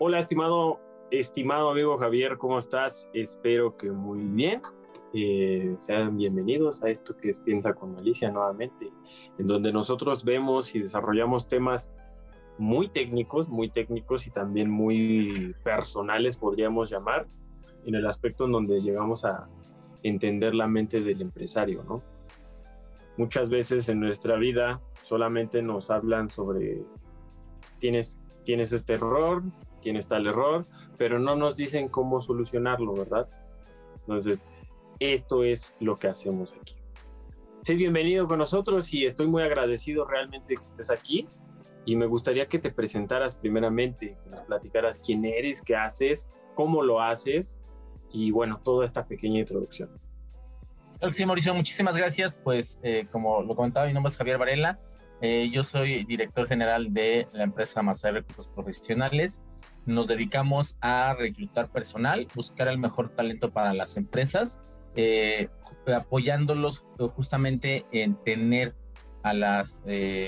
Hola, 0.00 0.20
estimado, 0.20 0.78
estimado 1.10 1.70
amigo 1.70 1.98
Javier, 1.98 2.38
¿cómo 2.38 2.56
estás? 2.60 3.08
Espero 3.14 3.76
que 3.76 3.90
muy 3.90 4.20
bien. 4.20 4.62
Eh, 5.12 5.74
sean 5.78 6.16
bienvenidos 6.16 6.84
a 6.84 6.88
esto 6.88 7.16
que 7.16 7.30
es 7.30 7.40
Piensa 7.40 7.74
con 7.74 7.94
Malicia 7.94 8.30
nuevamente, 8.30 8.92
en 9.38 9.48
donde 9.48 9.72
nosotros 9.72 10.22
vemos 10.22 10.72
y 10.76 10.78
desarrollamos 10.78 11.48
temas 11.48 11.92
muy 12.58 12.88
técnicos, 12.88 13.48
muy 13.48 13.70
técnicos 13.70 14.28
y 14.28 14.30
también 14.30 14.70
muy 14.70 15.56
personales, 15.64 16.36
podríamos 16.36 16.90
llamar, 16.90 17.26
en 17.84 17.96
el 17.96 18.06
aspecto 18.06 18.44
en 18.44 18.52
donde 18.52 18.80
llegamos 18.80 19.24
a 19.24 19.48
entender 20.04 20.54
la 20.54 20.68
mente 20.68 21.00
del 21.00 21.22
empresario, 21.22 21.82
¿no? 21.82 21.96
Muchas 23.16 23.50
veces 23.50 23.88
en 23.88 23.98
nuestra 23.98 24.36
vida 24.36 24.80
solamente 25.02 25.60
nos 25.60 25.90
hablan 25.90 26.28
sobre 26.28 26.84
tienes, 27.80 28.16
tienes 28.44 28.72
este 28.72 28.94
error, 28.94 29.42
tienes 29.78 30.08
tal 30.08 30.26
error, 30.26 30.64
pero 30.96 31.18
no 31.18 31.36
nos 31.36 31.56
dicen 31.56 31.88
cómo 31.88 32.20
solucionarlo, 32.20 32.94
¿verdad? 32.94 33.28
Entonces, 34.00 34.44
esto 35.00 35.44
es 35.44 35.74
lo 35.80 35.94
que 35.94 36.08
hacemos 36.08 36.54
aquí. 36.60 36.76
Sé 37.62 37.74
bienvenido 37.74 38.26
con 38.26 38.38
nosotros 38.38 38.92
y 38.94 39.06
estoy 39.06 39.26
muy 39.26 39.42
agradecido 39.42 40.04
realmente 40.04 40.54
que 40.54 40.62
estés 40.62 40.90
aquí 40.90 41.26
y 41.84 41.96
me 41.96 42.06
gustaría 42.06 42.46
que 42.46 42.58
te 42.58 42.70
presentaras 42.70 43.36
primeramente, 43.36 44.16
que 44.24 44.30
nos 44.30 44.40
platicaras 44.42 45.02
quién 45.04 45.24
eres, 45.24 45.62
qué 45.62 45.76
haces, 45.76 46.28
cómo 46.54 46.82
lo 46.82 47.00
haces 47.00 47.62
y 48.12 48.30
bueno, 48.30 48.60
toda 48.62 48.84
esta 48.84 49.06
pequeña 49.06 49.40
introducción. 49.40 49.90
Sí, 51.12 51.24
Mauricio, 51.24 51.54
muchísimas 51.54 51.96
gracias. 51.96 52.40
Pues 52.42 52.80
eh, 52.82 53.06
como 53.10 53.42
lo 53.42 53.54
comentaba, 53.54 53.86
mi 53.86 53.92
nombre 53.92 54.10
es 54.10 54.18
Javier 54.18 54.38
Varela. 54.38 54.80
Eh, 55.20 55.48
yo 55.52 55.62
soy 55.62 56.04
director 56.04 56.48
general 56.48 56.92
de 56.92 57.26
la 57.32 57.44
empresa 57.44 57.82
Masa 57.82 58.10
Recursos 58.10 58.48
Profesionales. 58.48 59.42
Nos 59.88 60.06
dedicamos 60.06 60.76
a 60.80 61.14
reclutar 61.14 61.72
personal, 61.72 62.28
buscar 62.34 62.68
el 62.68 62.78
mejor 62.78 63.08
talento 63.08 63.50
para 63.50 63.74
las 63.74 63.96
empresas, 63.96 64.60
eh, 64.94 65.48
apoyándolos 65.92 66.84
justamente 67.16 67.86
en 67.90 68.14
tener 68.22 68.76
a 69.22 69.32
las 69.34 69.82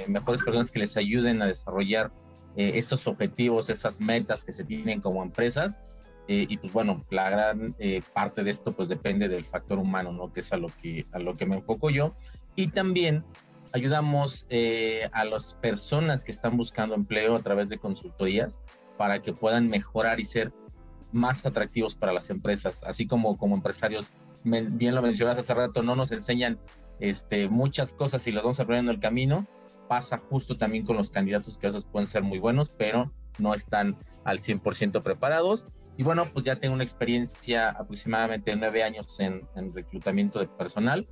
mejores 0.08 0.42
personas 0.42 0.72
que 0.72 0.80
les 0.80 0.97
ayuden 0.97 1.41
a 1.42 1.47
desarrollar 1.47 2.11
esos 2.56 3.06
objetivos, 3.06 3.70
esas 3.70 4.00
metas 4.00 4.44
que 4.44 4.52
se 4.52 4.64
tienen 4.64 5.00
como 5.00 5.22
empresas 5.22 5.78
eh, 6.33 6.47
y 6.48 6.58
pues 6.58 6.72
bueno, 6.72 7.05
la 7.11 7.28
gran 7.28 7.74
eh, 7.80 8.02
parte 8.14 8.45
de 8.45 8.52
esto 8.52 8.70
pues 8.70 8.89
depende 8.89 9.28
del 9.28 9.45
factor 9.45 9.80
humano, 9.80 10.12
¿no? 10.12 10.33
Que 10.33 10.39
es 10.39 10.52
a 10.52 10.56
lo 10.56 10.69
que, 10.69 11.05
a 11.11 11.19
lo 11.19 11.34
que 11.34 11.45
me 11.45 11.56
enfoco 11.56 11.91
yo. 11.91 12.14
Y 12.55 12.69
también 12.69 13.24
ayudamos 13.72 14.47
eh, 14.48 15.08
a 15.12 15.24
las 15.24 15.55
personas 15.55 16.24
que 16.24 16.30
están 16.30 16.56
buscando 16.56 16.95
empleo 16.95 17.34
a 17.34 17.41
través 17.41 17.69
de 17.69 17.78
consultorías 17.78 18.61
para 19.01 19.23
que 19.23 19.33
puedan 19.33 19.70
mejorar 19.70 20.20
y 20.20 20.27
ser 20.27 20.53
más 21.11 21.47
atractivos 21.47 21.97
para 21.97 22.12
las 22.12 22.29
empresas, 22.29 22.83
así 22.84 23.07
como 23.07 23.39
como 23.39 23.55
empresarios, 23.55 24.12
bien 24.45 24.95
lo 24.95 25.01
mencionaste 25.01 25.41
hace 25.41 25.55
rato, 25.55 25.83
no 25.83 25.97
nos 25.97 26.12
enseñan 26.12 26.59
este, 27.01 27.48
muchas 27.48 27.95
cosas 27.95 28.27
y 28.27 28.33
las 28.33 28.45
vamos 28.45 28.61
aprendiendo 28.61 28.91
en 28.91 28.97
el 28.97 29.01
camino, 29.01 29.47
pasa 29.89 30.19
justo 30.19 30.59
también 30.59 30.84
con 30.84 30.98
los 30.98 31.09
candidatos 31.09 31.57
que 31.57 31.69
a 31.69 31.70
veces 31.70 31.89
pueden 31.91 32.09
ser 32.09 32.23
muy 32.23 32.41
buenos, 32.41 32.75
pero 32.77 33.11
no 33.39 33.55
están 33.55 33.97
al 34.23 34.37
100% 34.37 35.03
preparados. 35.03 35.67
Y 35.97 36.03
bueno, 36.03 36.27
pues 36.31 36.45
ya 36.45 36.57
tengo 36.57 36.75
una 36.75 36.85
experiencia 36.85 37.70
aproximadamente 37.70 38.51
de 38.51 38.59
nueve 38.59 38.83
años 38.83 39.19
en, 39.19 39.48
reclutamiento 39.75 40.41
de 40.41 40.47
personal, 40.47 41.09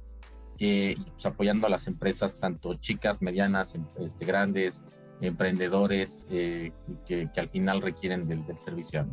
eh, 0.59 0.95
pues 1.15 1.25
apoyando 1.25 1.67
a 1.67 1.71
las 1.71 1.87
empresas, 1.87 2.39
tanto 2.39 2.75
chicas, 2.75 3.23
medianas, 3.23 3.75
em, 3.75 3.87
este, 3.99 4.27
grandes, 4.27 4.85
emprendedores, 5.21 6.27
eh, 6.31 6.73
que, 7.07 7.29
al 7.37 7.49
final 7.49 7.83
requieren 7.83 8.29
del, 8.29 8.59
servicio. 8.59 9.07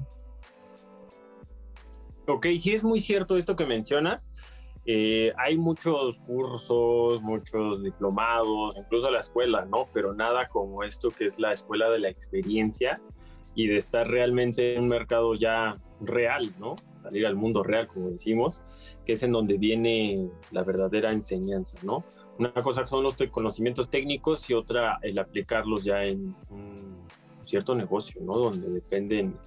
Ok, 2.27 2.47
sí 2.57 2.73
es 2.73 2.83
muy 2.83 2.99
cierto 2.99 3.37
esto 3.37 3.55
que 3.55 3.65
mencionas. 3.65 4.33
Eh, 4.87 5.33
hay 5.37 5.57
muchos 5.57 6.19
cursos, 6.19 7.21
muchos 7.21 7.83
diplomados, 7.83 8.75
incluso 8.77 9.09
la 9.09 9.19
escuela, 9.19 9.65
¿no? 9.65 9.87
Pero 9.93 10.13
nada 10.13 10.47
como 10.47 10.83
esto 10.83 11.09
que 11.09 11.25
es 11.25 11.39
la 11.39 11.53
escuela 11.53 11.89
de 11.89 11.99
la 11.99 12.09
experiencia, 12.09 13.01
y 13.55 13.67
de 13.67 13.77
estar 13.77 14.07
realmente 14.07 14.75
en 14.75 14.83
un 14.83 14.87
mercado 14.87 15.33
ya 15.33 15.77
real, 16.01 16.53
¿no? 16.59 16.75
Salir 17.01 17.25
al 17.25 17.35
mundo 17.35 17.63
real, 17.63 17.87
como 17.87 18.09
decimos, 18.09 18.61
que 19.05 19.13
es 19.13 19.23
en 19.23 19.31
donde 19.31 19.57
viene 19.57 20.29
la 20.51 20.63
verdadera 20.63 21.11
enseñanza, 21.11 21.77
¿no? 21.81 22.03
Una 22.37 22.51
cosa 22.51 22.85
son 22.85 23.03
los 23.03 23.15
conocimientos 23.31 23.89
técnicos 23.89 24.49
y 24.49 24.53
otra 24.53 24.99
el 25.01 25.17
aplicarlos 25.17 25.83
ya 25.83 26.03
en 26.03 26.35
un 26.49 27.05
cierto 27.41 27.75
negocio, 27.75 28.21
¿no? 28.21 28.33
Donde 28.33 28.69
dependen 28.69 29.37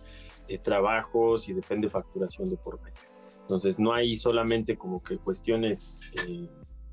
de 0.46 0.58
trabajos 0.58 1.48
y 1.48 1.52
depende 1.52 1.90
facturación 1.90 2.48
de 2.48 2.56
por 2.56 2.80
medio. 2.80 2.96
Entonces 3.42 3.78
no 3.78 3.92
hay 3.92 4.16
solamente 4.16 4.76
como 4.76 5.02
que 5.02 5.18
cuestiones 5.18 6.12
eh, 6.28 6.48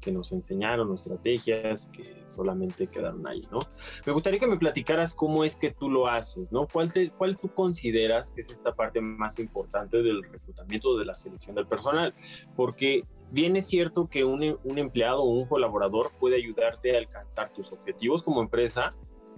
que 0.06 0.12
nos 0.12 0.32
enseñaron, 0.32 0.94
estrategias 0.94 1.90
que 1.92 2.24
solamente 2.26 2.88
quedaron 2.88 3.26
ahí, 3.28 3.42
¿no? 3.52 3.60
Me 4.06 4.14
gustaría 4.14 4.40
que 4.40 4.46
me 4.48 4.58
platicaras 4.58 5.16
cómo 5.16 5.44
es 5.44 5.56
que 5.56 5.72
tú 5.72 5.90
lo 5.90 6.08
haces, 6.08 6.52
¿no? 6.52 6.68
¿Cuál, 6.68 6.94
te, 6.94 7.10
cuál 7.10 7.36
tú 7.36 7.48
consideras 7.50 8.32
que 8.32 8.42
es 8.42 8.52
esta 8.52 8.76
parte 8.76 9.02
más 9.02 9.40
importante 9.40 10.04
del 10.04 10.22
reclutamiento, 10.22 10.98
de 10.98 11.06
la 11.06 11.16
selección 11.16 11.56
del 11.56 11.66
personal? 11.66 12.14
Porque 12.56 13.04
bien 13.36 13.56
es 13.58 13.68
cierto 13.68 14.08
que 14.10 14.24
un, 14.24 14.42
empleado 14.78 15.22
o 15.22 15.30
un 15.30 15.46
colaborador 15.46 16.12
puede 16.20 16.38
ayudarte 16.38 16.96
a 16.96 17.00
alcanzar 17.00 17.52
tus 17.54 17.72
objetivos 17.74 18.24
como 18.24 18.42
empresa, 18.42 18.90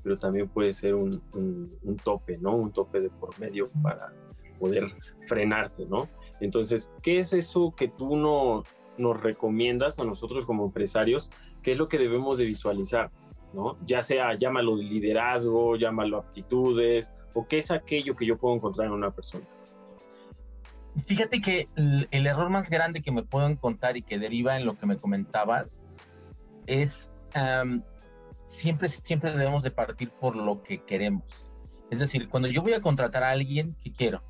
pero 0.03 0.17
también 0.17 0.47
puede 0.47 0.73
ser 0.73 0.95
un 0.95 1.97
tope, 2.03 2.37
¿no? 2.37 2.55
Un 2.55 2.71
tope 2.71 3.01
de 3.01 3.09
por 3.09 3.37
medio 3.39 3.65
para 3.81 4.13
poder 4.59 4.85
frenarte, 5.27 5.85
¿no? 5.87 6.07
Entonces, 6.39 6.93
¿qué 7.01 7.17
es 7.17 7.33
eso 7.33 7.73
que 7.75 7.87
tú 7.87 8.15
no, 8.15 8.63
nos 8.97 9.19
recomiendas 9.19 9.99
a 9.99 10.03
nosotros 10.03 10.45
como 10.45 10.65
empresarios 10.65 11.29
qué 11.61 11.73
es 11.73 11.77
lo 11.77 11.87
que 11.87 11.97
debemos 11.97 12.37
de 12.37 12.45
visualizar, 12.45 13.11
¿no? 13.53 13.77
Ya 13.85 14.03
sea, 14.03 14.33
llámalo 14.33 14.75
liderazgo, 14.75 15.75
llámalo 15.75 16.17
aptitudes, 16.17 17.11
o 17.33 17.47
qué 17.47 17.57
es 17.59 17.71
aquello 17.71 18.15
que 18.15 18.25
yo 18.25 18.37
puedo 18.37 18.55
encontrar 18.55 18.87
en 18.87 18.93
una 18.93 19.11
persona. 19.11 19.45
Fíjate 21.05 21.41
que 21.41 21.67
el, 21.75 22.27
error 22.27 22.49
más 22.49 22.69
grande 22.69 23.01
que 23.01 23.11
me 23.11 23.23
puedo 23.23 23.47
encontrar 23.47 23.97
y 23.97 24.01
que 24.01 24.17
deriva 24.17 24.57
en 24.57 24.65
lo 24.65 24.77
que 24.77 24.85
me 24.85 24.97
comentabas 24.97 25.83
es 26.65 27.11
siempre, 28.45 28.89
siempre 28.89 29.31
debemos 29.31 29.63
de 29.63 29.71
partir 29.71 30.09
por 30.09 30.35
lo 30.35 30.63
que 30.63 30.83
queremos. 30.83 31.45
Es 31.91 31.99
decir, 31.99 32.27
cuando 32.27 32.49
yo 32.49 32.61
voy 32.61 32.73
a 32.73 32.81
contratar 32.81 33.23
a 33.23 33.29
alguien, 33.29 33.75
¿qué 33.81 33.91
quiero? 33.91 34.23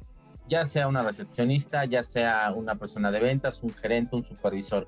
ya 0.47 0.65
sea 0.65 0.87
una 0.87 1.01
recepcionista, 1.01 1.85
ya 1.85 2.03
sea 2.03 2.51
una 2.53 2.75
persona 2.75 3.11
de 3.11 3.19
ventas, 3.19 3.61
un 3.63 3.73
gerente, 3.73 4.15
un 4.15 4.23
supervisor. 4.23 4.87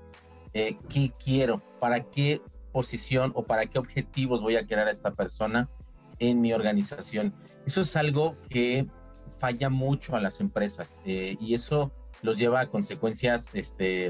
Eh, 0.53 0.78
¿Qué 0.90 1.11
quiero? 1.23 1.61
¿Para 1.79 2.03
qué 2.03 2.41
posición 2.72 3.31
o 3.35 3.44
para 3.44 3.66
qué 3.66 3.78
objetivos 3.79 4.41
voy 4.41 4.56
a 4.56 4.66
crear 4.66 4.88
a 4.88 4.91
esta 4.91 5.11
persona 5.11 5.69
en 6.19 6.41
mi 6.41 6.53
organización? 6.53 7.34
Eso 7.66 7.81
es 7.81 7.96
algo 7.96 8.38
que 8.50 8.88
falla 9.40 9.70
mucho 9.70 10.16
a 10.16 10.22
las 10.22 10.40
empresas 10.40 11.02
eh, 11.06 11.38
y 11.40 11.54
eso 11.54 11.92
los 12.22 12.38
lleva 12.38 12.60
a 12.62 12.68
consecuencias, 12.68 13.50
este, 13.54 14.08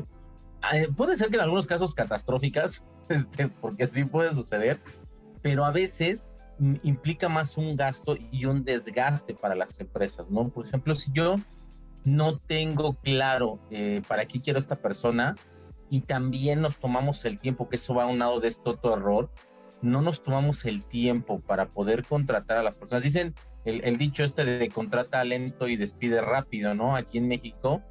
eh, 0.74 0.88
puede 0.96 1.16
ser 1.16 1.30
que 1.30 1.36
en 1.36 1.44
algunos 1.44 1.68
casos 1.68 1.96
catastróficas, 1.96 2.84
este, 3.10 3.48
porque 3.48 3.88
sí 3.88 4.04
puede 4.06 4.34
suceder, 4.34 4.80
pero 5.42 5.64
a 5.66 5.72
veces 5.72 6.28
implica 6.84 7.30
más 7.30 7.58
un 7.58 7.78
gasto 7.78 8.18
y 8.32 8.46
un 8.46 8.64
desgaste 8.64 9.34
para 9.34 9.56
las 9.56 9.80
empresas, 9.80 10.30
¿no? 10.30 10.50
Por 10.50 10.68
ejemplo, 10.68 10.94
si 10.94 11.12
yo 11.14 11.38
no 12.06 12.38
tengo 12.38 12.96
claro 12.96 13.60
eh, 13.72 14.02
para 14.08 14.26
qué 14.26 14.42
quiero 14.42 14.60
esta 14.60 14.76
persona 14.76 15.36
y 15.90 16.02
también 16.02 16.62
nos 16.62 16.80
tomamos 16.80 17.24
el 17.26 17.40
tiempo, 17.40 17.70
que 17.70 17.78
eso 17.78 17.94
va 17.94 18.04
a 18.04 18.08
un 18.08 18.20
lado 18.20 18.40
de 18.40 18.50
este 18.50 18.70
otro 18.70 18.96
error, 18.96 19.32
no 19.82 20.02
nos 20.02 20.22
tomamos 20.22 20.66
el 20.66 20.86
tiempo 20.86 21.40
para 21.40 21.68
poder 21.68 22.06
contratar 22.06 22.58
a 22.58 22.64
las 22.64 22.76
personas. 22.76 23.04
Dicen 23.04 23.34
el, 23.66 23.98
dicho 23.98 24.24
este 24.24 24.46
de 24.46 24.70
contrata 24.70 25.24
lento 25.24 25.68
y 25.68 25.76
despide 25.76 26.22
rápido, 26.22 26.74
¿no? 26.74 26.96
Aquí 26.96 27.18
en 27.18 27.28
México 27.28 27.82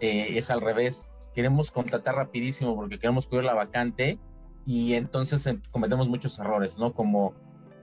eh, 0.00 0.36
es 0.36 0.50
al 0.50 0.60
revés. 0.60 1.08
Queremos 1.34 1.70
contratar 1.70 2.14
rapidísimo 2.14 2.76
porque 2.76 2.98
queremos 2.98 3.26
cubrir 3.26 3.44
la 3.44 3.54
vacante 3.54 4.18
y 4.66 4.94
entonces 4.94 5.46
eh, 5.46 5.58
cometemos 5.70 6.08
muchos 6.08 6.38
errores, 6.38 6.78
¿no? 6.78 6.92
Como 6.92 7.34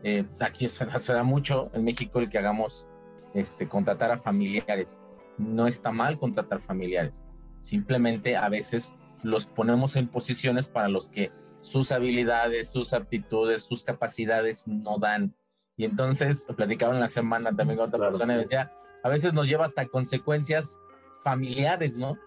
eh, 0.04 0.24
pues, 0.24 0.42
aquí 0.42 0.68
se, 0.70 1.14
da 1.14 1.24
mucho 1.24 1.70
en 1.74 1.84
México 1.84 2.20
el 2.20 2.30
que 2.30 2.38
hagamos 2.38 2.88
este, 3.34 3.68
contratar 3.68 4.12
a 4.12 4.18
familiares. 4.18 5.00
No 5.38 5.68
está 5.68 5.92
mal 5.92 6.20
contratar 6.20 6.62
familiares. 6.62 7.24
Simplemente 7.60 8.36
a 8.38 8.50
veces 8.50 8.94
los 9.24 9.46
ponemos 9.46 9.96
en 9.96 10.08
posiciones 10.08 10.68
para 10.68 10.90
los 10.90 11.10
que 11.10 11.32
sus 11.62 11.92
habilidades, 11.92 12.72
sus 12.72 12.94
aptitudes, 12.94 13.64
sus 13.64 13.84
capacidades 13.84 14.68
no 14.68 14.98
dan. 14.98 15.36
Y 15.82 15.86
entonces, 15.86 16.46
platicaba 16.56 16.94
en 16.94 17.00
la 17.00 17.08
semana 17.08 17.56
también 17.56 17.80
con 17.80 17.88
otra 17.88 17.98
persona 17.98 18.36
y 18.36 18.38
decía, 18.38 18.72
a 19.02 19.10
veces 19.10 19.34
nos 19.34 19.50
lleva 19.50 19.66
hasta 19.66 19.88
consecuencias 19.88 20.80
familiares, 21.22 21.98
¿no? 21.98 22.20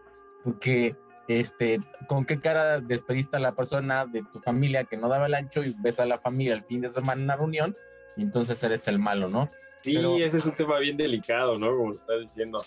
Porque 0.43 0.97
este, 1.29 1.79
con 2.09 2.25
qué 2.25 2.41
cara 2.41 2.81
despediste 2.81 3.37
a 3.37 3.39
la 3.39 3.55
persona 3.55 4.07
de 4.07 4.25
tu 4.25 4.41
familia 4.41 4.83
que 4.83 4.97
no 4.97 5.09
daba 5.09 5.27
el 5.27 5.35
ancho 5.35 5.63
y 5.63 5.73
ves 5.79 6.01
a 6.01 6.05
la 6.05 6.19
familia 6.19 6.55
el 6.55 6.65
fin 6.65 6.81
de 6.81 6.89
semana 6.89 7.21
en 7.21 7.27
una 7.27 7.37
reunión 7.37 7.77
y 8.17 8.23
entonces 8.23 8.61
eres 8.65 8.89
el 8.89 8.99
malo, 8.99 9.29
¿no? 9.29 9.49
Sí, 9.85 9.99
ese 10.21 10.39
es 10.39 10.47
un 10.47 10.57
tema 10.57 10.81
bien 10.81 10.97
delicado, 10.97 11.57
¿no? 11.57 11.77
Como 11.77 11.93
estás 11.93 12.23
diciendo. 12.23 12.59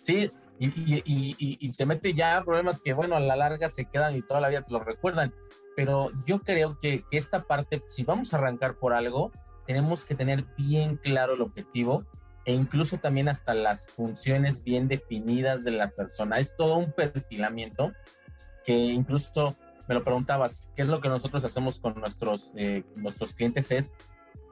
Sí, 0.00 0.30
y, 0.58 0.68
y, 1.04 1.34
y, 1.36 1.72
te 1.74 1.84
mete 1.84 2.14
ya 2.14 2.42
problemas 2.42 2.80
que, 2.80 2.94
bueno, 2.94 3.16
a 3.16 3.20
la 3.20 3.36
larga 3.36 3.68
se 3.68 3.84
quedan 3.84 4.16
y 4.16 4.22
toda 4.22 4.40
la 4.40 4.48
vida 4.48 4.62
te 4.62 4.72
lo 4.72 4.78
recuerdan. 4.78 5.34
Pero 5.76 6.10
yo 6.24 6.40
creo 6.40 6.78
que, 6.78 7.04
esta 7.10 7.44
parte, 7.44 7.82
si 7.88 8.04
vamos 8.04 8.32
a 8.32 8.38
arrancar 8.38 8.76
por 8.76 8.92
algo, 8.92 9.32
tenemos 9.66 10.04
que 10.04 10.14
tener 10.14 10.44
bien 10.56 10.96
claro 10.96 11.34
el 11.34 11.42
objetivo 11.42 12.04
e 12.44 12.52
incluso 12.52 12.98
también 12.98 13.28
hasta 13.28 13.54
las 13.54 13.86
funciones 13.88 14.62
bien 14.62 14.86
definidas 14.86 15.64
de 15.64 15.70
la 15.70 15.90
persona. 15.90 16.38
Es 16.38 16.56
todo 16.56 16.76
un 16.76 16.92
perfilamiento 16.92 17.92
que 18.64 18.74
incluso 18.74 19.56
me 19.88 19.94
lo 19.94 20.04
preguntabas, 20.04 20.62
¿qué 20.76 20.82
es 20.82 20.88
lo 20.88 21.00
que 21.00 21.08
nosotros 21.08 21.44
hacemos 21.44 21.78
con 21.78 21.94
nuestros, 22.00 22.52
eh, 22.56 22.84
nuestros 22.96 23.34
clientes? 23.34 23.70
Es 23.70 23.94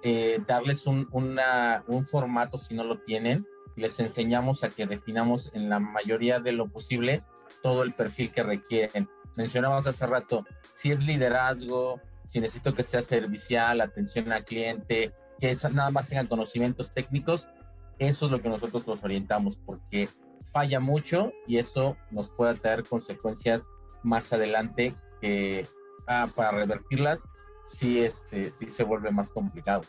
eh, 0.03 0.41
darles 0.47 0.87
un, 0.87 1.09
un 1.13 2.07
formato 2.07 2.59
si 2.59 2.75
no 2.75 2.85
lo 2.85 2.99
tienen, 2.99 3.47
les 3.77 3.99
enseñamos 4.01 4.65
a 4.65 4.71
que 4.71 4.87
definamos 4.87 5.51
en 5.55 5.69
la 5.69 5.79
mayoría 5.79 6.41
de 6.41 6.53
lo 6.53 6.69
posible 6.69 7.23
todo 7.63 7.83
el 7.83 7.93
perfil 7.93 8.33
que 8.33 8.43
requieren. 8.43 9.09
Mencionabas 9.37 9.87
hace 9.87 10.07
rato, 10.07 10.45
si 10.75 10.91
es 10.91 11.01
liderazgo, 11.01 12.01
si 12.25 12.41
necesito 12.41 12.75
que 12.75 12.83
sea 12.83 13.03
servicial, 13.03 13.81
atención 13.81 14.31
al 14.33 14.45
cliente, 14.45 15.13
que 15.41 15.55
nada 15.73 15.91
más 15.91 16.09
tengan 16.09 16.27
conocimientos 16.27 16.93
técnicos, 16.93 17.49
eso 17.99 18.27
es 18.27 18.33
lo 18.33 18.41
que 18.41 18.49
nosotros 18.49 18.87
nos 18.87 19.03
orientamos, 19.03 19.57
porque 19.57 20.09
falla 20.53 20.81
mucho 20.81 21.33
y 21.47 21.59
eso 21.59 21.97
nos 22.11 22.31
puede 22.31 22.55
traer 22.55 22.85
consecuencias 22.85 23.69
más 24.03 24.33
adelante 24.33 24.95
que 25.21 25.67
ah, 26.07 26.29
para 26.35 26.51
revertirlas 26.51 27.29
sí, 27.65 28.01
este, 28.01 28.53
sí 28.53 28.71
se 28.71 28.85
vuelve 28.85 29.11
más 29.11 29.31
complicado. 29.31 29.83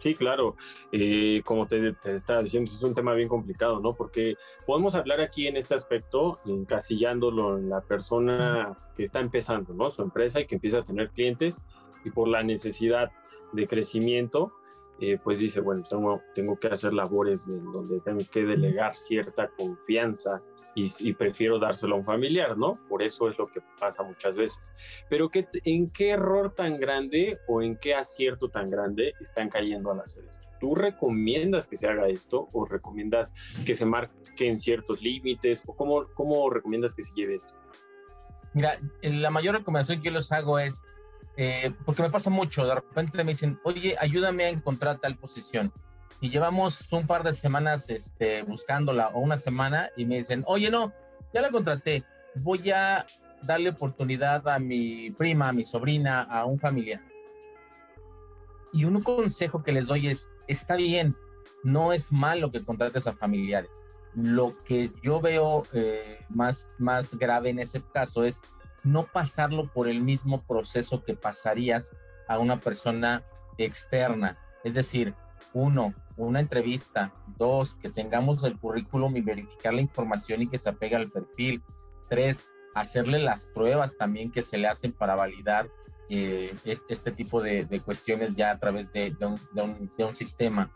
Sí, 0.00 0.14
claro. 0.14 0.56
Eh, 0.92 1.42
como 1.44 1.66
te, 1.66 1.92
te, 1.94 2.14
estaba 2.14 2.42
diciendo, 2.42 2.70
es 2.70 2.82
un 2.82 2.94
tema 2.94 3.14
bien 3.14 3.28
complicado, 3.28 3.80
¿no? 3.80 3.94
Porque 3.94 4.36
podemos 4.66 4.94
hablar 4.94 5.20
aquí 5.20 5.46
en 5.46 5.56
este 5.56 5.74
aspecto, 5.74 6.38
encasillándolo 6.46 7.58
en 7.58 7.68
la 7.68 7.80
persona 7.80 8.76
que 8.96 9.04
está 9.04 9.20
empezando, 9.20 9.74
¿no? 9.74 9.90
Su 9.90 10.02
empresa 10.02 10.40
y 10.40 10.46
que 10.46 10.56
empieza 10.56 10.78
a 10.78 10.84
tener 10.84 11.10
clientes 11.10 11.60
y 12.04 12.10
por 12.10 12.28
la 12.28 12.42
necesidad 12.42 13.10
de 13.52 13.66
crecimiento, 13.66 14.52
eh, 15.00 15.18
pues 15.22 15.38
dice, 15.38 15.60
bueno, 15.60 15.82
tengo, 15.88 16.22
tengo 16.34 16.58
que 16.58 16.68
hacer 16.68 16.92
labores 16.94 17.46
donde 17.46 18.00
tengo 18.00 18.20
que 18.30 18.44
delegar 18.44 18.96
cierta 18.96 19.48
confianza 19.48 20.42
y, 20.74 21.14
prefiero 21.14 21.58
dárselo 21.58 21.94
a 21.94 21.98
un 21.98 22.04
familiar, 22.04 22.56
¿no? 22.56 22.78
Por 22.88 23.02
eso 23.02 23.30
es 23.30 23.38
lo 23.38 23.46
que 23.46 23.60
pasa 23.80 24.02
muchas 24.02 24.36
veces. 24.36 24.74
Pero 25.08 25.30
¿qué, 25.30 25.46
¿en 25.64 25.90
qué 25.90 26.10
error 26.10 26.54
tan 26.54 26.78
grande 26.78 27.38
o 27.46 27.62
en 27.62 27.76
qué 27.76 27.94
acierto 27.94 28.50
tan 28.50 28.70
grande 28.70 29.14
están 29.20 29.48
cayendo 29.48 29.90
al 29.90 30.00
hacer 30.00 30.24
esto? 30.26 30.46
¿Tú 30.60 30.74
recomiendas 30.74 31.66
que 31.66 31.76
se 31.76 31.88
haga 31.88 32.08
esto 32.08 32.48
o 32.52 32.66
recomiendas 32.66 33.32
que 33.64 33.74
se 33.74 33.86
marquen 33.86 34.58
ciertos 34.58 35.00
límites 35.00 35.62
o 35.66 35.74
cómo, 35.74 36.08
cómo 36.14 36.50
recomiendas 36.50 36.94
que 36.94 37.02
se 37.02 37.12
lleve 37.14 37.36
esto? 37.36 37.54
Mira, 38.52 38.78
la 39.02 39.30
mayor 39.30 39.54
recomendación 39.56 40.00
que 40.00 40.08
yo 40.08 40.14
les 40.14 40.32
hago 40.32 40.58
es 40.58 40.82
eh, 41.36 41.72
porque 41.84 42.02
me 42.02 42.10
pasa 42.10 42.30
mucho, 42.30 42.66
de 42.66 42.76
repente 42.76 43.22
me 43.22 43.32
dicen, 43.32 43.60
oye, 43.64 43.96
ayúdame 44.00 44.44
a 44.44 44.48
encontrar 44.48 44.98
tal 44.98 45.16
posición. 45.16 45.72
Y 46.20 46.30
llevamos 46.30 46.90
un 46.92 47.06
par 47.06 47.22
de 47.22 47.32
semanas 47.32 47.90
este, 47.90 48.42
buscándola 48.42 49.08
o 49.08 49.20
una 49.20 49.36
semana 49.36 49.90
y 49.96 50.06
me 50.06 50.16
dicen, 50.16 50.44
oye, 50.46 50.70
no, 50.70 50.92
ya 51.34 51.42
la 51.42 51.50
contraté, 51.50 52.04
voy 52.36 52.70
a 52.70 53.06
darle 53.42 53.70
oportunidad 53.70 54.48
a 54.48 54.58
mi 54.58 55.10
prima, 55.10 55.48
a 55.48 55.52
mi 55.52 55.62
sobrina, 55.62 56.22
a 56.22 56.46
un 56.46 56.58
familiar. 56.58 57.02
Y 58.72 58.84
un 58.84 59.02
consejo 59.02 59.62
que 59.62 59.72
les 59.72 59.86
doy 59.86 60.08
es, 60.08 60.30
está 60.48 60.76
bien, 60.76 61.14
no 61.62 61.92
es 61.92 62.12
malo 62.12 62.50
que 62.50 62.64
contrates 62.64 63.06
a 63.06 63.12
familiares. 63.12 63.84
Lo 64.14 64.56
que 64.64 64.90
yo 65.02 65.20
veo 65.20 65.64
eh, 65.74 66.20
más, 66.30 66.68
más 66.78 67.14
grave 67.14 67.50
en 67.50 67.58
ese 67.58 67.82
caso 67.92 68.24
es 68.24 68.40
no 68.86 69.04
pasarlo 69.04 69.66
por 69.72 69.88
el 69.88 70.00
mismo 70.00 70.42
proceso 70.42 71.04
que 71.04 71.14
pasarías 71.14 71.94
a 72.28 72.38
una 72.38 72.60
persona 72.60 73.24
externa. 73.58 74.38
Es 74.64 74.74
decir, 74.74 75.14
uno, 75.52 75.94
una 76.16 76.40
entrevista. 76.40 77.12
Dos, 77.36 77.74
que 77.74 77.90
tengamos 77.90 78.44
el 78.44 78.58
currículum 78.58 79.16
y 79.16 79.20
verificar 79.20 79.74
la 79.74 79.80
información 79.80 80.42
y 80.42 80.48
que 80.48 80.58
se 80.58 80.70
apegue 80.70 80.96
al 80.96 81.10
perfil. 81.10 81.62
Tres, 82.08 82.48
hacerle 82.74 83.18
las 83.18 83.46
pruebas 83.46 83.96
también 83.96 84.30
que 84.30 84.42
se 84.42 84.56
le 84.56 84.68
hacen 84.68 84.92
para 84.92 85.16
validar 85.16 85.68
eh, 86.08 86.54
este, 86.64 87.10
tipo 87.10 87.42
de, 87.42 87.82
cuestiones 87.84 88.36
ya 88.36 88.52
a 88.52 88.58
través 88.58 88.92
de, 88.92 89.14
un, 89.20 90.14
sistema. 90.14 90.70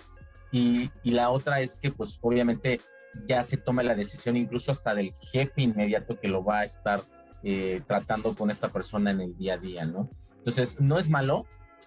Y, 0.51 0.91
y, 1.05 1.13
la 1.13 1.31
otra 1.31 1.61
es 1.61 1.77
que, 1.77 1.93
pues, 1.93 2.19
obviamente 2.21 2.81
ya 3.25 3.43
se 3.45 3.57
tome 3.57 3.85
la 3.85 3.95
decisión 3.95 4.37
incluso 4.37 4.73
hasta 4.73 4.95
del 4.95 5.13
jefe 5.15 5.63
inmediato 5.63 6.19
que 6.19 6.29
lo 6.29 6.45
va 6.45 6.61
a 6.61 6.65
estar 6.65 7.01
eh, 7.43 7.83
tratando 7.87 8.35
con 8.35 8.51
esta 8.51 8.69
persona 8.69 9.11
en 9.11 9.21
el 9.21 9.37
día 9.37 9.55
a 9.55 9.59
día, 9.59 9.85
¿no? 9.85 10.11
Entonces, 10.39 10.81
no 10.81 10.99
es 10.99 11.09
malo, 11.09 11.47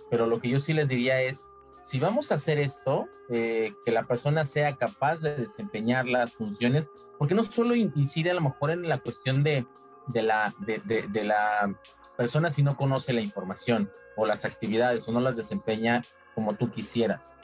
pero 0.10 0.28
lo 0.28 0.40
que 0.40 0.50
yo 0.50 0.60
sí 0.60 0.74
les 0.74 0.90
diría 0.90 1.22
es, 1.22 1.48
si 1.82 2.00
vamos 2.00 2.32
a 2.32 2.36
hacer 2.36 2.60
esto, 2.60 3.08
eh, 3.30 3.74
que 3.86 3.92
la 3.92 4.04
persona 4.04 4.46
sea 4.46 4.76
capaz 4.76 5.22
de 5.22 5.36
desempeñar 5.36 6.08
las 6.08 6.34
funciones, 6.34 6.90
porque 7.18 7.36
no 7.36 7.44
solo 7.44 7.76
incide 7.76 8.32
a 8.32 8.34
lo 8.34 8.42
mejor 8.42 8.72
en 8.72 8.88
la 8.88 9.00
cuestión 9.00 9.44
de, 9.44 9.66
la, 10.14 10.54
de, 10.60 11.24
la 11.24 11.74
persona 12.18 12.50
si 12.50 12.64
no 12.64 12.76
conoce 12.76 13.14
la 13.14 13.22
información 13.22 13.90
o 14.16 14.26
las 14.26 14.46
actividades 14.46 15.08
o 15.08 15.12
no 15.12 15.20
las 15.20 15.38
desempeña 15.38 16.04
como 16.36 16.56
tú 16.56 16.70
quisieras. 16.72 17.36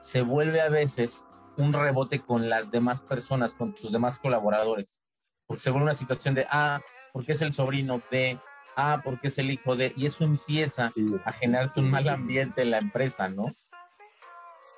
Se 0.00 0.22
vuelve 0.22 0.60
a 0.60 0.68
veces 0.68 1.24
un 1.56 1.72
rebote 1.72 2.20
con 2.20 2.48
las 2.48 2.70
demás 2.70 3.02
personas, 3.02 3.54
con 3.54 3.74
tus 3.74 3.90
demás 3.90 4.18
colaboradores, 4.18 5.02
porque 5.46 5.60
se 5.60 5.70
vuelve 5.70 5.84
una 5.84 5.94
situación 5.94 6.34
de, 6.34 6.46
ah, 6.50 6.80
porque 7.18 7.32
es 7.32 7.42
el 7.42 7.52
sobrino 7.52 8.00
de, 8.12 8.38
ah, 8.76 9.00
porque 9.02 9.26
es 9.26 9.38
el 9.38 9.50
hijo 9.50 9.74
de, 9.74 9.92
y 9.96 10.06
eso 10.06 10.22
empieza 10.22 10.92
a 11.24 11.32
generarse 11.32 11.80
un 11.80 11.90
mal 11.90 12.08
ambiente 12.08 12.62
en 12.62 12.70
la 12.70 12.78
empresa, 12.78 13.28
¿no? 13.28 13.42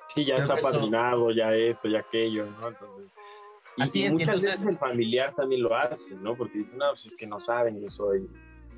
Sí, 0.07 0.25
ya 0.25 0.37
está 0.37 0.57
padrinado, 0.57 1.29
ya 1.29 1.53
esto, 1.53 1.87
ya 1.87 1.99
aquello, 1.99 2.47
¿no? 2.59 2.69
Entonces, 2.69 3.11
y, 3.77 3.81
Así 3.83 4.03
es, 4.03 4.13
muchas 4.13 4.41
veces 4.41 4.65
el 4.65 4.75
familiar 4.75 5.31
también 5.35 5.61
lo 5.61 5.75
hace, 5.75 6.15
¿no? 6.15 6.33
Porque 6.33 6.57
dicen, 6.57 6.79
no, 6.79 6.89
pues 6.89 7.05
es 7.05 7.15
que 7.15 7.27
no 7.27 7.39
saben, 7.39 7.79
yo 7.79 7.89
soy, 7.89 8.25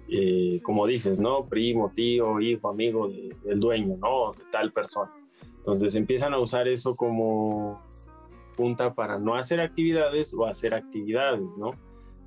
eh, 0.10 0.60
como 0.62 0.86
dices, 0.86 1.21
¿no? 1.21 1.45
Primo, 1.45 1.89
tío, 1.95 2.42
hijo, 2.42 2.68
amigo 2.68 3.07
del 3.07 3.62
dueño, 3.62 3.95
¿no? 3.95 4.33
De 4.33 4.44
tal 4.51 4.74
persona. 4.74 5.13
Entonces 5.60 5.95
empiezan 5.95 6.33
a 6.33 6.39
usar 6.39 6.68
eso 6.68 6.98
como 6.98 7.81
punta 8.57 8.94
para 8.94 9.18
no 9.18 9.36
hacer 9.36 9.62
actividades 9.62 10.34
o 10.34 10.46
hacer 10.46 10.74
actividades, 10.74 11.48
¿no? 11.58 11.72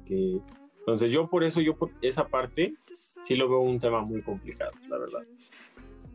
Que 0.07 0.41
entonces 0.87 1.11
yo 1.11 1.29
por 1.29 1.43
eso, 1.43 1.61
yo 1.61 1.77
por 1.77 1.91
esa 2.01 2.29
parte, 2.29 2.75
sí 3.25 3.35
lo 3.35 3.49
veo 3.49 3.59
un 3.59 3.81
tema 3.81 4.03
muy 4.03 4.23
complicado, 4.23 4.71
la 4.89 4.99
verdad. 4.99 5.23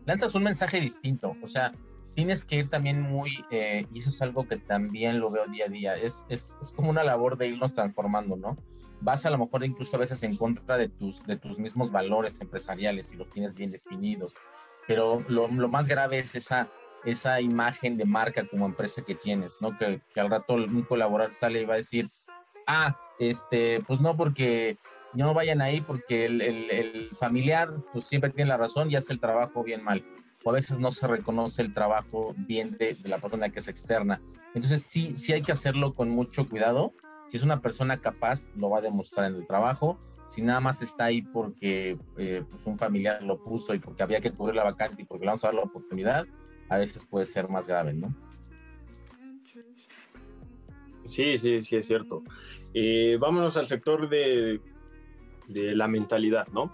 Lanzas 0.06 0.34
un 0.34 0.44
mensaje 0.44 0.80
distinto, 0.80 1.36
o 1.42 1.48
sea, 1.50 1.74
tienes 2.16 2.46
que 2.46 2.56
ir 2.56 2.70
también 2.70 3.02
muy, 3.02 3.44
eh, 3.52 3.86
y 3.94 4.00
eso 4.00 4.10
es 4.10 4.22
algo 4.22 4.48
que 4.48 4.56
también 4.56 5.20
lo 5.20 5.30
veo 5.30 5.46
día 5.48 5.66
a 5.66 5.68
día, 5.68 5.96
es, 5.96 6.26
es, 6.30 6.58
es, 6.62 6.72
como 6.72 6.90
una 6.90 7.04
labor 7.04 7.38
de 7.38 7.50
irnos 7.50 7.74
transformando, 7.74 8.38
¿no? 8.38 8.56
Vas 9.02 9.26
a 9.26 9.30
lo 9.30 9.38
mejor 9.38 9.66
incluso 9.66 9.98
a 9.98 10.00
veces 10.00 10.24
en 10.24 10.38
contra 10.38 10.78
de 10.78 10.88
tus, 10.88 11.22
de 11.26 11.36
tus 11.36 11.60
mismos 11.60 11.92
valores 11.92 12.40
empresariales 12.40 13.14
y 13.14 13.18
los 13.18 13.30
tienes 13.30 13.54
bien 13.54 13.74
definidos, 13.74 14.36
pero 14.88 15.22
lo, 15.28 15.50
lo 15.50 15.68
más 15.68 15.90
grave 15.90 16.20
es 16.20 16.34
esa, 16.34 16.70
esa 17.04 17.42
imagen 17.42 17.98
de 17.98 18.06
marca 18.06 18.48
como 18.48 18.68
empresa 18.68 19.02
que 19.02 19.16
tienes, 19.16 19.58
¿no? 19.60 19.78
Que, 19.78 20.00
que 20.14 20.22
al 20.22 20.30
rato 20.30 20.54
un 20.54 20.84
colaborador 20.84 21.34
sale 21.34 21.62
y 21.62 21.66
va 21.66 21.74
a 21.74 21.78
decir, 21.78 22.06
ah, 22.72 22.98
este, 23.20 23.82
pues 23.86 24.00
no 24.00 24.16
porque 24.16 24.78
no 25.14 25.34
vayan 25.34 25.62
ahí 25.62 25.82
porque 25.82 26.26
el, 26.26 27.10
familiar 27.20 27.70
pues 27.92 28.06
siempre 28.06 28.30
tiene 28.30 28.50
la 28.50 28.58
razón 28.58 28.90
y 28.90 28.96
hace 28.96 29.14
el 29.14 29.20
trabajo 29.20 29.64
bien 29.64 29.84
mal. 29.84 30.04
O 30.44 30.50
a 30.50 30.54
veces 30.54 30.80
no 30.80 30.92
se 30.92 31.06
reconoce 31.06 31.62
el 31.62 31.74
trabajo 31.74 32.34
bien 32.36 32.72
de, 32.78 32.98
la 33.04 33.20
persona 33.20 33.50
que 33.50 33.60
es 33.60 33.68
externa. 33.68 34.22
Entonces 34.56 34.84
sí, 34.84 35.16
sí 35.16 35.34
hay 35.34 35.42
que 35.42 35.52
hacerlo 35.52 35.94
con 35.94 36.10
mucho 36.10 36.50
cuidado. 36.50 36.94
Si 37.28 37.38
es 37.38 37.44
una 37.44 37.62
persona 37.62 38.02
capaz, 38.02 38.48
lo 38.56 38.70
va 38.70 38.80
a 38.80 38.82
demostrar 38.82 39.28
en 39.28 39.36
el 39.36 39.46
trabajo. 39.46 40.00
Si 40.28 40.42
nada 40.42 40.62
más 40.62 40.82
está 40.82 41.06
ahí 41.06 41.22
porque 41.22 41.98
eh, 42.18 42.44
pues 42.50 42.66
un 42.66 42.80
familiar 42.80 43.22
lo 43.22 43.44
puso 43.44 43.74
y 43.76 43.80
porque 43.80 44.02
había 44.02 44.22
que 44.22 44.32
cubrir 44.32 44.56
la 44.56 44.64
vacante 44.64 45.02
y 45.02 45.06
porque 45.06 45.26
le 45.26 45.28
vamos 45.28 45.44
a 45.44 45.50
dar 45.50 45.56
la 45.56 45.64
oportunidad, 45.64 46.26
a 46.70 46.78
veces 46.78 47.06
puede 47.06 47.26
ser 47.26 47.50
más 47.50 47.68
grave, 47.68 47.94
¿no? 47.94 48.16
Sí, 51.06 51.38
sí, 51.38 51.62
sí, 51.62 51.76
es 51.76 51.86
cierto. 51.86 52.24
Eh, 52.74 53.18
vámonos 53.20 53.58
al 53.58 53.68
sector 53.68 54.10
de, 54.10 54.62
de, 55.48 55.76
la 55.76 55.88
mentalidad, 55.88 56.48
¿no? 56.48 56.72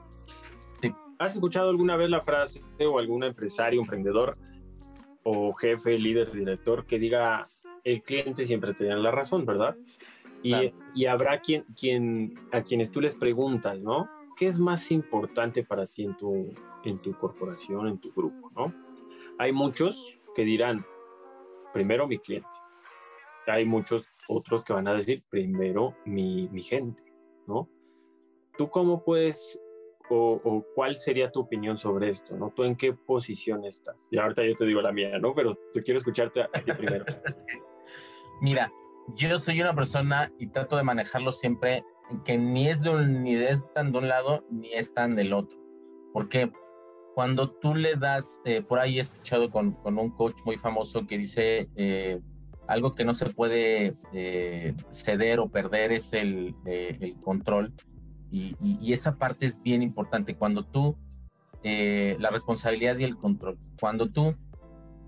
Sí. 0.80 0.94
¿Has 1.20 1.36
escuchado 1.36 1.70
alguna 1.70 1.96
vez 1.96 2.10
la 2.10 2.22
frase 2.22 2.62
o 2.80 3.00
algún 3.00 3.24
empresario, 3.24 3.82
emprendedor 3.82 4.38
o 5.24 5.51
jefe, 5.54 5.98
líder, 5.98 6.32
director 6.32 6.86
que 6.86 7.00
diga 7.00 7.42
el 7.84 8.01
cliente 8.04 8.46
siempre 8.46 8.74
tiene 8.74 8.98
la 8.98 9.12
razón, 9.12 9.46
¿verdad? 9.46 9.75
Y, 10.44 10.54
y, 10.94 11.06
habrá 11.06 11.39
quien, 11.39 11.63
quien, 11.77 12.36
a 12.51 12.62
quienes 12.62 12.92
tú 12.92 13.01
les 13.01 13.16
preguntas, 13.16 13.80
¿no? 13.80 14.10
¿Qué 14.38 14.48
es 14.48 14.60
más 14.60 14.92
importante 14.92 15.63
para 15.63 15.86
ti 15.86 16.04
en 16.04 16.16
tu, 16.16 16.54
en 16.84 17.00
tu 17.00 17.13
corporación, 17.13 17.88
en 17.88 17.98
tu 17.98 18.12
grupo, 18.13 18.51
¿no? 18.56 18.74
Hay 19.39 19.51
muchos 19.51 20.18
que 20.36 20.44
dirán, 20.44 20.86
primero 21.74 22.08
mi 22.08 22.18
cliente. 22.18 22.48
Hay 23.48 23.66
muchos 23.66 24.08
otros 24.30 24.64
que 24.64 24.74
van 24.74 24.88
a 24.88 24.94
decir, 24.94 25.24
primero 25.30 25.96
mi, 26.06 26.48
mi 26.50 26.64
gente, 26.64 27.04
¿no? 27.48 27.70
¿Tú 28.58 28.70
cómo 28.70 29.04
puedes 29.04 29.60
o, 30.10 30.66
cuál 30.76 30.96
sería 30.96 31.32
tu 31.32 31.42
opinión 31.42 31.78
sobre 31.78 32.10
esto, 32.10 32.36
¿no? 32.36 32.52
¿Tú 32.56 32.64
en 32.64 32.76
qué 32.76 32.94
posición 32.94 33.66
estás? 33.66 34.08
Y 34.12 34.18
ahorita 34.18 34.44
yo 34.46 34.56
te 34.56 34.66
digo 34.66 34.82
la 34.82 34.92
mía, 34.92 35.18
¿no? 35.20 35.34
Pero 35.34 35.54
te 35.74 35.84
quiero 35.84 36.00
escucharte 36.00 36.42
a, 36.42 36.48
ti 36.50 36.72
primero. 36.74 37.06
Mira, 38.42 38.72
yo 39.16 39.38
soy 39.38 39.62
una 39.62 39.76
persona 39.76 40.32
y 40.40 40.48
trato 40.48 40.78
de 40.78 40.84
manejarlo 40.84 41.32
siempre 41.32 41.84
que 42.24 42.38
ni 42.38 42.70
es 42.70 42.82
de 42.82 42.90
un, 42.90 43.24
ni 43.24 43.36
es 43.36 43.60
tan 43.74 43.92
de 43.92 43.98
un 43.98 44.08
lado 44.08 44.46
ni 44.50 44.74
es 44.74 44.94
tan 44.94 45.16
del 45.16 45.34
otro. 45.34 45.58
Porque 46.14 46.52
cuando 47.14 47.52
tú 47.52 47.76
le 47.76 47.96
das, 47.96 48.42
eh, 48.46 48.62
por 48.62 48.80
ahí 48.80 48.98
he 48.98 49.02
escuchado 49.02 49.50
con, 49.50 49.74
con, 49.74 49.98
un 49.98 50.12
coach 50.12 50.40
muy 50.46 50.58
famoso 50.58 51.06
que 51.06 51.18
dice 51.18 51.68
eh, 51.76 52.22
algo 52.68 52.96
que 52.96 53.06
no 53.06 53.14
se 53.14 53.28
puede 53.28 53.94
eh, 54.14 54.74
ceder 54.92 55.40
o 55.40 55.50
perder 55.50 55.92
es 55.92 56.14
el, 56.14 56.56
el 56.66 57.16
control 57.22 57.74
y, 58.32 58.92
esa 58.92 59.18
parte 59.18 59.46
es 59.46 59.62
bien 59.62 59.82
importante. 59.82 60.36
Cuando 60.36 60.64
tú, 60.64 60.98
eh, 61.64 62.18
la 62.20 62.30
responsabilidad 62.30 62.98
y 62.98 63.04
el 63.04 63.18
control, 63.18 63.58
cuando 63.80 64.10
tú 64.10 64.36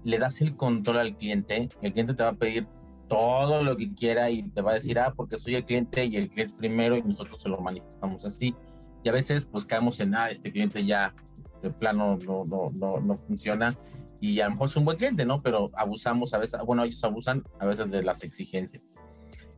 le 0.04 0.18
das 0.18 0.42
el 0.42 0.56
control 0.56 0.98
al 0.98 1.16
cliente, 1.18 1.70
el 1.82 1.94
cliente 1.94 2.14
te 2.14 2.24
va 2.24 2.30
a 2.30 2.34
pedir 2.34 2.68
todo 3.08 3.64
lo 3.64 3.76
que 3.76 3.94
quiera 3.94 4.30
y 4.30 4.44
te 4.44 4.62
va 4.62 4.72
a 4.72 4.76
decir, 4.76 5.00
ah, 5.00 5.14
porque 5.16 5.38
soy 5.38 5.56
el 5.56 5.66
cliente 5.66 6.06
y 6.06 6.16
el 6.16 6.30
cliente 6.30 6.44
es 6.44 6.54
primero 6.54 6.96
y 6.96 7.02
nosotros 7.02 7.42
se 7.42 7.50
lo 7.50 7.60
manifestamos 7.60 8.24
así. 8.26 8.56
Y 9.04 9.10
a 9.10 9.12
veces 9.12 9.46
pues 9.46 9.66
caemos 9.66 10.00
en, 10.00 10.16
ah, 10.16 10.30
este 10.30 10.52
cliente 10.52 10.86
ya 10.86 11.14
de 11.62 11.70
plano 11.70 12.18
no, 12.26 12.44
no, 12.46 12.66
no, 12.80 12.94
no 13.02 13.16
funciona 13.16 13.78
y 14.22 14.40
a 14.42 14.46
lo 14.46 14.52
mejor 14.52 14.70
es 14.70 14.76
un 14.76 14.86
buen 14.86 14.98
cliente, 14.98 15.26
¿no? 15.26 15.40
Pero 15.40 15.68
abusamos 15.76 16.34
a 16.34 16.38
veces, 16.38 16.60
bueno, 16.66 16.84
ellos 16.84 17.04
abusan 17.04 17.44
a 17.60 17.66
veces 17.66 17.90
de 17.92 18.04
las 18.04 18.24
exigencias. 18.24 18.90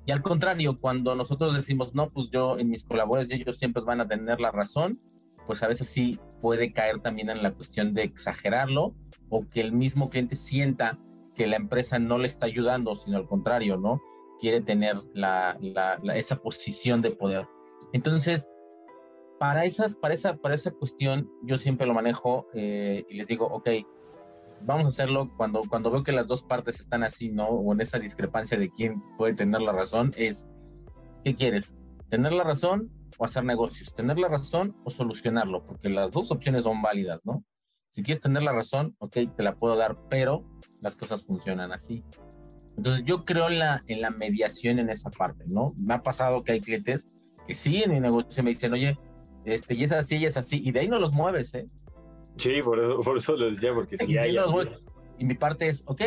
Y 0.05 0.12
al 0.12 0.22
contrario, 0.22 0.75
cuando 0.79 1.15
nosotros 1.15 1.53
decimos, 1.53 1.93
no, 1.96 2.08
pues 2.08 2.29
yo 2.31 2.58
en 2.58 2.70
mis 2.70 2.84
colaboradores 2.84 3.31
ellos 3.31 3.58
siempre 3.58 3.84
van 3.86 4.01
a 4.01 4.08
tener 4.08 4.39
la 4.39 4.51
razón, 4.51 4.98
pues 5.46 5.63
a 5.63 5.67
veces 5.67 5.88
sí 5.89 6.20
puede 6.41 6.72
caer 6.72 7.00
también 7.00 7.29
en 7.29 7.43
la 7.43 7.51
cuestión 7.51 7.93
de 7.93 8.03
exagerarlo 8.03 8.93
o 9.29 9.48
que 9.48 9.62
el 9.62 9.74
mismo 9.74 10.10
cliente 10.10 10.36
sienta 10.36 10.98
que 11.36 11.48
la 11.48 11.55
empresa 11.55 12.00
no 12.00 12.17
le 12.17 12.27
está 12.27 12.46
ayudando, 12.46 12.96
sino 12.96 13.17
al 13.17 13.27
contrario, 13.27 13.77
¿no? 13.77 14.01
Quiere 14.39 14.62
tener 14.62 14.98
la, 15.13 15.58
esa 16.15 16.36
posición 16.38 17.01
de 17.01 17.12
poder. 17.12 17.48
Entonces, 17.93 18.50
para, 19.41 19.65
esas, 19.65 19.95
para, 19.95 20.13
esa, 20.13 20.36
para 20.36 20.53
esa 20.53 20.69
cuestión, 20.69 21.27
yo 21.41 21.57
siempre 21.57 21.88
lo 21.88 21.95
manejo 21.95 22.48
eh, 22.53 23.03
y 23.10 23.15
les 23.15 23.25
digo, 23.25 23.48
ok, 23.48 23.69
vamos 24.62 24.86
a 24.86 24.88
hacerlo 24.89 25.31
cuando, 25.36 25.62
cuando 25.67 25.89
veo 25.89 26.03
que 26.03 26.12
las 26.12 26.27
dos 26.27 26.43
partes 26.43 26.79
están 26.79 27.03
así, 27.03 27.31
¿no? 27.31 27.48
O 27.48 27.74
en 27.74 27.81
esa 27.81 27.98
discrepancia 27.98 28.55
de 28.55 28.69
quién 28.69 29.01
puede 29.17 29.33
tener 29.33 29.62
la 29.62 29.71
razón, 29.71 30.13
es, 30.15 30.48
¿qué 31.24 31.33
quieres? 31.33 31.74
¿Tener 32.07 32.33
la 32.33 32.43
razón 32.43 32.91
o 33.17 33.25
hacer 33.25 33.43
negocios? 33.43 33.95
¿Tener 33.95 34.19
la 34.19 34.27
razón 34.27 34.75
o 34.83 34.91
solucionarlo? 34.91 35.65
Porque 35.65 35.89
las 35.89 36.12
dos 36.12 36.29
opciones 36.29 36.65
son 36.65 36.83
válidas, 36.83 37.25
¿no? 37.25 37.43
Si 37.89 38.03
quieres 38.03 38.21
tener 38.21 38.43
la 38.43 38.53
razón, 38.53 38.95
ok, 39.00 39.17
te 39.36 39.41
la 39.41 39.57
puedo 39.57 39.75
dar, 39.75 39.98
pero 40.07 40.45
las 40.83 40.95
cosas 40.95 41.24
funcionan 41.24 41.71
así. 41.71 42.03
Entonces 42.77 43.05
yo 43.05 43.24
creo 43.24 43.50
la, 43.50 43.81
en 43.88 44.01
la 44.01 44.12
mediación 44.12 44.77
en 44.77 44.91
esa 44.91 45.10
parte, 45.10 45.45
¿no? 45.48 45.74
Me 45.83 45.95
ha 45.95 46.03
pasado 46.03 46.43
que 46.43 46.51
hay 46.51 46.62
clientes 46.62 47.07
que 47.48 47.55
sí 47.55 47.81
en 47.81 47.89
mi 47.89 48.00
negocio 48.00 48.43
me 48.43 48.51
dicen, 48.51 48.71
oye, 48.74 49.00
este, 49.45 49.74
y 49.74 49.83
es 49.83 49.91
así, 49.91 50.17
y 50.17 50.25
es 50.25 50.38
así, 50.38 50.62
y 50.63 50.71
de 50.71 50.81
ahí 50.81 50.88
no 50.88 51.00
los 51.00 51.13
mueves, 51.13 51.53
¿eh? 51.53 51.65
Sí, 52.38 52.62
por 52.63 52.79
eso, 52.79 53.01
por 53.01 53.17
eso 53.17 53.36
lo 53.36 53.50
decía, 53.50 53.74
porque 53.74 53.98
si 53.98 54.17
hay... 54.17 54.36
Y 55.17 55.25
mi 55.25 55.36
parte 55.36 55.67
es, 55.67 55.83
ok, 55.86 56.01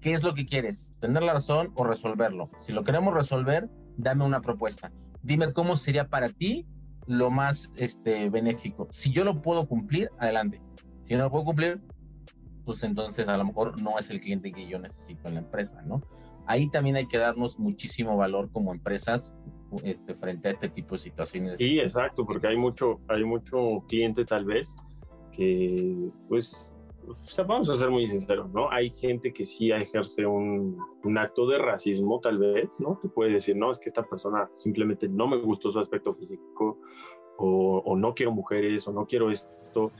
¿qué 0.00 0.12
es 0.12 0.22
lo 0.22 0.34
que 0.34 0.44
quieres? 0.44 0.98
¿Tener 1.00 1.22
la 1.22 1.32
razón 1.32 1.72
o 1.74 1.84
resolverlo? 1.84 2.48
Si 2.60 2.72
lo 2.72 2.84
queremos 2.84 3.14
resolver, 3.14 3.70
dame 3.96 4.24
una 4.24 4.42
propuesta. 4.42 4.92
Dime 5.22 5.52
cómo 5.52 5.74
sería 5.74 6.08
para 6.08 6.28
ti 6.28 6.66
lo 7.06 7.30
más 7.30 7.72
este, 7.76 8.28
benéfico. 8.28 8.88
Si 8.90 9.10
yo 9.10 9.24
lo 9.24 9.40
puedo 9.40 9.66
cumplir, 9.66 10.10
adelante. 10.18 10.60
Si 11.02 11.14
no 11.14 11.24
lo 11.24 11.30
puedo 11.30 11.44
cumplir, 11.46 11.80
pues 12.64 12.82
entonces 12.82 13.28
a 13.28 13.36
lo 13.36 13.44
mejor 13.44 13.80
no 13.80 13.98
es 13.98 14.10
el 14.10 14.20
cliente 14.20 14.52
que 14.52 14.68
yo 14.68 14.78
necesito 14.78 15.28
en 15.28 15.34
la 15.34 15.40
empresa, 15.40 15.80
¿no? 15.82 16.02
Ahí 16.46 16.68
también 16.68 16.96
hay 16.96 17.06
que 17.06 17.16
darnos 17.16 17.58
muchísimo 17.58 18.16
valor 18.16 18.50
como 18.52 18.72
empresas 18.72 19.32
este, 19.84 20.14
frente 20.14 20.48
a 20.48 20.50
este 20.50 20.68
tipo 20.68 20.94
de 20.94 20.98
situaciones. 20.98 21.58
Sí, 21.58 21.78
exacto, 21.78 22.24
porque 22.24 22.48
hay 22.48 22.56
mucho, 22.56 23.00
hay 23.08 23.24
mucho 23.24 23.84
cliente 23.88 24.24
tal 24.24 24.44
vez 24.44 24.78
que, 25.32 26.10
pues, 26.28 26.72
o 27.08 27.14
sea, 27.24 27.44
vamos 27.44 27.68
a 27.70 27.76
ser 27.76 27.90
muy 27.90 28.08
sinceros, 28.08 28.50
¿no? 28.52 28.70
Hay 28.70 28.90
gente 28.90 29.32
que 29.32 29.46
sí 29.46 29.70
ejerce 29.70 30.26
un, 30.26 30.78
un, 31.04 31.18
acto 31.18 31.46
de 31.46 31.58
racismo, 31.58 32.20
tal 32.20 32.38
vez, 32.38 32.80
¿no? 32.80 32.98
Te 33.00 33.08
puede 33.08 33.32
decir, 33.32 33.56
no, 33.56 33.70
es 33.70 33.78
que 33.78 33.88
esta 33.88 34.02
persona 34.02 34.48
simplemente 34.56 35.08
no 35.08 35.28
me 35.28 35.36
gustó 35.36 35.70
su 35.70 35.78
aspecto 35.78 36.14
físico, 36.14 36.78
o, 37.38 37.82
o 37.84 37.96
no 37.96 38.14
quiero 38.14 38.32
mujeres, 38.32 38.88
o 38.88 38.92
no 38.92 39.06
quiero 39.06 39.30
esto, 39.30 39.92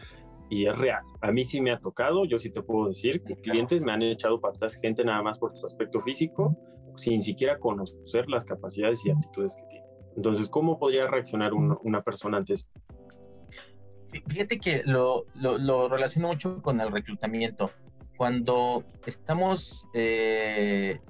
y 0.49 0.67
es 0.67 0.77
real. 0.77 1.03
A 1.21 1.33
mí 1.33 1.45
sí 1.45 1.61
me 1.61 1.73
ha 1.73 1.79
tocado, 1.79 2.25
yo 2.25 2.39
sí 2.39 2.51
te 2.51 2.63
puedo 2.63 2.89
decir 2.89 3.23
que 3.23 3.37
clientes 3.37 3.83
me 3.83 3.93
han 3.93 4.03
echado 4.03 4.41
para 4.41 4.55
atrás 4.55 4.75
gente 4.77 5.05
nada 5.05 5.23
más 5.23 5.39
por 5.39 5.57
su 5.57 5.67
aspecto 5.67 6.01
físico, 6.01 6.57
sin 6.97 7.23
siquiera 7.23 7.59
conocer 7.59 8.29
las 8.29 8.45
capacidades 8.45 9.05
y 9.05 9.11
actitudes 9.11 9.57
que 9.57 9.63
tiene. 9.69 9.87
Entonces, 10.17 10.49
¿cómo 10.49 10.79
podría 10.79 11.07
reaccionar 11.07 11.53
una, 11.53 12.03
persona 12.03 12.39
ante? 12.39 12.55
Fíjate 14.29 14.59
que 14.59 14.83
lo, 14.85 15.27
lo, 15.35 15.89
relaciono 15.89 16.29
mucho 16.29 16.63
con 16.63 16.81
el 16.81 16.91
reclutamiento. 16.91 17.71
Cuando 18.17 18.85
estamos 19.05 19.87
eh, 19.93 21.01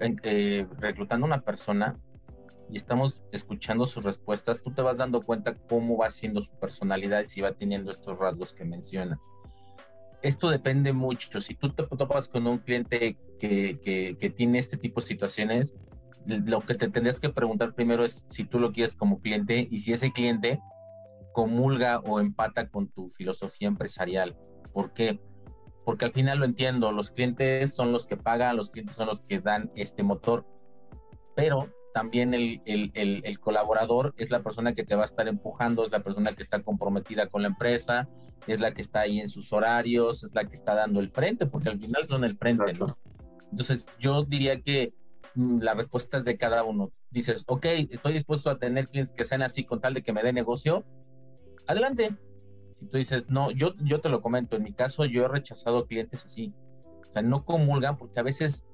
eh, 0.00 0.66
reclutando 0.78 1.26
a 1.26 1.28
una 1.28 1.40
persona 1.42 1.98
y 2.70 2.76
estamos 2.76 3.22
escuchando 3.32 3.86
sus 3.86 4.02
respuestas, 4.02 4.62
tú 4.62 4.72
te 4.72 4.80
vas 4.80 4.96
dando 4.96 5.20
cuenta 5.20 5.54
cómo 5.54 5.98
va 5.98 6.08
siendo 6.08 6.40
su 6.40 6.52
personalidad 6.58 7.20
y 7.20 7.26
si 7.26 7.42
va 7.42 7.52
teniendo 7.52 7.90
estos 7.90 8.18
rasgos 8.18 8.54
que 8.54 8.64
mencionas. 8.64 9.30
Esto 10.24 10.48
depende 10.48 10.94
mucho. 10.94 11.38
Si 11.42 11.54
tú 11.54 11.68
te 11.68 11.82
topas 11.82 12.28
con 12.28 12.46
un 12.46 12.56
cliente 12.56 13.18
que, 13.38 13.78
que, 14.18 14.30
tiene 14.30 14.58
este 14.58 14.78
tipo 14.78 15.02
de 15.02 15.06
situaciones, 15.06 15.76
lo 16.24 16.62
que 16.62 16.74
te 16.74 16.88
tendrías 16.88 17.20
que 17.20 17.28
preguntar 17.28 17.74
primero 17.74 18.06
es 18.06 18.24
si 18.30 18.44
tú 18.46 18.58
lo 18.58 18.72
quieres 18.72 18.96
como 18.96 19.20
cliente 19.20 19.68
y 19.70 19.80
si 19.80 19.92
ese 19.92 20.12
cliente 20.12 20.62
comulga 21.34 21.98
o 21.98 22.20
empata 22.20 22.70
con 22.70 22.88
tu 22.88 23.10
filosofía 23.10 23.68
empresarial. 23.68 24.34
¿Por 24.72 24.94
qué? 24.94 25.20
Porque 25.84 26.06
al 26.06 26.10
final 26.10 26.38
lo 26.38 26.46
entiendo, 26.46 26.90
los 26.90 27.10
clientes 27.10 27.74
son 27.74 27.92
los 27.92 28.06
que 28.06 28.16
pagan, 28.16 28.56
los 28.56 28.70
clientes 28.70 28.96
son 28.96 29.08
los 29.08 29.20
que 29.20 29.40
dan 29.40 29.70
este 29.76 30.02
motor, 30.02 30.46
pero 31.36 31.68
también 31.94 32.34
el, 32.34 32.60
el, 32.66 32.90
el, 33.24 33.38
colaborador 33.38 34.14
es 34.18 34.28
la 34.28 34.42
persona 34.42 34.74
que 34.74 34.82
te 34.82 34.96
va 34.96 35.02
a 35.02 35.04
estar 35.04 35.28
empujando, 35.28 35.84
es 35.84 35.92
la 35.92 36.00
persona 36.00 36.32
que 36.32 36.42
está 36.42 36.60
comprometida 36.60 37.28
con 37.28 37.42
la 37.42 37.48
empresa, 37.48 38.08
es 38.48 38.58
la 38.58 38.74
que 38.74 38.82
está 38.82 39.02
ahí 39.02 39.20
en 39.20 39.28
sus 39.28 39.52
horarios, 39.52 40.24
es 40.24 40.34
la 40.34 40.44
que 40.44 40.54
está 40.54 40.74
dando 40.74 40.98
el 40.98 41.12
frente, 41.12 41.46
porque 41.46 41.68
al 41.68 41.78
final 41.78 42.04
son 42.08 42.24
el 42.24 42.36
frente, 42.36 42.72
¿no? 42.72 42.98
Entonces 43.48 43.86
yo 44.00 44.24
diría 44.24 44.60
que 44.60 44.92
mm, 45.36 45.60
la 45.60 45.74
respuesta 45.74 46.16
es 46.16 46.24
de 46.24 46.36
cada 46.36 46.64
uno. 46.64 46.90
Dices, 47.12 47.44
ok, 47.46 47.64
estoy 47.90 48.14
dispuesto 48.14 48.50
a 48.50 48.58
tener 48.58 48.88
clientes 48.88 49.14
que 49.14 49.22
sean 49.22 49.42
así 49.42 49.62
con 49.62 49.80
tal 49.80 49.94
de 49.94 50.02
que 50.02 50.12
me 50.12 50.24
dé 50.24 50.32
negocio, 50.32 50.84
adelante. 51.68 52.16
Si 52.72 52.86
tú 52.86 52.96
dices, 52.96 53.30
no, 53.30 53.52
yo, 53.52 53.72
yo 53.84 54.00
te 54.00 54.08
lo 54.08 54.20
comento, 54.20 54.56
en 54.56 54.64
mi 54.64 54.72
caso 54.72 55.04
yo 55.04 55.26
he 55.26 55.28
rechazado 55.28 55.86
clientes 55.86 56.24
así. 56.24 56.52
O 57.08 57.12
sea, 57.12 57.22
no 57.22 57.44
comulgan 57.44 57.96
porque 57.98 58.18
a 58.18 58.24
veces 58.24 58.66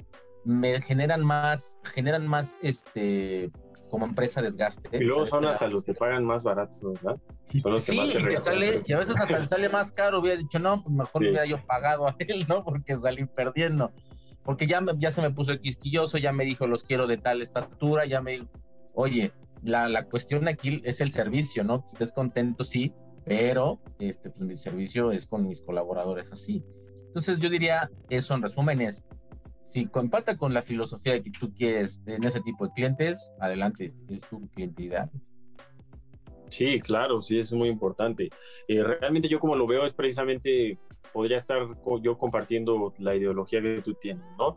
me 0.45 0.81
generan 0.81 1.25
más, 1.25 1.79
generan 1.85 2.27
más, 2.27 2.59
este, 2.63 3.51
como 3.91 4.07
empresa 4.07 4.41
desgaste. 4.41 4.89
Y 4.97 5.05
luego 5.05 5.27
son 5.27 5.47
hasta 5.47 5.67
los 5.67 5.85
que 5.85 5.95
pagan 5.95 6.25
más 6.25 6.45
baratos, 6.45 6.95
¿verdad? 7.03 7.21
sí, 7.81 8.01
y, 8.01 8.25
que 8.25 8.37
sale, 8.37 8.83
y 8.87 8.93
a 8.93 8.99
veces 8.99 9.19
hasta 9.19 9.39
le 9.39 9.47
sale 9.47 9.69
más 9.69 9.93
caro, 9.93 10.21
hubiera 10.21 10.39
dicho, 10.39 10.59
no, 10.59 10.83
pues 10.83 10.95
mejor 10.95 11.23
hubiera 11.23 11.45
yo 11.45 11.65
pagado 11.67 12.07
a 12.07 12.17
él, 12.19 12.47
¿no? 12.49 12.65
Porque 12.65 12.97
salí 12.97 13.25
perdiendo. 13.27 13.93
Porque 14.43 14.67
ya, 14.67 14.81
ya 14.97 15.11
se 15.11 15.21
me 15.21 15.31
puso 15.31 15.59
quisquilloso, 15.59 16.17
ya 16.19 16.33
me 16.33 16.45
dijo, 16.45 16.67
los 16.67 16.85
quiero 16.85 17.07
de 17.07 17.19
tal 17.19 17.43
estatura, 17.43 18.07
ya 18.07 18.21
me 18.21 18.33
dijo, 18.33 18.49
oye, 18.95 19.33
la, 19.63 19.89
la, 19.89 20.05
cuestión 20.05 20.49
aquí 20.49 20.81
es 20.85 21.01
el 21.01 21.11
servicio, 21.11 21.65
¿no? 21.65 21.81
Que 21.81 21.89
estés 21.89 22.13
contento, 22.13 22.65
sí, 22.65 22.95
pero 23.25 23.81
este, 23.99 24.31
pues 24.31 24.47
mi 24.47 24.57
servicio 24.57 25.13
es 25.13 25.27
con 25.27 25.47
mis 25.47 25.61
colaboradores 25.61 26.33
así. 26.33 26.65
Entonces 27.07 27.41
yo 27.41 27.51
diría 27.51 27.91
eso 28.09 28.35
en 28.35 28.43
resumen 28.43 28.81
es, 28.81 29.05
si 29.63 29.87
compata 29.87 30.37
con 30.37 30.55
la 30.55 30.63
filosofía 30.63 31.23
que 31.23 31.31
tú 31.31 31.53
quieres 31.53 32.03
en 32.07 32.25
ese 32.25 32.41
tipo 32.41 32.67
de 32.67 32.73
clientes, 32.73 33.31
adelante, 33.41 33.93
es 34.09 34.21
tu 34.29 34.49
clientidad. 34.49 35.11
Sí, 36.51 36.81
claro, 36.81 37.23
sí, 37.23 37.39
es 37.39 37.53
muy 37.53 37.69
importante. 37.69 38.29
Eh, 38.67 38.83
realmente 38.83 39.29
yo 39.29 39.39
como 39.39 39.55
lo 39.55 39.67
veo 39.67 39.87
es 39.87 39.95
precisamente, 39.95 40.79
podría 41.13 41.37
estar 41.37 41.69
yo 42.03 42.19
compartiendo 42.19 42.93
la 42.99 43.15
ideología 43.15 43.63
que 43.63 43.83
tú 43.83 43.95
tienes, 43.95 44.25
¿no? 44.37 44.57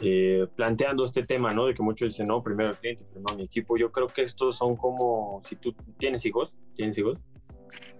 Eh, 0.00 0.46
planteando 0.56 1.04
este 1.04 1.22
tema, 1.24 1.52
¿no? 1.52 1.66
De 1.66 1.74
que 1.74 1.82
muchos 1.82 2.08
dicen, 2.08 2.26
no, 2.26 2.42
primero 2.42 2.70
el 2.70 2.76
cliente, 2.76 3.04
primero 3.12 3.36
mi 3.36 3.44
equipo. 3.44 3.76
Yo 3.76 3.92
creo 3.92 4.08
que 4.08 4.22
estos 4.22 4.56
son 4.56 4.76
como, 4.76 5.40
si 5.44 5.56
tú 5.56 5.74
tienes 5.98 6.24
hijos, 6.26 6.58
¿tienes 6.74 6.96
hijos? 6.98 7.18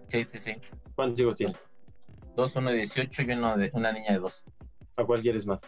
Sí, 0.09 0.25
sí, 0.25 0.39
sí. 0.39 0.53
¿Cuántos 0.95 1.21
hijos 1.21 1.37
tienes? 1.37 1.57
Dos, 2.35 2.55
uno 2.57 2.71
de 2.71 2.77
18 2.77 3.23
y 3.23 3.31
uno 3.33 3.57
de, 3.57 3.71
una 3.73 3.93
niña 3.93 4.13
de 4.13 4.19
12. 4.19 4.45
¿A 4.99 5.05
cuál 5.05 5.23
quieres 5.23 5.47
más? 5.47 5.63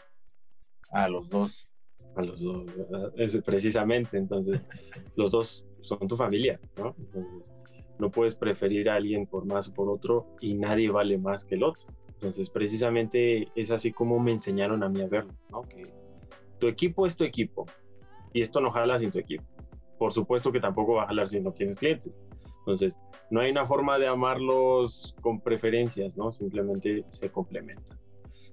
A 0.90 1.08
los 1.08 1.28
dos. 1.28 1.64
A 2.16 2.22
los 2.22 2.40
dos, 2.40 2.66
Es 3.16 3.40
precisamente, 3.42 4.18
entonces, 4.18 4.60
los 5.14 5.32
dos 5.32 5.64
son 5.82 6.06
tu 6.08 6.16
familia, 6.16 6.58
¿no? 6.76 6.94
no 7.98 8.10
puedes 8.10 8.34
preferir 8.34 8.88
a 8.88 8.94
alguien 8.94 9.26
por 9.26 9.44
más 9.44 9.68
o 9.68 9.74
por 9.74 9.88
otro 9.88 10.36
y 10.40 10.54
nadie 10.54 10.90
vale 10.90 11.18
más 11.18 11.44
que 11.44 11.56
el 11.56 11.64
otro. 11.64 11.86
Entonces, 12.08 12.50
precisamente 12.50 13.48
es 13.54 13.70
así 13.70 13.92
como 13.92 14.18
me 14.18 14.32
enseñaron 14.32 14.82
a 14.82 14.88
mí 14.88 15.00
a 15.02 15.06
verlo, 15.06 15.32
¿no? 15.50 15.60
Que 15.62 15.84
tu 16.58 16.66
equipo 16.66 17.06
es 17.06 17.16
tu 17.16 17.24
equipo 17.24 17.66
y 18.32 18.40
esto 18.40 18.60
no 18.60 18.70
jala 18.70 18.98
sin 18.98 19.10
tu 19.10 19.18
equipo. 19.18 19.44
Por 19.98 20.12
supuesto 20.12 20.52
que 20.52 20.60
tampoco 20.60 20.94
va 20.94 21.04
a 21.04 21.08
jalar 21.08 21.28
si 21.28 21.40
no 21.40 21.52
tienes 21.52 21.78
clientes. 21.78 22.16
Entonces, 22.60 22.98
no 23.30 23.40
hay 23.40 23.50
una 23.50 23.66
forma 23.66 23.98
de 23.98 24.06
amarlos 24.06 25.14
con 25.20 25.40
preferencias, 25.40 26.16
¿no? 26.16 26.32
Simplemente 26.32 27.04
se 27.10 27.30
complementan. 27.30 27.98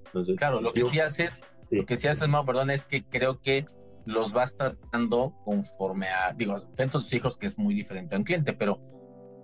Entonces, 0.05 0.37
claro, 0.37 0.61
lo 0.61 0.71
que 0.71 0.85
sí 0.85 0.99
haces, 0.99 1.43
lo 1.71 1.85
que 1.85 1.95
sí 1.95 2.07
haces, 2.07 2.27
no, 2.29 2.45
perdón, 2.45 2.69
es 2.69 2.85
que 2.85 3.03
creo 3.03 3.39
que 3.39 3.65
los 4.05 4.33
vas 4.33 4.55
tratando 4.55 5.33
conforme 5.43 6.07
a, 6.07 6.33
digo, 6.33 6.55
en 6.77 6.89
tus 6.89 7.11
hijos 7.13 7.37
que 7.37 7.47
es 7.47 7.57
muy 7.57 7.73
diferente 7.73 8.15
a 8.15 8.19
un 8.19 8.23
cliente, 8.23 8.53
pero 8.53 8.79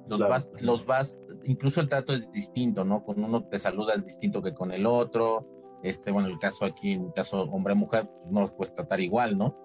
los 0.08 0.20
vas, 0.20 0.50
los 0.60 0.86
vas, 0.86 1.18
incluso 1.46 1.82
el 1.82 1.90
trato 1.90 2.14
es 2.14 2.32
distinto, 2.32 2.84
¿no? 2.84 3.04
Con 3.04 3.24
uno 3.24 3.48
te 3.48 3.58
saludas 3.60 4.06
distinto 4.06 4.42
que 4.42 4.54
con 4.54 4.72
el 4.72 4.86
otro. 4.86 5.48
Este, 5.84 6.12
bueno, 6.12 6.28
el 6.28 6.38
caso 6.38 6.66
aquí, 6.66 6.92
en 6.92 7.06
el 7.06 7.14
caso 7.14 7.42
hombre-mujer, 7.44 8.08
no 8.30 8.42
los 8.42 8.52
puedes 8.52 8.74
tratar 8.74 9.00
igual, 9.00 9.38
¿no? 9.38 9.58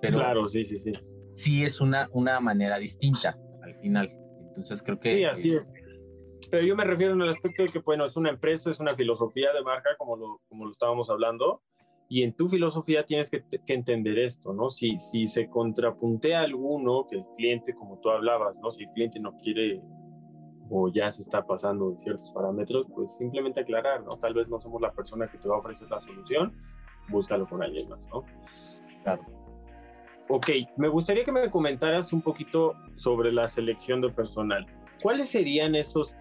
Pero 0.00 0.18
claro, 0.18 0.48
sí, 0.48 0.64
sí, 0.64 0.78
sí. 0.78 0.92
Sí 1.34 1.64
es 1.64 1.80
una, 1.80 2.08
una 2.12 2.38
manera 2.38 2.78
distinta 2.78 3.36
al 3.62 3.74
final. 3.76 4.08
Entonces 4.48 4.82
creo 4.82 5.00
que... 5.00 5.16
Sí, 5.16 5.24
así 5.24 5.54
es. 5.54 5.72
Pero 6.50 6.64
yo 6.64 6.76
me 6.76 6.84
refiero 6.84 7.14
en 7.14 7.22
el 7.22 7.30
aspecto 7.30 7.62
de 7.64 7.70
que, 7.70 7.80
bueno, 7.80 8.04
es 8.04 8.16
una 8.16 8.30
empresa, 8.30 8.70
es 8.70 8.78
una 8.78 8.94
filosofía 8.94 9.52
de 9.52 9.62
marca, 9.62 9.90
como 9.98 10.16
lo, 10.16 10.40
como 10.48 10.66
lo 10.66 10.70
estábamos 10.70 11.10
hablando, 11.10 11.62
y 12.08 12.22
en 12.22 12.34
tu 12.34 12.48
filosofía 12.48 13.04
tienes 13.04 13.30
que, 13.30 13.42
que, 13.42 13.74
entender 13.74 14.18
esto, 14.18 14.52
¿no? 14.52 14.70
Si, 14.70 14.98
si 14.98 15.26
se 15.26 15.48
contrapuntea 15.48 16.42
alguno, 16.42 17.06
que 17.08 17.16
el 17.16 17.24
cliente, 17.36 17.74
como 17.74 17.98
tú 17.98 18.10
hablabas, 18.10 18.58
¿no? 18.60 18.72
Si 18.72 18.84
el 18.84 18.90
cliente 18.90 19.18
no 19.20 19.36
quiere 19.38 19.80
o 20.70 20.88
ya 20.88 21.10
se 21.10 21.22
está 21.22 21.46
pasando 21.46 21.90
de 21.90 21.98
ciertos 21.98 22.30
parámetros, 22.30 22.86
pues 22.94 23.16
simplemente 23.16 23.60
aclarar, 23.60 24.02
¿no? 24.02 24.16
Tal 24.18 24.34
vez 24.34 24.48
no 24.48 24.60
somos 24.60 24.80
la 24.80 24.92
persona 24.92 25.28
que 25.28 25.38
te 25.38 25.48
va 25.48 25.56
a 25.56 25.58
ofrecer 25.58 25.88
la 25.90 26.00
solución, 26.00 26.52
búscalo 27.08 27.46
con 27.46 27.62
alguien 27.62 27.88
más, 27.88 28.08
¿no? 28.10 28.24
Claro. 29.02 29.22
Ok, 30.28 30.48
me 30.76 30.88
gustaría 30.88 31.24
que 31.24 31.32
me 31.32 31.50
comentaras 31.50 32.12
un 32.12 32.22
poquito 32.22 32.74
sobre 32.96 33.30
la 33.30 33.46
selección 33.46 34.00
de 34.00 34.10
personal. 34.10 34.66
¿Cuáles 35.02 35.28
serían 35.28 35.74
esos, 35.74 36.14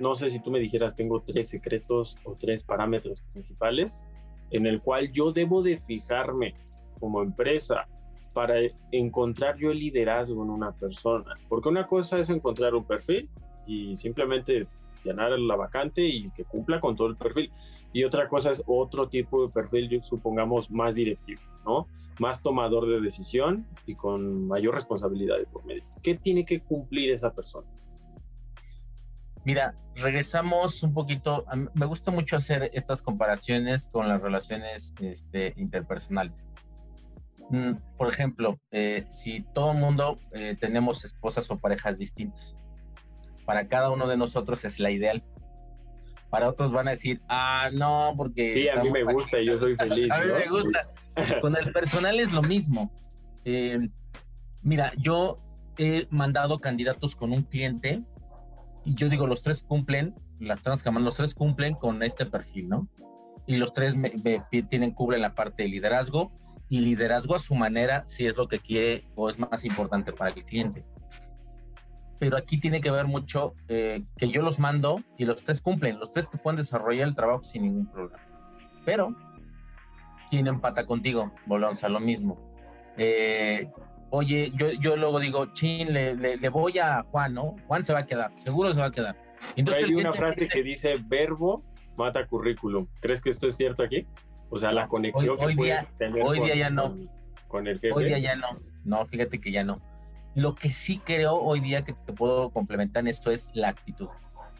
no 0.00 0.16
sé 0.16 0.30
si 0.30 0.40
tú 0.40 0.50
me 0.50 0.58
dijeras, 0.58 0.96
tengo 0.96 1.20
tres 1.20 1.48
secretos 1.50 2.16
o 2.24 2.34
tres 2.34 2.64
parámetros 2.64 3.22
principales 3.32 4.04
en 4.50 4.66
el 4.66 4.80
cual 4.80 5.10
yo 5.12 5.32
debo 5.32 5.62
de 5.62 5.78
fijarme 5.78 6.54
como 7.00 7.22
empresa 7.22 7.86
para 8.32 8.56
encontrar 8.90 9.56
yo 9.56 9.70
el 9.70 9.78
liderazgo 9.78 10.42
en 10.42 10.50
una 10.50 10.72
persona? 10.72 11.34
Porque 11.48 11.68
una 11.68 11.86
cosa 11.86 12.18
es 12.18 12.30
encontrar 12.30 12.74
un 12.74 12.84
perfil 12.84 13.28
y 13.66 13.96
simplemente 13.96 14.62
llenar 15.04 15.38
la 15.38 15.56
vacante 15.56 16.02
y 16.02 16.30
que 16.30 16.44
cumpla 16.44 16.80
con 16.80 16.96
todo 16.96 17.08
el 17.08 17.16
perfil. 17.16 17.52
Y 17.92 18.04
otra 18.04 18.28
cosa 18.28 18.50
es 18.50 18.62
otro 18.66 19.08
tipo 19.08 19.46
de 19.46 19.52
perfil, 19.52 20.02
supongamos, 20.02 20.70
más 20.70 20.94
directivo, 20.94 21.42
¿no? 21.64 21.86
Más 22.18 22.42
tomador 22.42 22.88
de 22.88 23.00
decisión 23.00 23.66
y 23.86 23.94
con 23.94 24.48
mayor 24.48 24.74
responsabilidad 24.74 25.36
de 25.36 25.46
por 25.46 25.64
medio. 25.64 25.82
¿Qué 26.02 26.16
tiene 26.16 26.44
que 26.44 26.60
cumplir 26.60 27.12
esa 27.12 27.32
persona? 27.32 27.68
Mira, 29.44 29.74
regresamos 29.96 30.82
un 30.82 30.94
poquito. 30.94 31.44
me 31.74 31.86
gusta 31.86 32.10
mucho 32.10 32.36
hacer 32.36 32.70
estas 32.72 33.02
comparaciones 33.02 33.88
con 33.88 34.08
las 34.08 34.22
relaciones 34.22 34.94
este, 35.00 35.52
interpersonales. 35.56 36.48
Mm, 37.50 37.74
por 37.96 38.08
ejemplo, 38.08 38.58
eh, 38.70 39.04
si 39.10 39.42
todo 39.54 39.72
el 39.72 39.78
mundo 39.78 40.16
eh, 40.34 40.54
tenemos 40.58 41.04
esposas 41.04 41.50
o 41.50 41.56
parejas 41.56 41.98
distintas, 41.98 42.54
para 43.44 43.68
cada 43.68 43.90
uno 43.90 44.08
de 44.08 44.16
nosotros 44.16 44.64
es 44.64 44.80
la 44.80 44.90
ideal. 44.90 45.22
Para 46.30 46.48
otros 46.48 46.72
van 46.72 46.88
a 46.88 46.92
decir, 46.92 47.20
ah, 47.28 47.68
no, 47.72 48.14
porque... 48.16 48.54
Sí, 48.54 48.68
a 48.68 48.82
mí 48.82 48.90
me 48.90 49.04
gusta 49.04 49.38
y 49.38 49.46
yo 49.46 49.58
soy 49.58 49.76
feliz. 49.76 50.10
a 50.10 50.20
mí 50.20 50.32
me 50.32 50.48
gusta. 50.48 50.90
Con 51.40 51.54
el 51.56 51.70
personal 51.70 52.18
es 52.18 52.32
lo 52.32 52.42
mismo. 52.42 52.90
Eh, 53.44 53.78
mira, 54.62 54.92
yo 54.96 55.36
he 55.76 56.06
mandado 56.10 56.58
candidatos 56.58 57.14
con 57.14 57.32
un 57.32 57.42
cliente 57.42 58.02
y 58.84 58.94
yo 58.94 59.08
digo, 59.08 59.26
los 59.26 59.42
tres 59.42 59.62
cumplen, 59.62 60.14
las 60.40 60.62
transcamas, 60.62 61.02
los 61.02 61.16
tres 61.16 61.34
cumplen 61.34 61.74
con 61.74 62.02
este 62.02 62.26
perfil, 62.26 62.68
¿no? 62.68 62.88
Y 63.46 63.56
los 63.58 63.72
tres 63.72 63.96
me, 63.96 64.10
tienen, 64.68 64.92
cubren 64.92 65.20
la 65.20 65.34
parte 65.34 65.64
de 65.64 65.68
liderazgo 65.68 66.32
y 66.68 66.80
liderazgo 66.80 67.34
a 67.34 67.38
su 67.38 67.54
manera 67.54 68.06
si 68.06 68.26
es 68.26 68.36
lo 68.36 68.48
que 68.48 68.58
quiere 68.58 69.04
o 69.16 69.28
es 69.28 69.38
más 69.38 69.64
importante 69.64 70.12
para 70.12 70.30
el 70.30 70.44
cliente 70.44 70.84
pero 72.18 72.36
aquí 72.36 72.58
tiene 72.58 72.80
que 72.80 72.90
ver 72.90 73.06
mucho 73.06 73.54
eh, 73.68 74.02
que 74.16 74.28
yo 74.28 74.42
los 74.42 74.58
mando 74.58 75.02
y 75.18 75.24
los 75.24 75.42
tres 75.42 75.60
cumplen, 75.60 75.98
los 75.98 76.12
tres 76.12 76.26
pueden 76.42 76.56
desarrollar 76.56 77.08
el 77.08 77.14
trabajo 77.14 77.42
sin 77.42 77.62
ningún 77.62 77.86
problema. 77.86 78.22
Pero, 78.84 79.14
¿quién 80.30 80.46
empata 80.46 80.86
contigo? 80.86 81.32
Volvemos 81.46 81.82
a 81.84 81.88
lo 81.88 82.00
mismo. 82.00 82.38
Eh, 82.96 83.70
oye, 84.10 84.52
yo, 84.54 84.70
yo 84.72 84.96
luego 84.96 85.20
digo, 85.20 85.52
chin, 85.52 85.92
le, 85.92 86.14
le, 86.14 86.48
voy 86.48 86.78
a 86.78 87.02
Juan, 87.02 87.34
¿no? 87.34 87.56
Juan 87.66 87.84
se 87.84 87.92
va 87.92 88.00
a 88.00 88.06
quedar, 88.06 88.34
seguro 88.34 88.72
se 88.72 88.80
va 88.80 88.86
a 88.86 88.92
quedar. 88.92 89.16
Entonces, 89.56 89.84
Hay 89.84 89.94
una 89.94 90.12
frase 90.12 90.48
que 90.48 90.62
dice, 90.62 90.94
verbo 91.06 91.62
mata 91.96 92.26
currículum. 92.26 92.86
¿Crees 93.00 93.20
que 93.20 93.30
esto 93.30 93.48
es 93.48 93.56
cierto 93.56 93.82
aquí? 93.82 94.06
O 94.50 94.58
sea, 94.58 94.72
la 94.72 94.88
conexión 94.88 95.36
hoy, 95.40 95.56
que 95.56 95.62
día, 95.62 95.86
tener 95.96 96.22
hoy 96.22 96.40
día 96.40 96.54
ya 96.54 96.70
no. 96.70 96.94
con 97.48 97.66
el 97.66 97.78
jefe. 97.78 97.92
Hoy 97.94 98.06
día 98.06 98.18
ya 98.18 98.36
no. 98.36 98.60
No, 98.84 99.04
fíjate 99.06 99.38
que 99.38 99.50
ya 99.50 99.64
no 99.64 99.80
lo 100.34 100.54
que 100.54 100.72
sí 100.72 100.98
creo 100.98 101.34
hoy 101.34 101.60
día 101.60 101.84
que 101.84 101.92
te 101.92 102.12
puedo 102.12 102.50
complementar 102.50 103.02
en 103.02 103.08
esto 103.08 103.30
es 103.30 103.50
la 103.54 103.68
actitud. 103.68 104.08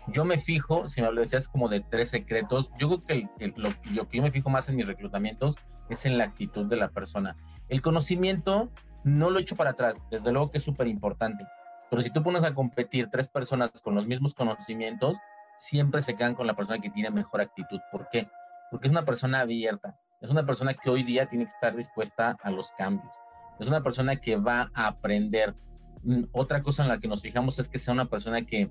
Yo 0.08 0.24
me 0.24 0.38
fijo, 0.38 0.88
si 0.88 1.00
me 1.00 1.10
lo 1.10 1.20
decías 1.20 1.48
como 1.48 1.68
de 1.68 1.80
tres 1.80 2.10
secretos, 2.10 2.72
yo 2.78 2.88
creo 2.88 3.28
que 3.38 3.52
lo, 3.56 3.70
que 4.08 4.16
yo 4.18 4.22
me 4.22 4.30
fijo 4.30 4.50
más 4.50 4.68
en 4.68 4.76
mis 4.76 4.86
reclutamientos 4.86 5.56
es 5.88 6.04
en 6.04 6.18
la 6.18 6.24
actitud 6.24 6.66
de 6.66 6.76
la 6.76 6.88
persona. 6.88 7.34
El 7.68 7.80
conocimiento 7.80 8.70
no 9.04 9.30
lo 9.30 9.38
echo 9.38 9.56
para 9.56 9.70
atrás, 9.70 10.06
desde 10.10 10.32
luego 10.32 10.50
que 10.50 10.58
es 10.58 10.64
súper 10.64 10.88
importante, 10.88 11.46
pero 11.90 12.02
si 12.02 12.10
tú 12.10 12.22
pones 12.22 12.42
a 12.44 12.54
competir 12.54 13.08
tres 13.10 13.28
personas 13.28 13.70
con 13.82 13.94
los 13.94 14.06
mismos 14.06 14.34
conocimientos, 14.34 15.18
siempre 15.56 16.02
se 16.02 16.16
quedan 16.16 16.34
con 16.34 16.46
la 16.46 16.56
persona 16.56 16.80
que 16.80 16.90
tiene 16.90 17.10
mejor 17.10 17.40
actitud. 17.40 17.78
¿Por 17.92 18.08
qué? 18.08 18.28
Porque 18.70 18.88
es 18.88 18.90
una 18.90 19.04
persona 19.04 19.40
abierta, 19.40 19.96
es 20.20 20.30
una 20.30 20.44
persona 20.44 20.74
que 20.74 20.90
hoy 20.90 21.04
día 21.04 21.26
tiene 21.26 21.44
que 21.44 21.50
estar 21.50 21.76
dispuesta 21.76 22.36
a 22.42 22.50
los 22.50 22.72
cambios 22.72 23.12
es 23.58 23.68
una 23.68 23.82
persona 23.82 24.16
que 24.16 24.36
va 24.36 24.70
a 24.74 24.88
aprender. 24.88 25.54
Mm, 26.02 26.24
otra 26.32 26.62
cosa 26.62 26.82
en 26.82 26.88
la 26.88 26.98
que 26.98 27.08
nos 27.08 27.22
fijamos 27.22 27.58
es 27.58 27.68
que 27.68 27.78
sea 27.78 27.94
una 27.94 28.08
persona 28.08 28.42
que, 28.42 28.70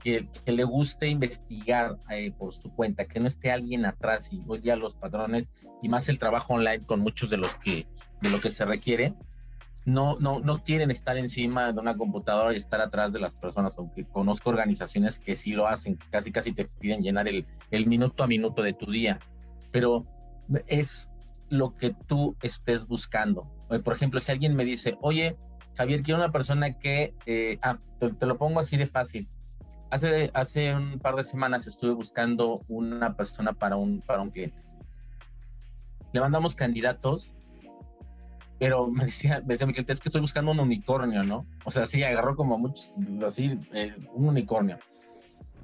que, 0.00 0.28
le 0.46 0.64
guste 0.64 1.08
investigar 1.08 1.98
eh, 2.10 2.32
por 2.32 2.54
su 2.54 2.70
cuenta, 2.70 3.04
que 3.06 3.20
no 3.20 3.26
esté 3.26 3.50
alguien 3.50 3.84
atrás 3.84 4.32
y 4.32 4.40
hoy 4.46 4.60
día 4.60 4.76
los 4.76 4.94
patrones 4.94 5.50
y 5.82 5.88
más 5.88 6.08
el 6.08 6.18
trabajo 6.18 6.54
online 6.54 6.84
con 6.86 7.00
muchos 7.00 7.30
de 7.30 7.36
los 7.36 7.54
que 7.56 7.86
de 8.20 8.30
lo 8.30 8.40
que 8.40 8.50
se 8.50 8.64
requiere 8.64 9.14
no, 9.88 10.16
no, 10.20 10.38
no 10.40 10.58
quieren 10.58 10.90
estar 10.90 11.16
encima 11.16 11.72
de 11.72 11.80
una 11.80 11.96
computadora 11.96 12.52
y 12.52 12.56
estar 12.56 12.80
atrás 12.80 13.12
de 13.12 13.20
las 13.20 13.34
personas, 13.36 13.78
aunque 13.78 14.04
conozco 14.04 14.50
organizaciones 14.50 15.18
que 15.18 15.34
sí 15.34 15.52
lo 15.52 15.66
hacen, 15.66 15.98
casi 16.10 16.30
casi 16.30 16.52
te 16.52 16.66
piden 16.66 17.00
llenar 17.00 17.26
el, 17.26 17.46
el 17.70 17.86
minuto 17.86 18.22
a 18.22 18.26
minuto 18.26 18.62
de 18.62 18.74
tu 18.74 18.90
día, 18.90 19.18
pero 19.72 20.06
es 20.66 21.10
lo 21.48 21.74
que 21.74 21.94
tú 22.06 22.36
estés 22.42 22.86
buscando. 22.86 23.50
Por 23.82 23.94
ejemplo, 23.94 24.20
si 24.20 24.30
alguien 24.30 24.54
me 24.54 24.66
dice, 24.66 24.98
oye, 25.00 25.36
Javier, 25.74 26.02
quiero 26.02 26.20
una 26.20 26.32
persona 26.32 26.78
que, 26.78 27.14
eh, 27.24 27.58
ah, 27.62 27.78
te, 27.98 28.26
lo 28.26 28.36
pongo 28.36 28.60
así 28.60 28.76
de 28.76 28.86
fácil. 28.86 29.26
Hace, 29.90 30.30
hace 30.34 30.74
un 30.74 30.98
par 30.98 31.14
de 31.16 31.24
semanas 31.24 31.66
estuve 31.66 31.92
buscando 31.92 32.60
una 32.68 33.16
persona 33.16 33.54
para 33.54 33.76
un, 33.76 34.00
para 34.00 34.20
un 34.20 34.30
cliente. 34.30 34.58
Le 36.12 36.20
mandamos 36.20 36.54
candidatos, 36.54 37.32
pero 38.58 38.86
me 38.88 39.04
decía, 39.06 39.40
me 39.46 39.54
decía 39.54 39.66
mi 39.66 39.72
cliente, 39.72 39.92
es 39.92 40.00
que 40.00 40.08
estoy 40.08 40.20
buscando 40.20 40.52
un 40.52 40.60
unicornio, 40.60 41.22
¿no? 41.22 41.40
O 41.64 41.70
sea, 41.70 41.86
sí, 41.86 42.02
agarró 42.02 42.34
como 42.36 42.58
muchos, 42.58 42.92
así, 43.24 43.58
eh, 43.72 43.94
un 44.14 44.28
unicornio. 44.28 44.78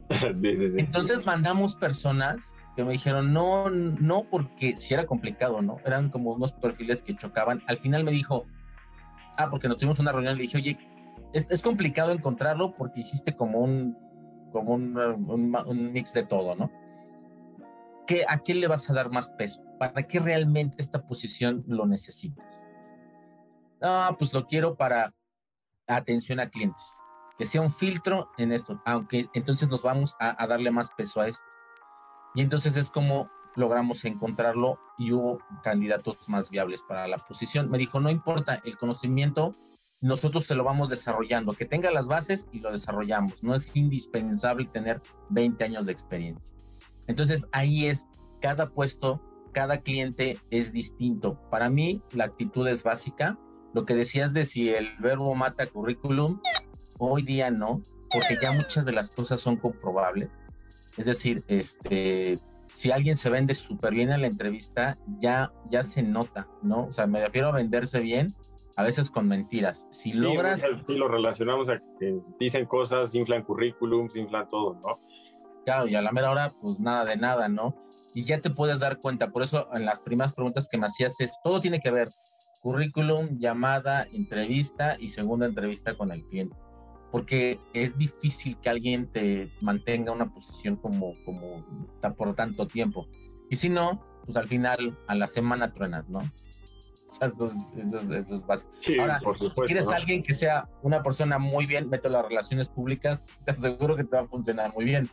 sí, 0.33 0.57
sí, 0.57 0.71
sí. 0.71 0.77
Entonces 0.79 1.27
mandamos 1.27 1.75
personas 1.75 2.57
que 2.77 2.85
me 2.85 2.93
dijeron, 2.93 3.33
no, 3.33 3.71
no, 3.71 4.25
porque 4.25 4.77
si 4.77 4.95
era 4.95 5.07
complicado, 5.07 5.63
¿no? 5.63 5.79
Eran 5.85 6.11
como 6.11 6.33
unos 6.33 6.53
perfiles 6.53 7.03
que 7.03 7.17
chocaban. 7.17 7.63
Al 7.67 7.79
final 7.79 8.05
me 8.05 8.13
dijo, 8.13 8.47
ah, 9.37 9.49
porque 9.51 9.69
nos 9.69 9.79
tuvimos 9.79 9.99
una 9.99 10.13
reunión, 10.13 10.37
le 10.37 10.43
dije, 10.43 10.59
oye, 10.59 10.79
es, 11.33 11.63
complicado 11.63 12.13
encontrarlo 12.13 12.75
porque 12.77 13.01
hiciste 13.01 13.35
como 13.35 13.61
un, 13.61 13.97
como 14.53 14.75
un, 14.75 14.97
un, 14.97 15.93
mix 15.93 16.13
de 16.13 16.25
todo, 16.25 16.55
¿no? 16.55 16.71
¿Qué, 18.07 18.25
¿A 18.29 18.39
quién 18.39 18.61
le 18.61 18.69
vas 18.69 18.89
a 18.89 18.93
dar 18.93 19.11
más 19.11 19.31
peso? 19.33 19.63
¿Para 19.79 20.03
qué 20.05 20.21
realmente 20.21 20.77
esta 20.79 21.03
posición 21.03 21.65
lo 21.67 21.87
necesitas? 21.87 22.69
Ah, 23.85 24.17
pues 24.19 24.33
lo 24.33 24.47
quiero 24.47 24.75
para 24.75 25.15
atención 25.87 26.41
a 26.41 26.49
clientes, 26.49 27.01
que 27.39 27.45
sea 27.45 27.61
un 27.61 27.71
filtro 27.71 28.33
en 28.39 28.51
esto, 28.51 28.81
aunque 28.85 29.29
entonces 29.35 29.69
nos 29.69 29.83
vamos 29.83 30.17
a 30.19 30.47
darle 30.47 30.71
más 30.71 30.91
peso 30.91 31.21
a 31.21 31.29
esto. 31.29 31.45
Y 32.35 32.41
entonces 32.41 32.77
es 32.77 32.91
como 32.91 33.31
logramos 33.57 34.05
encontrarlo 34.05 34.79
y 34.99 35.13
hubo 35.13 35.39
candidatos 35.63 36.29
más 36.29 36.51
viables 36.51 36.83
para 36.83 37.07
la 37.07 37.19
posición. 37.19 37.71
Me 37.71 37.79
dijo, 37.79 38.01
no 38.01 38.11
importa, 38.11 38.61
el 38.65 38.77
conocimiento 38.77 39.53
nosotros 40.03 40.47
te 40.47 40.55
lo 40.55 40.65
vamos 40.65 40.91
desarrollando, 40.91 41.55
que 41.55 41.65
tenga 41.65 41.91
las 41.91 42.09
bases 42.09 42.49
y 42.53 42.61
lo 42.61 42.71
desarrollamos. 42.71 43.43
No 43.43 43.55
es 43.55 43.75
indispensable 43.75 44.67
tener 44.67 45.01
20 45.31 45.65
años 45.65 45.87
de 45.87 45.93
experiencia. 45.93 46.55
Entonces 47.07 47.47
ahí 47.53 47.87
es, 47.87 48.07
cada 48.43 48.69
puesto, 48.69 49.23
cada 49.53 49.79
cliente 49.79 50.39
es 50.51 50.73
distinto. 50.73 51.41
Para 51.51 51.71
mí 51.71 52.03
la 52.13 52.25
actitud 52.25 52.67
es 52.69 52.83
básica. 52.83 53.39
Lo 53.75 53.85
que 53.85 53.95
decías 53.95 54.33
de 54.33 54.45
si 54.45 54.71
el 54.71 54.97
verbo 54.99 55.35
mata 55.35 55.67
currículum, 55.67 56.41
hoy 56.99 57.23
día 57.23 57.51
no, 57.51 57.83
porque 58.11 58.39
ya 58.41 58.53
muchas 58.53 58.87
de 58.87 58.93
las 58.93 59.11
cosas 59.11 59.41
son 59.41 59.57
comprobables. 59.57 60.31
Es 60.97 61.07
decir, 61.07 61.43
este, 61.49 62.39
si 62.71 62.93
alguien 62.93 63.17
se 63.17 63.31
vende 63.31 63.55
súper 63.55 63.93
bien 63.93 64.13
en 64.13 64.21
la 64.21 64.29
entrevista, 64.29 64.97
ya, 65.19 65.53
ya 65.69 65.83
se 65.83 66.03
nota, 66.03 66.47
¿no? 66.63 66.87
O 66.87 66.93
sea, 66.93 67.07
me 67.07 67.21
refiero 67.21 67.49
a 67.49 67.53
venderse 67.53 67.99
bien, 67.99 68.29
a 68.77 68.85
veces 68.85 69.11
con 69.11 69.27
mentiras. 69.27 69.89
Si 69.91 70.13
logras... 70.13 70.63
Sí, 70.87 70.97
lo 70.97 71.09
relacionamos 71.09 71.69
a 71.69 71.79
que 71.99 72.19
dicen 72.39 72.67
cosas, 72.67 73.15
inflan 73.15 73.43
currículums, 73.43 74.15
inflan 74.15 74.49
todo, 74.49 74.75
¿no? 74.75 74.89
Claro, 75.65 75.89
y 75.89 75.95
a 75.95 76.03
la 76.03 76.13
mera 76.13 76.31
hora, 76.31 76.51
pues 76.61 76.79
nada 76.79 77.05
de 77.05 77.17
nada, 77.17 77.49
¿no? 77.49 77.75
Y 78.15 78.25
ya 78.25 78.39
te 78.39 78.51
puedes 78.51 78.79
dar 78.79 79.01
cuenta. 79.01 79.31
Por 79.31 79.43
eso 79.43 79.67
en 79.73 79.85
las 79.85 80.01
primeras 80.01 80.35
preguntas 80.35 80.69
que 80.69 80.77
me 80.77 80.87
hacías 80.87 81.19
es, 81.21 81.33
todo 81.43 81.61
tiene 81.61 81.81
que 81.81 81.91
ver, 81.91 82.09
currículum, 82.65 83.39
llamada, 83.39 84.09
entrevista 84.11 84.97
y 84.99 85.09
segunda 85.09 85.45
entrevista 85.45 85.95
con 85.99 86.11
el 86.11 86.25
cliente. 86.25 86.57
Porque 87.13 87.61
es 87.75 87.99
difícil 87.99 88.57
que 88.57 88.71
alguien 88.71 89.07
te 89.13 89.53
mantenga 89.61 90.13
una 90.13 90.33
posición 90.33 90.77
como, 90.77 91.15
como 91.27 91.63
por 92.17 92.35
tanto 92.35 92.67
tiempo. 92.67 93.07
Y 93.51 93.57
si 93.57 93.69
no, 93.69 94.03
pues 94.25 94.39
al 94.39 94.49
final, 94.49 94.99
a 95.07 95.15
la 95.15 95.27
semana 95.27 95.75
truenas, 95.75 96.09
¿no? 96.09 96.21
Eso 97.21 97.51
es, 97.51 98.11
eso 98.11 98.41
básico. 98.41 98.73
Ahora, 98.99 99.19
si 99.19 99.51
quieres 99.67 99.89
alguien 99.89 100.23
que 100.23 100.33
sea 100.33 100.67
una 100.83 101.03
persona 101.03 101.39
muy 101.39 101.67
bien, 101.67 101.91
mete 101.91 102.09
las 102.09 102.27
relaciones 102.27 102.71
públicas, 102.71 103.27
te 103.45 103.51
aseguro 103.51 103.95
que 103.95 104.05
te 104.05 104.17
va 104.17 104.23
a 104.23 104.27
funcionar 104.27 104.73
muy 104.75 104.87
bien. 104.87 105.11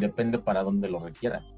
Depende 0.00 0.40
para 0.40 0.64
dónde 0.64 0.90
lo 0.90 0.98
requieras. 0.98 1.56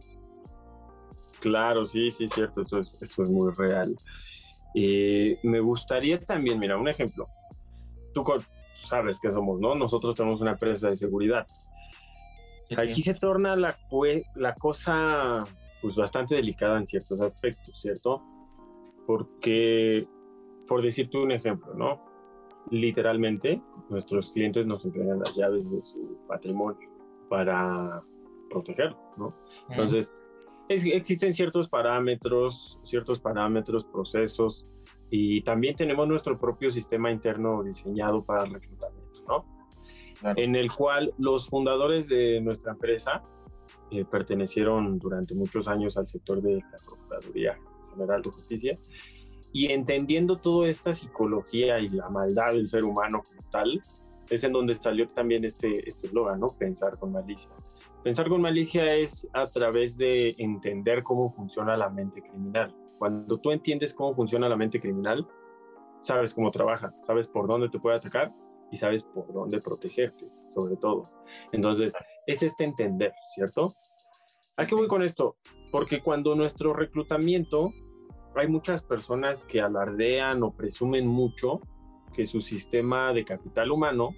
Claro, 1.41 1.87
sí, 1.87 2.11
sí, 2.11 2.29
cierto, 2.29 2.61
esto 2.61 2.81
es, 2.81 3.03
esto 3.03 3.23
es 3.23 3.31
muy 3.31 3.51
real. 3.55 3.97
Eh, 4.75 5.39
me 5.43 5.61
gustaría 5.61 6.19
también, 6.21 6.59
mira, 6.59 6.77
un 6.77 6.89
ejemplo. 6.89 7.29
Tú 8.15 8.25
sabes 8.85 9.19
que 9.21 9.31
somos, 9.31 9.61
¿no? 9.61 9.75
Nosotros 9.75 10.17
tenemos 10.17 10.41
una 10.41 10.53
empresa 10.53 10.89
de 10.89 10.97
seguridad. 10.97 11.47
Aquí 12.77 13.03
se 13.03 13.15
torna 13.15 13.57
la, 13.57 13.77
la 14.37 14.55
cosa 14.55 15.47
pues 15.83 15.97
bastante 15.97 16.35
delicada 16.35 16.79
en 16.79 16.87
ciertos 16.87 17.21
aspectos, 17.21 17.81
¿cierto? 17.81 18.23
Porque, 19.07 20.07
por 20.69 20.83
decirte 20.83 21.19
un 21.19 21.33
ejemplo, 21.33 21.75
¿no? 21.75 22.05
Literalmente, 22.71 23.61
nuestros 23.89 24.31
clientes 24.31 24.67
nos 24.67 24.85
entregan 24.85 25.19
las 25.19 25.35
llaves 25.35 25.71
de 25.71 25.81
su 25.81 26.19
patrimonio 26.29 26.89
para 27.29 28.01
protegerlo, 28.51 28.99
¿no? 29.17 29.33
Entonces, 29.71 30.15
existen 30.71 31.35
ciertos 31.35 31.69
parámetros, 31.69 32.83
ciertos 32.87 33.19
parámetros, 33.19 33.85
procesos, 33.85 34.87
y 35.11 35.43
también 35.43 35.75
tenemos 35.75 36.07
nuestro 36.07 36.39
propio 36.39 36.71
sistema 36.71 37.11
interno 37.11 37.63
diseñado 37.65 38.25
para 38.25 38.45
el 38.45 38.55
reclutamiento, 38.55 39.21
¿no? 39.27 40.35
En 40.37 40.55
el 40.55 40.71
cual 40.71 41.13
los 41.19 41.49
fundadores 41.49 42.07
de 42.09 42.41
nuestra 42.41 42.73
empresa 42.73 43.23
eh, 43.91 44.05
pertenecieron 44.05 44.99
durante 44.99 45.35
muchos 45.35 45.67
años 45.67 45.97
al 45.97 46.07
sector 46.07 46.41
de 46.41 46.57
la 46.57 46.77
Procuraduría 46.87 47.59
General 47.93 48.23
de 48.23 48.31
Justicia. 48.31 48.77
Y 49.53 49.73
entendiendo 49.73 50.37
toda 50.37 50.69
esta 50.69 50.93
psicología 50.93 51.81
y 51.81 51.89
la 51.89 52.09
maldad 52.09 52.53
del 52.53 52.69
ser 52.69 52.85
humano 52.85 53.23
como 53.27 53.51
tal, 53.51 53.81
es 54.29 54.45
en 54.45 54.53
donde 54.53 54.75
salió 54.75 55.09
también 55.09 55.45
este 55.45 55.89
eslogan, 55.89 56.35
este 56.35 56.41
¿no? 56.41 56.59
Pensar 56.59 56.97
con 56.99 57.11
malicia. 57.11 57.51
Pensar 58.03 58.31
con 58.31 58.41
malicia 58.41 58.95
es 58.95 59.29
a 59.35 59.47
través 59.47 59.99
de 59.99 60.35
entender 60.39 61.03
cómo 61.03 61.29
funciona 61.29 61.77
la 61.77 61.91
mente 61.91 62.23
criminal. 62.23 62.75
Cuando 62.99 63.37
tú 63.37 63.51
entiendes 63.51 63.93
cómo 63.93 64.15
funciona 64.15 64.49
la 64.49 64.57
mente 64.57 64.81
criminal, 64.81 65.29
sabes 66.01 66.33
cómo 66.33 66.51
trabaja, 66.51 66.89
sabes 67.07 67.29
por 67.29 67.47
dónde 67.47 67.69
te 67.69 67.79
puede 67.79 67.99
atacar 67.99 68.31
y 68.73 68.79
sabes 68.79 69.03
por 69.03 69.31
dónde 69.35 69.61
protegerte, 69.61 70.25
sobre 70.49 70.77
todo. 70.77 71.03
Entonces, 71.53 71.93
es 72.27 72.43
este 72.43 72.65
entender, 72.65 73.13
¿cierto? 73.35 73.71
¿A 74.57 74.65
qué 74.65 74.75
voy 74.75 74.89
con 74.89 75.03
esto? 75.03 75.37
Porque 75.71 76.01
cuando 76.01 76.35
nuestro 76.35 76.73
reclutamiento, 76.73 77.71
hay 78.35 78.49
muchas 78.49 78.83
personas 78.83 79.45
que 79.45 79.61
alardean 79.61 80.43
o 80.43 80.57
presumen 80.57 81.07
mucho 81.07 81.61
que 82.15 82.25
su 82.25 82.41
sistema 82.41 83.13
de 83.13 83.27
capital 83.27 83.71
humano 83.71 84.15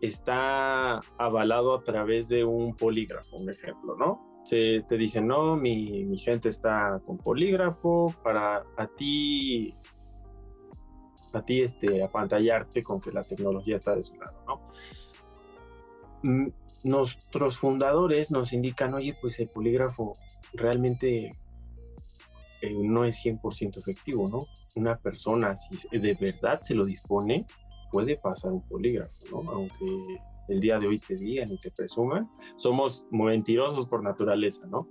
está 0.00 1.00
avalado 1.18 1.74
a 1.74 1.82
través 1.82 2.28
de 2.28 2.44
un 2.44 2.74
polígrafo, 2.74 3.36
un 3.36 3.50
ejemplo, 3.50 3.96
¿no? 3.96 4.42
Se 4.44 4.84
te 4.88 4.96
dicen, 4.96 5.26
no, 5.26 5.56
mi, 5.56 6.04
mi 6.04 6.18
gente 6.18 6.48
está 6.48 7.00
con 7.04 7.18
polígrafo 7.18 8.14
para 8.22 8.64
a 8.76 8.86
ti, 8.96 9.72
a 11.34 11.42
ti 11.42 11.60
este, 11.60 12.02
apantallarte 12.02 12.82
con 12.82 13.00
que 13.00 13.12
la 13.12 13.24
tecnología 13.24 13.76
está 13.76 13.94
de 13.94 14.02
su 14.02 14.14
lado, 14.16 14.42
¿no? 14.46 14.72
Mm, 16.22 16.48
nuestros 16.84 17.58
fundadores 17.58 18.30
nos 18.30 18.52
indican, 18.52 18.94
oye, 18.94 19.16
pues 19.20 19.38
el 19.40 19.48
polígrafo 19.48 20.12
realmente 20.52 21.36
eh, 22.60 22.72
no 22.72 23.04
es 23.04 23.24
100% 23.24 23.78
efectivo, 23.78 24.28
¿no? 24.28 24.46
Una 24.76 24.96
persona, 24.96 25.56
si 25.56 25.98
de 25.98 26.14
verdad 26.14 26.60
se 26.60 26.74
lo 26.74 26.84
dispone, 26.84 27.46
puede 27.90 28.16
pasar 28.16 28.52
un 28.52 28.66
polígrafo, 28.68 29.42
¿no? 29.42 29.50
Aunque 29.50 30.20
el 30.48 30.60
día 30.60 30.78
de 30.78 30.88
hoy 30.88 30.98
te 30.98 31.14
digan 31.14 31.52
y 31.52 31.58
te 31.58 31.70
presuman, 31.70 32.28
somos 32.56 33.06
mentirosos 33.10 33.86
por 33.86 34.02
naturaleza, 34.02 34.66
¿no? 34.66 34.88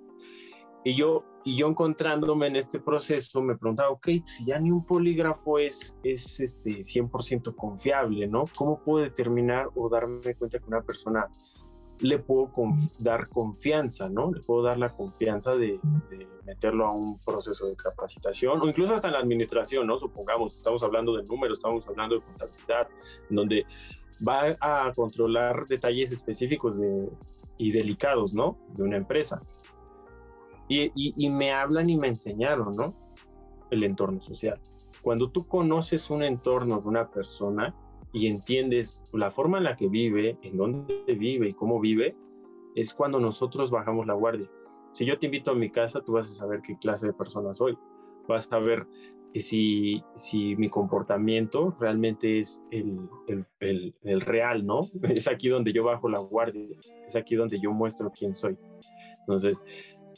Y 0.83 0.95
yo, 0.95 1.25
y 1.43 1.57
yo 1.57 1.67
encontrándome 1.67 2.47
en 2.47 2.55
este 2.55 2.79
proceso 2.79 3.41
me 3.41 3.57
preguntaba, 3.57 3.89
ok, 3.89 4.07
si 4.25 4.45
ya 4.45 4.59
ni 4.59 4.71
un 4.71 4.85
polígrafo 4.85 5.59
es, 5.59 5.97
es 6.03 6.39
este 6.39 6.79
100% 6.79 7.55
confiable, 7.55 8.27
¿no? 8.27 8.45
¿Cómo 8.55 8.81
puedo 8.83 9.03
determinar 9.03 9.67
o 9.75 9.89
darme 9.89 10.33
cuenta 10.37 10.59
que 10.59 10.65
una 10.65 10.81
persona 10.81 11.27
le 12.01 12.19
puedo 12.19 12.51
dar 12.99 13.27
confianza, 13.29 14.09
¿no? 14.09 14.31
Le 14.31 14.41
puedo 14.41 14.63
dar 14.63 14.77
la 14.77 14.93
confianza 14.93 15.55
de, 15.55 15.79
meterlo 16.45 16.87
a 16.87 16.93
un 16.93 17.17
proceso 17.25 17.67
de 17.67 17.75
capacitación 17.75 18.61
o 18.61 18.67
incluso 18.67 18.93
hasta 18.93 19.07
en 19.07 19.13
la 19.13 19.19
administración, 19.19 19.85
¿no? 19.87 19.97
Supongamos, 19.97 20.55
estamos 20.57 20.81
hablando 20.83 21.15
de 21.15 21.23
números, 21.23 21.59
estamos 21.59 21.87
hablando 21.87 22.15
de 22.15 22.21
contabilidad, 22.21 22.87
donde 23.29 23.65
va 24.27 24.55
a 24.61 24.91
controlar 24.95 25.65
detalles 25.65 26.11
específicos 26.11 26.79
y 27.57 27.71
delicados, 27.71 28.33
¿no? 28.33 28.57
De 28.75 28.83
una 28.83 28.97
empresa. 28.97 29.41
Y, 30.69 30.91
y 30.95 31.29
me 31.29 31.51
hablan 31.53 31.89
y 31.89 31.97
me 31.97 32.07
enseñaron, 32.07 32.73
¿no? 32.73 32.93
El 33.69 33.83
entorno 33.83 34.21
social. 34.21 34.59
Cuando 35.01 35.29
tú 35.29 35.47
conoces 35.47 36.09
un 36.09 36.23
entorno 36.23 36.81
de 36.81 36.87
una 36.87 37.09
persona, 37.09 37.75
y 38.13 38.27
entiendes 38.27 39.03
la 39.13 39.31
forma 39.31 39.57
en 39.57 39.65
la 39.65 39.75
que 39.75 39.87
vive, 39.87 40.37
en 40.41 40.57
dónde 40.57 41.03
vive 41.07 41.49
y 41.49 41.53
cómo 41.53 41.79
vive, 41.79 42.15
es 42.75 42.93
cuando 42.93 43.19
nosotros 43.19 43.71
bajamos 43.71 44.07
la 44.07 44.13
guardia. 44.13 44.49
Si 44.93 45.05
yo 45.05 45.19
te 45.19 45.27
invito 45.27 45.51
a 45.51 45.55
mi 45.55 45.69
casa, 45.69 46.01
tú 46.01 46.13
vas 46.13 46.29
a 46.29 46.33
saber 46.33 46.61
qué 46.61 46.77
clase 46.77 47.07
de 47.07 47.13
persona 47.13 47.53
soy. 47.53 47.77
Vas 48.27 48.51
a 48.51 48.59
ver 48.59 48.87
si, 49.35 50.03
si 50.15 50.55
mi 50.55 50.69
comportamiento 50.69 51.75
realmente 51.79 52.39
es 52.39 52.61
el, 52.71 53.09
el, 53.27 53.93
el, 54.03 54.21
real, 54.21 54.65
¿no? 54.65 54.81
Es 55.09 55.27
aquí 55.27 55.49
donde 55.49 55.73
yo 55.73 55.83
bajo 55.83 56.09
la 56.09 56.19
guardia, 56.19 56.77
es 57.05 57.15
aquí 57.15 57.35
donde 57.35 57.59
yo 57.59 57.71
muestro 57.71 58.11
quién 58.11 58.33
soy. 58.35 58.57
Entonces, 59.21 59.57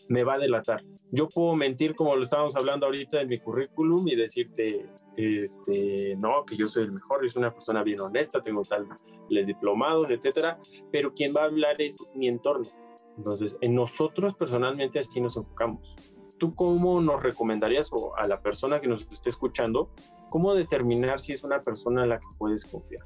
me 0.08 0.24
va 0.24 0.36
a 0.36 0.40
delatar. 0.40 0.84
Yo 1.12 1.28
puedo 1.28 1.56
mentir 1.56 1.96
como 1.96 2.16
lo 2.16 2.24
estábamos 2.24 2.56
hablando 2.56 2.86
ahorita 2.86 3.22
en 3.22 3.30
mi 3.30 3.40
currículum 3.40 4.08
y 4.08 4.16
decirte, 4.16 4.86
este, 5.18 6.16
no, 6.18 6.46
que 6.46 6.56
yo 6.56 6.68
soy 6.68 6.84
el 6.84 6.92
mejor, 6.92 7.24
yo 7.24 7.30
soy 7.30 7.40
una 7.40 7.54
persona 7.54 7.82
bien 7.84 8.00
honesta, 8.00 8.42
tengo 8.42 8.62
tal 8.62 8.88
les 9.30 9.48
diplomados, 9.48 10.10
etcétera, 10.10 10.60
pero 10.92 11.14
quien 11.14 11.32
va 11.36 11.42
a 11.42 11.46
hablar 11.46 11.82
es 11.82 12.04
mi 12.14 12.28
entorno. 12.28 12.70
Entonces, 13.18 13.58
en 13.62 13.76
nosotros 13.76 14.36
personalmente 14.36 15.00
así 15.00 15.20
nos 15.20 15.36
enfocamos. 15.36 15.96
¿Tú 16.38 16.56
cómo 16.56 17.02
nos 17.02 17.22
recomendarías 17.22 17.90
o 17.92 18.16
a 18.16 18.28
la 18.28 18.42
persona 18.42 18.80
que 18.80 18.88
nos 18.88 19.02
esté 19.12 19.30
escuchando, 19.30 19.92
cómo 20.30 20.54
determinar 20.56 21.20
si 21.20 21.34
es 21.34 21.44
una 21.44 21.62
persona 21.62 22.04
en 22.04 22.10
la 22.10 22.20
que 22.20 22.28
puedes 22.38 22.64
confiar? 22.66 23.04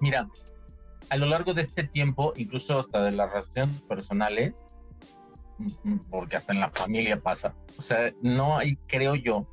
Mira, 0.00 0.28
a 1.10 1.16
lo 1.16 1.26
largo 1.26 1.54
de 1.54 1.60
este 1.60 1.84
tiempo, 1.84 2.32
incluso 2.36 2.78
hasta 2.78 3.04
de 3.04 3.12
las 3.12 3.30
relaciones 3.30 3.82
personales, 3.82 4.62
porque 6.10 6.36
hasta 6.36 6.52
en 6.52 6.60
la 6.60 6.68
familia 6.68 7.20
pasa, 7.20 7.54
o 7.78 7.82
sea, 7.82 8.12
no 8.22 8.58
hay, 8.58 8.76
creo 8.86 9.14
yo, 9.14 9.46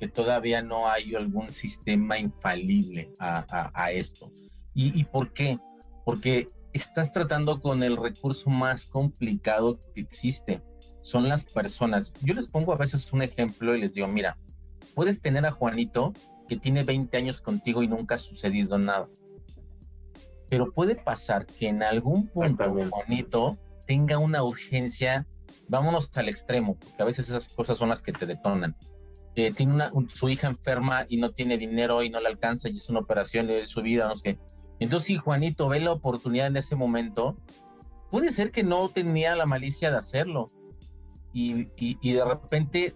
que 0.00 0.08
todavía 0.08 0.62
no 0.62 0.90
hay 0.90 1.14
algún 1.14 1.50
sistema 1.50 2.18
infalible 2.18 3.12
a, 3.18 3.90
esto. 3.92 4.30
¿Y, 4.74 5.04
por 5.04 5.34
qué? 5.34 5.58
Porque 6.06 6.46
estás 6.72 7.12
tratando 7.12 7.60
con 7.60 7.82
el 7.82 7.98
recurso 7.98 8.48
más 8.48 8.86
complicado 8.86 9.78
que 9.94 10.00
existe. 10.00 10.62
son 11.02 11.28
las 11.28 11.44
personas. 11.44 12.14
Yo 12.22 12.32
les 12.32 12.48
pongo 12.48 12.72
a 12.72 12.76
veces 12.76 13.12
un 13.12 13.22
ejemplo 13.22 13.76
y 13.76 13.80
les 13.80 13.92
digo, 13.92 14.06
mira, 14.06 14.38
puedes 14.94 15.20
tener 15.20 15.44
a 15.44 15.50
Juanito 15.50 16.14
que 16.48 16.56
tiene 16.56 16.82
20 16.82 17.16
años 17.16 17.40
contigo 17.42 17.82
y 17.82 17.88
nunca 17.88 18.14
ha 18.14 18.18
sucedido 18.18 18.78
nada. 18.78 19.08
Pero 20.48 20.72
puede 20.72 20.96
pasar 20.96 21.44
que 21.46 21.68
en 21.68 21.82
algún 21.82 22.26
punto 22.26 22.64
Juanito 22.90 23.58
tenga 23.90 24.18
una 24.18 24.44
urgencia, 24.44 25.26
vámonos 25.66 26.16
al 26.16 26.28
extremo, 26.28 26.78
porque 26.78 27.02
a 27.02 27.04
veces 27.04 27.28
esas 27.28 27.48
cosas 27.48 27.76
son 27.76 27.88
las 27.88 28.02
que 28.02 28.12
te 28.12 28.24
detonan. 28.24 28.76
Eh, 29.34 29.50
tiene 29.50 29.74
una, 29.74 29.90
su 30.14 30.28
hija 30.28 30.46
enferma 30.46 31.06
y 31.08 31.16
no 31.16 31.32
tiene 31.32 31.58
dinero 31.58 32.00
y 32.04 32.08
no 32.08 32.20
le 32.20 32.28
alcanza 32.28 32.68
y 32.68 32.76
es 32.76 32.88
una 32.88 33.00
operación 33.00 33.48
de 33.48 33.66
su 33.66 33.82
vida, 33.82 34.06
no 34.06 34.14
sé. 34.14 34.38
Entonces, 34.78 35.08
si 35.08 35.16
Juanito 35.16 35.66
ve 35.66 35.80
la 35.80 35.90
oportunidad 35.90 36.46
en 36.46 36.56
ese 36.56 36.76
momento, 36.76 37.36
puede 38.12 38.30
ser 38.30 38.52
que 38.52 38.62
no 38.62 38.88
tenía 38.88 39.34
la 39.34 39.44
malicia 39.44 39.90
de 39.90 39.96
hacerlo. 39.96 40.46
Y, 41.32 41.66
y, 41.76 42.12
de 42.12 42.24
repente 42.24 42.94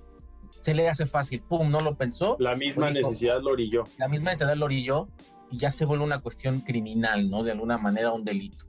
se 0.60 0.74
le 0.74 0.88
hace 0.88 1.06
fácil, 1.06 1.42
pum, 1.42 1.72
no 1.72 1.80
lo 1.80 1.96
pensó. 1.96 2.36
La 2.38 2.54
misma 2.54 2.88
necesidad 2.90 3.42
lo 3.42 3.50
orilló. 3.50 3.82
La 3.98 4.06
misma 4.06 4.30
necesidad 4.30 4.54
lo 4.54 4.66
orilló 4.66 5.08
y 5.50 5.58
ya 5.58 5.72
se 5.72 5.86
vuelve 5.86 6.04
una 6.04 6.20
cuestión 6.20 6.60
criminal, 6.60 7.28
¿no? 7.28 7.42
De 7.42 7.50
alguna 7.50 7.78
manera 7.78 8.12
un 8.12 8.22
delito. 8.22 8.64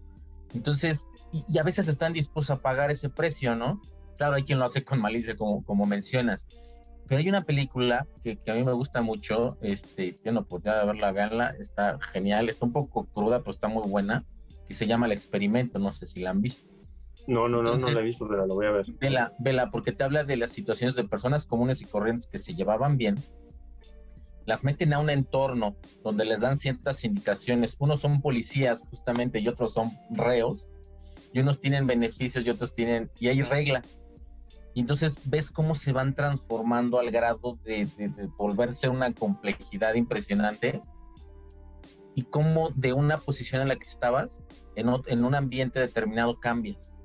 Entonces, 0.54 1.08
y, 1.32 1.58
a 1.58 1.64
veces 1.64 1.88
están 1.88 2.14
dispuestos 2.14 2.58
a 2.58 2.62
pagar 2.62 2.92
ese 2.92 3.10
precio, 3.10 3.56
¿no? 3.56 3.82
Claro, 4.18 4.36
hay 4.36 4.44
quien 4.44 4.60
lo 4.60 4.66
hace 4.66 4.84
con 4.84 5.02
malicia, 5.02 5.36
como, 5.36 5.64
como 5.66 5.86
mencionas. 5.86 6.48
Pero 7.08 7.20
hay 7.20 7.30
una 7.30 7.44
película 7.44 8.08
que, 8.24 8.38
que 8.38 8.52
a 8.52 8.56
mí 8.56 8.64
me 8.64 8.72
gusta 8.72 9.02
mucho, 9.02 9.58
este, 9.62 10.12
si 10.12 10.22
tienen 10.22 10.40
oportunidad 10.40 10.82
de 10.82 10.88
verla, 10.88 11.12
veanla, 11.12 11.48
está 11.60 12.00
genial, 12.14 12.50
está 12.50 12.66
un 12.66 12.72
poco 12.72 13.06
cruda, 13.06 13.40
pero 13.40 13.52
está 13.52 13.68
muy 13.68 13.88
buena, 13.88 14.26
que 14.68 14.74
se 14.74 14.88
llama 14.88 15.06
El 15.06 15.12
Experimento, 15.12 15.78
no 15.78 15.94
sé 15.94 16.06
si 16.06 16.22
la 16.22 16.32
han 16.32 16.42
visto. 16.42 16.74
No, 17.28 17.48
no, 17.48 17.62
no, 17.64 17.76
no 17.78 17.90
la 17.90 18.00
he 18.00 18.04
visto, 18.04 18.28
pero 18.28 18.46
la 18.46 18.54
voy 18.54 18.68
a 18.68 18.72
ver. 18.72 18.86
Vela, 19.00 19.34
vela, 19.40 19.70
porque 19.70 19.92
te 19.92 20.04
habla 20.04 20.24
de 20.24 20.38
las 20.38 20.52
situaciones 20.52 20.96
de 20.96 21.04
personas 21.04 21.46
comunes 21.46 21.82
y 21.82 21.86
corrientes 21.86 22.28
que 22.28 22.38
se 22.38 22.54
llevaban 22.54 22.98
bien, 22.98 23.16
las 24.46 24.64
meten 24.64 24.94
a 24.94 25.00
un 25.00 25.10
entorno 25.10 25.76
donde 26.04 26.26
les 26.26 26.42
dan 26.42 26.56
ciertas 26.56 27.04
indicaciones. 27.04 27.76
Unos 27.80 28.02
son 28.02 28.22
policías 28.22 28.84
justamente 28.90 29.40
y 29.40 29.48
otros 29.48 29.74
son 29.74 29.92
reos, 30.10 30.72
y 31.34 31.40
unos 31.40 31.60
tienen 31.60 31.86
beneficios 31.86 32.46
y 32.46 32.50
otros 32.50 32.74
tienen, 32.74 33.12
y 33.20 33.28
hay 33.28 33.42
reglas. 33.42 34.00
Y 34.74 34.82
entonces 34.82 35.20
ves 35.26 35.52
cómo 35.52 35.74
se 35.74 35.92
van 35.92 36.14
transformando 36.14 37.00
al 37.00 37.10
grado 37.12 37.58
de, 37.64 37.88
volverse 38.38 38.90
una 38.90 39.14
complejidad 39.14 39.96
impresionante 39.96 40.82
y 42.14 42.24
cómo 42.24 42.70
de 42.72 42.94
una 42.94 43.18
posición 43.18 43.62
en 43.62 43.70
la 43.70 43.78
que 43.78 43.88
estabas, 43.88 44.44
en, 44.76 44.88
en 45.08 45.26
un 45.26 45.36
ambiente 45.36 45.80
determinado 45.80 46.40
cambias 46.40 46.98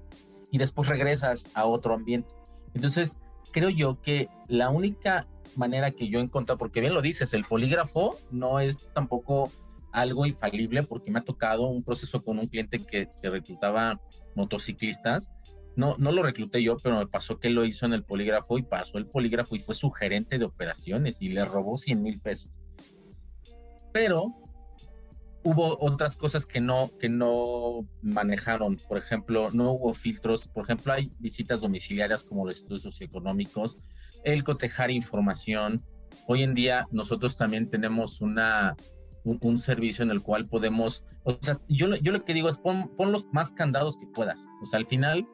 y 0.51 0.59
después 0.59 0.89
regresas 0.89 1.47
a 1.55 1.65
otro 1.65 1.95
ambiente. 1.95 2.29
Entonces, 2.75 3.17
creo 3.53 3.71
yo 3.71 4.01
que 4.01 4.29
la 4.49 4.71
única 4.71 5.27
manera 5.57 5.91
que 5.91 6.09
yo 6.09 6.19
he 6.19 6.23
encontrado, 6.23 6.59
porque 6.59 6.81
bien 6.81 6.95
lo 6.95 7.03
dices, 7.03 7.33
el 7.35 7.45
polígrafo 7.45 8.17
no 8.31 8.61
es 8.61 8.87
tampoco 8.95 9.51
algo 9.93 10.27
infalible, 10.27 10.83
porque 10.83 11.11
me 11.11 11.19
ha 11.19 11.25
tocado 11.25 11.67
un 11.67 11.83
proceso 11.83 12.23
con 12.23 12.39
un 12.39 12.47
cliente 12.47 12.79
que, 12.79 13.09
reclutaba 13.23 14.01
motociclistas. 14.35 15.33
No, 15.77 15.97
no 15.99 16.13
lo 16.13 16.23
recluté 16.23 16.63
yo, 16.63 16.77
pero 16.77 16.99
me 16.99 17.07
pasó 17.07 17.39
que 17.39 17.51
lo 17.51 17.65
hizo 17.65 17.87
en 17.87 17.93
el 17.93 18.05
polígrafo 18.05 18.59
y 18.59 18.63
pasó 18.63 18.99
el 18.99 19.07
polígrafo 19.07 19.57
y 19.57 19.61
fue 19.61 19.75
su 19.75 19.91
gerente 19.91 20.39
de 20.39 20.45
operaciones 20.45 21.23
y 21.23 21.29
le 21.29 21.45
robó 21.45 21.77
100 21.77 22.03
mil 22.03 22.21
pesos. 22.21 22.51
Pero 23.93 24.35
hubo 25.43 25.77
otras 25.81 26.17
cosas 26.17 26.47
que 26.47 26.61
no, 26.61 26.91
que 26.99 27.09
no 27.09 27.87
manejaron. 28.03 28.77
Por 28.77 28.99
ejemplo, 28.99 29.51
no 29.53 29.73
hubo 29.73 29.95
filtros. 29.95 30.49
Por 30.49 30.65
ejemplo, 30.65 30.93
hay 30.93 31.11
visitas 31.19 31.61
domiciliarias 31.61 32.25
como 32.25 32.47
los 32.47 32.59
estudios 32.59 32.83
socioeconómicos, 32.83 33.79
el 34.25 34.45
cotejar 34.45 34.91
información. 34.91 35.81
Hoy 36.27 36.43
en 36.43 36.55
día 36.55 36.87
nosotros 36.91 37.37
también 37.37 37.69
tenemos 37.69 38.21
una, 38.21 38.77
un, 39.25 39.59
servicio 39.59 40.05
en 40.05 40.11
el 40.11 40.23
cual 40.23 40.47
podemos, 40.47 41.05
o 41.25 41.37
sea, 41.41 41.59
yo, 41.69 41.95
yo 41.97 42.13
lo 42.13 42.25
que 42.25 42.35
digo 42.35 42.49
es 42.49 42.59
pon, 42.59 42.95
pon, 42.97 43.13
los 43.13 43.27
más 43.33 43.53
candados 43.53 43.99
que 43.99 44.07
puedas. 44.07 44.49
O 44.63 44.67
sea, 44.67 44.79
al 44.79 44.87
final 44.87 45.27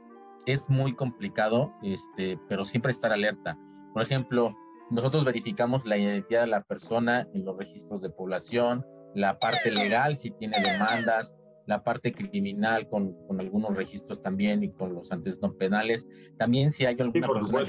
es 0.47 0.71
muy 0.71 0.95
complicado, 0.95 1.73
este, 1.83 2.39
pero 2.49 2.65
siempre 2.65 2.93
estar 2.93 3.13
alerta. 3.13 3.59
Por 3.93 4.03
ejemplo, 4.03 4.57
nosotros 4.91 5.25
verificamos 5.25 5.87
la 5.87 5.99
identidad 5.99 6.43
de 6.43 6.47
la 6.49 6.63
persona 6.63 7.27
en 7.35 7.45
los 7.45 7.57
registros 7.57 8.01
de 8.01 8.11
población, 8.11 8.85
la 9.15 9.39
parte 9.39 9.71
legal 9.71 10.15
si 10.17 10.31
tiene 10.31 10.61
demandas, 10.61 11.37
la 11.67 11.83
parte 11.83 12.13
criminal 12.13 12.89
con, 12.89 13.15
con 13.27 13.41
algunos 13.41 13.77
registros 13.77 14.21
también 14.21 14.63
y 14.63 14.71
con 14.71 14.95
los 14.95 15.11
antes 15.11 15.41
no 15.41 15.55
penales. 15.55 16.07
También 16.39 16.71
si 16.71 16.87
hay 16.87 16.97
alguna 17.01 17.27
persona 17.27 17.65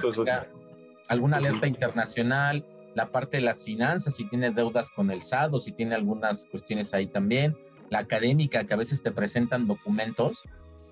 alguna 1.08 1.38
alerta 1.38 1.68
internacional, 1.68 2.66
la 2.96 3.12
parte 3.12 3.38
de 3.38 3.44
las 3.44 3.64
finanzas, 3.64 4.16
si 4.16 4.28
tiene 4.28 4.52
deudas 4.52 4.90
con 4.90 5.12
el 5.12 5.22
SAT 5.22 5.54
o 5.54 5.60
si 5.60 5.72
tiene 5.72 5.96
algunas 5.96 6.48
cuestiones 6.48 6.94
ahí 6.94 7.08
también, 7.08 7.56
la 7.90 8.00
académica, 8.00 8.66
que 8.66 8.74
a 8.74 8.78
veces 8.78 9.02
te 9.02 9.12
presentan 9.12 9.68
documentos 9.68 10.44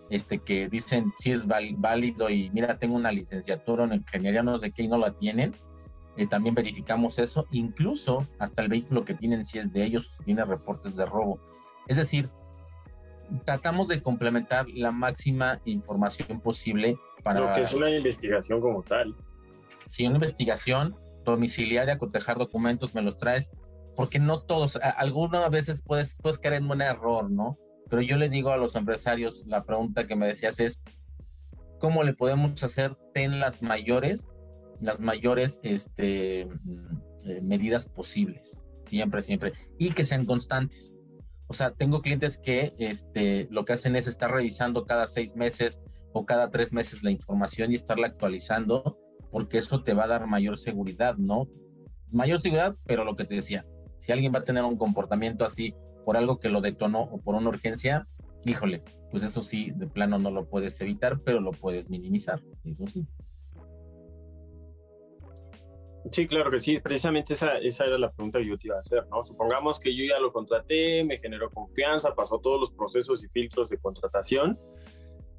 este, 0.10 0.40
que 0.40 0.70
dicen 0.70 1.12
si 1.18 1.32
es 1.32 1.48
válido 1.48 2.30
y 2.30 2.52
mira, 2.52 2.78
tengo 2.78 2.96
una 2.96 3.12
licenciatura 3.12 3.86
en 3.86 3.94
ingeniería, 3.94 4.44
no 4.44 4.58
sé 4.60 4.72
qué, 4.72 4.84
y 4.84 4.88
no 4.88 4.98
la 4.98 5.12
tienen 5.12 5.54
eh, 6.18 6.28
también 6.28 6.56
verificamos 6.56 7.20
eso, 7.20 7.46
incluso 7.52 8.26
hasta 8.40 8.62
el 8.62 8.70
vehículo 8.70 9.04
que 9.04 9.14
tienen, 9.14 9.46
si 9.46 9.60
es 9.60 9.74
de 9.74 9.84
ellos, 9.84 10.18
tiene 10.24 10.46
reportes 10.46 10.96
de 10.96 11.06
robo. 11.06 11.40
Es 11.88 11.98
decir, 11.98 12.30
tratamos 13.44 13.90
de 13.90 14.02
complementar 14.02 14.66
la 14.70 14.92
máxima 14.92 15.60
información 15.66 16.40
posible 16.40 16.98
para... 17.22 17.42
Lo 17.42 17.54
que 17.54 17.64
es 17.64 17.74
una 17.74 17.90
investigación 17.90 18.62
como 18.62 18.82
tal. 18.82 19.14
Sí, 19.86 20.06
una 20.06 20.16
investigación 20.16 20.96
domiciliaria, 21.24 21.98
cotejar 21.98 22.38
documentos, 22.38 22.94
me 22.94 23.02
los 23.02 23.18
traes, 23.18 23.52
porque 23.96 24.20
no 24.20 24.42
todos, 24.42 24.78
algunas 24.98 25.50
veces 25.50 25.82
puedes, 25.82 26.16
puedes 26.22 26.38
caer 26.38 26.56
en 26.56 26.70
un 26.70 26.82
error, 26.82 27.32
¿no? 27.32 27.58
Pero 27.90 28.02
yo 28.02 28.18
les 28.18 28.32
digo 28.32 28.52
a 28.52 28.58
los 28.58 28.76
empresarios, 28.76 29.44
la 29.48 29.64
pregunta 29.64 30.08
que 30.08 30.16
me 30.16 30.28
decías 30.28 30.60
es, 30.60 30.82
¿cómo 31.80 32.04
le 32.04 32.14
podemos 32.14 32.62
hacer 32.64 32.96
ten 33.14 33.40
las 33.40 33.62
mayores 33.62 34.28
las 34.82 35.00
mayores 35.00 35.60
este, 35.64 36.46
mm, 36.46 37.30
eh, 37.30 37.42
medidas 37.42 37.88
posibles, 37.88 38.64
siempre, 38.84 39.22
siempre, 39.22 39.54
y 39.78 39.92
que 39.92 40.04
sean 40.04 40.26
constantes. 40.26 40.96
O 41.48 41.54
sea, 41.54 41.72
tengo 41.72 42.02
clientes 42.02 42.38
que 42.38 42.74
este, 42.80 43.48
lo 43.52 43.66
que 43.66 43.74
hacen 43.74 43.96
es 43.96 44.08
estar 44.08 44.32
revisando 44.32 44.86
cada 44.86 45.06
seis 45.06 45.36
meses 45.36 45.84
o 46.14 46.26
cada 46.26 46.50
tres 46.50 46.74
meses 46.74 47.04
la 47.04 47.12
información 47.12 47.72
y 47.72 47.76
estarla 47.76 48.08
actualizando, 48.08 48.98
porque 49.36 49.58
eso 49.58 49.84
te 49.84 49.94
va 49.94 50.06
a 50.06 50.08
dar 50.08 50.28
mayor 50.28 50.58
seguridad, 50.58 51.18
¿no? 51.18 51.50
Mayor 52.10 52.40
seguridad, 52.40 52.78
pero 52.86 53.04
lo 53.04 53.18
que 53.18 53.26
te 53.26 53.36
decía, 53.36 53.66
si 53.98 54.14
alguien 54.14 54.34
va 54.34 54.40
a 54.40 54.44
tener 54.46 54.64
un 54.64 54.78
comportamiento 54.78 55.44
así 55.44 55.76
por 56.06 56.16
algo 56.16 56.40
que 56.40 56.48
lo 56.48 56.62
detonó 56.62 57.02
o 57.02 57.20
por 57.20 57.36
una 57.36 57.50
urgencia, 57.50 58.08
híjole, 58.46 58.82
pues 59.12 59.24
eso 59.24 59.44
sí, 59.44 59.74
de 59.76 59.88
plano 59.88 60.20
no 60.20 60.32
lo 60.32 60.48
puedes 60.48 60.80
evitar, 60.80 61.20
pero 61.20 61.42
lo 61.42 61.52
puedes 61.52 61.90
minimizar, 61.90 62.42
eso 62.64 62.88
sí. 62.88 63.06
Sí, 66.14 66.28
claro 66.28 66.50
que 66.50 66.60
sí. 66.62 66.80
Precisamente 66.80 67.34
esa, 67.34 67.58
esa 67.58 67.84
era 67.84 67.98
la 67.98 68.14
pregunta 68.14 68.40
que 68.40 68.48
yo 68.48 68.58
te 68.58 68.68
iba 68.70 68.78
a 68.78 68.80
hacer, 68.80 69.06
¿no? 69.10 69.22
Supongamos 69.26 69.82
que 69.82 69.94
yo 69.94 70.06
ya 70.06 70.18
lo 70.18 70.32
contraté, 70.32 71.04
me 71.04 71.18
generó 71.18 71.50
confianza, 71.50 72.16
pasó 72.16 72.40
todos 72.40 72.58
los 72.58 72.72
procesos 72.72 73.22
y 73.22 73.28
filtros 73.28 73.68
de 73.68 73.80
contratación 73.80 74.58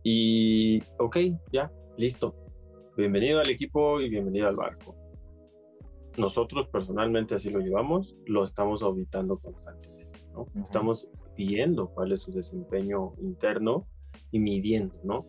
y, 0.03 0.83
ok, 0.99 1.17
ya, 1.51 1.73
listo. 1.97 2.46
Bienvenido 2.97 3.41
al 3.41 3.51
equipo 3.51 4.01
y 4.01 4.09
bienvenido 4.09 4.49
al 4.49 4.57
barco. 4.57 4.97
Nosotros 6.17 6.67
personalmente 6.69 7.35
así 7.35 7.51
lo 7.51 7.61
llevamos, 7.61 8.23
lo 8.25 8.43
estamos 8.43 8.83
auditando 8.83 9.37
constantemente, 9.39 10.21
¿no? 10.33 10.47
Estamos 10.63 11.07
viendo 11.37 11.89
cuál 11.89 12.13
es 12.13 12.23
su 12.23 12.33
desempeño 12.33 13.13
interno 13.21 13.87
y 14.31 14.39
midiendo, 14.39 14.99
¿no? 15.05 15.27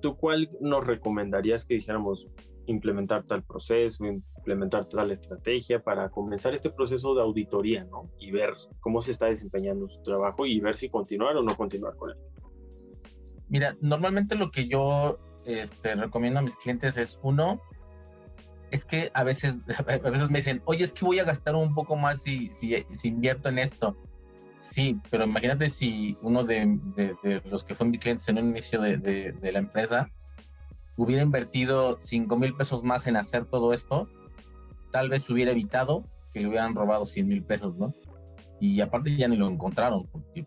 ¿Tú 0.00 0.16
cuál 0.16 0.48
nos 0.62 0.86
recomendarías 0.86 1.66
que 1.66 1.74
dijéramos, 1.74 2.26
implementar 2.64 3.24
tal 3.24 3.42
proceso, 3.42 4.06
implementar 4.06 4.86
tal 4.86 5.10
estrategia 5.10 5.82
para 5.82 6.08
comenzar 6.08 6.54
este 6.54 6.70
proceso 6.70 7.14
de 7.14 7.20
auditoría, 7.20 7.84
¿no? 7.84 8.10
Y 8.18 8.30
ver 8.30 8.54
cómo 8.80 9.02
se 9.02 9.12
está 9.12 9.26
desempeñando 9.26 9.90
su 9.90 10.02
trabajo 10.04 10.46
y 10.46 10.58
ver 10.58 10.78
si 10.78 10.88
continuar 10.88 11.36
o 11.36 11.42
no 11.42 11.54
continuar 11.54 11.96
con 11.96 12.12
él. 12.12 12.16
Mira, 13.50 13.76
normalmente 13.82 14.36
lo 14.36 14.50
que 14.50 14.68
yo 14.68 15.18
este, 15.58 15.94
recomiendo 15.94 16.40
a 16.40 16.42
mis 16.42 16.56
clientes 16.56 16.96
es 16.96 17.18
uno, 17.22 17.60
es 18.70 18.84
que 18.84 19.10
a 19.14 19.24
veces, 19.24 19.56
a 19.86 20.10
veces 20.10 20.30
me 20.30 20.38
dicen, 20.38 20.62
oye, 20.64 20.84
es 20.84 20.92
que 20.92 21.04
voy 21.04 21.18
a 21.18 21.24
gastar 21.24 21.54
un 21.54 21.74
poco 21.74 21.96
más 21.96 22.22
si, 22.22 22.50
si, 22.50 22.84
invierto 23.04 23.48
en 23.48 23.58
esto. 23.58 23.96
Sí, 24.60 25.00
pero 25.10 25.24
imagínate 25.24 25.70
si 25.70 26.18
uno 26.20 26.44
de, 26.44 26.78
los 27.46 27.64
que 27.64 27.74
fueron 27.74 27.92
mis 27.92 28.00
clientes 28.00 28.28
en 28.28 28.38
un 28.38 28.50
inicio 28.50 28.80
de, 28.80 28.98
de 28.98 29.52
la 29.52 29.58
empresa 29.58 30.10
hubiera 30.96 31.22
invertido 31.22 31.96
5 31.98 32.36
mil 32.36 32.54
pesos 32.54 32.84
más 32.84 33.06
en 33.06 33.16
hacer 33.16 33.46
todo 33.46 33.72
esto, 33.72 34.06
tal 34.90 35.08
vez 35.08 35.28
hubiera 35.30 35.52
evitado 35.52 36.04
que 36.32 36.40
le 36.40 36.48
hubieran 36.48 36.74
robado 36.74 37.06
100 37.06 37.26
mil 37.26 37.42
pesos, 37.42 37.76
¿no? 37.76 37.92
Y 38.60 38.80
aparte 38.80 39.16
ya 39.16 39.26
ni 39.26 39.36
lo 39.36 39.48
encontraron, 39.48 40.06
porque 40.08 40.46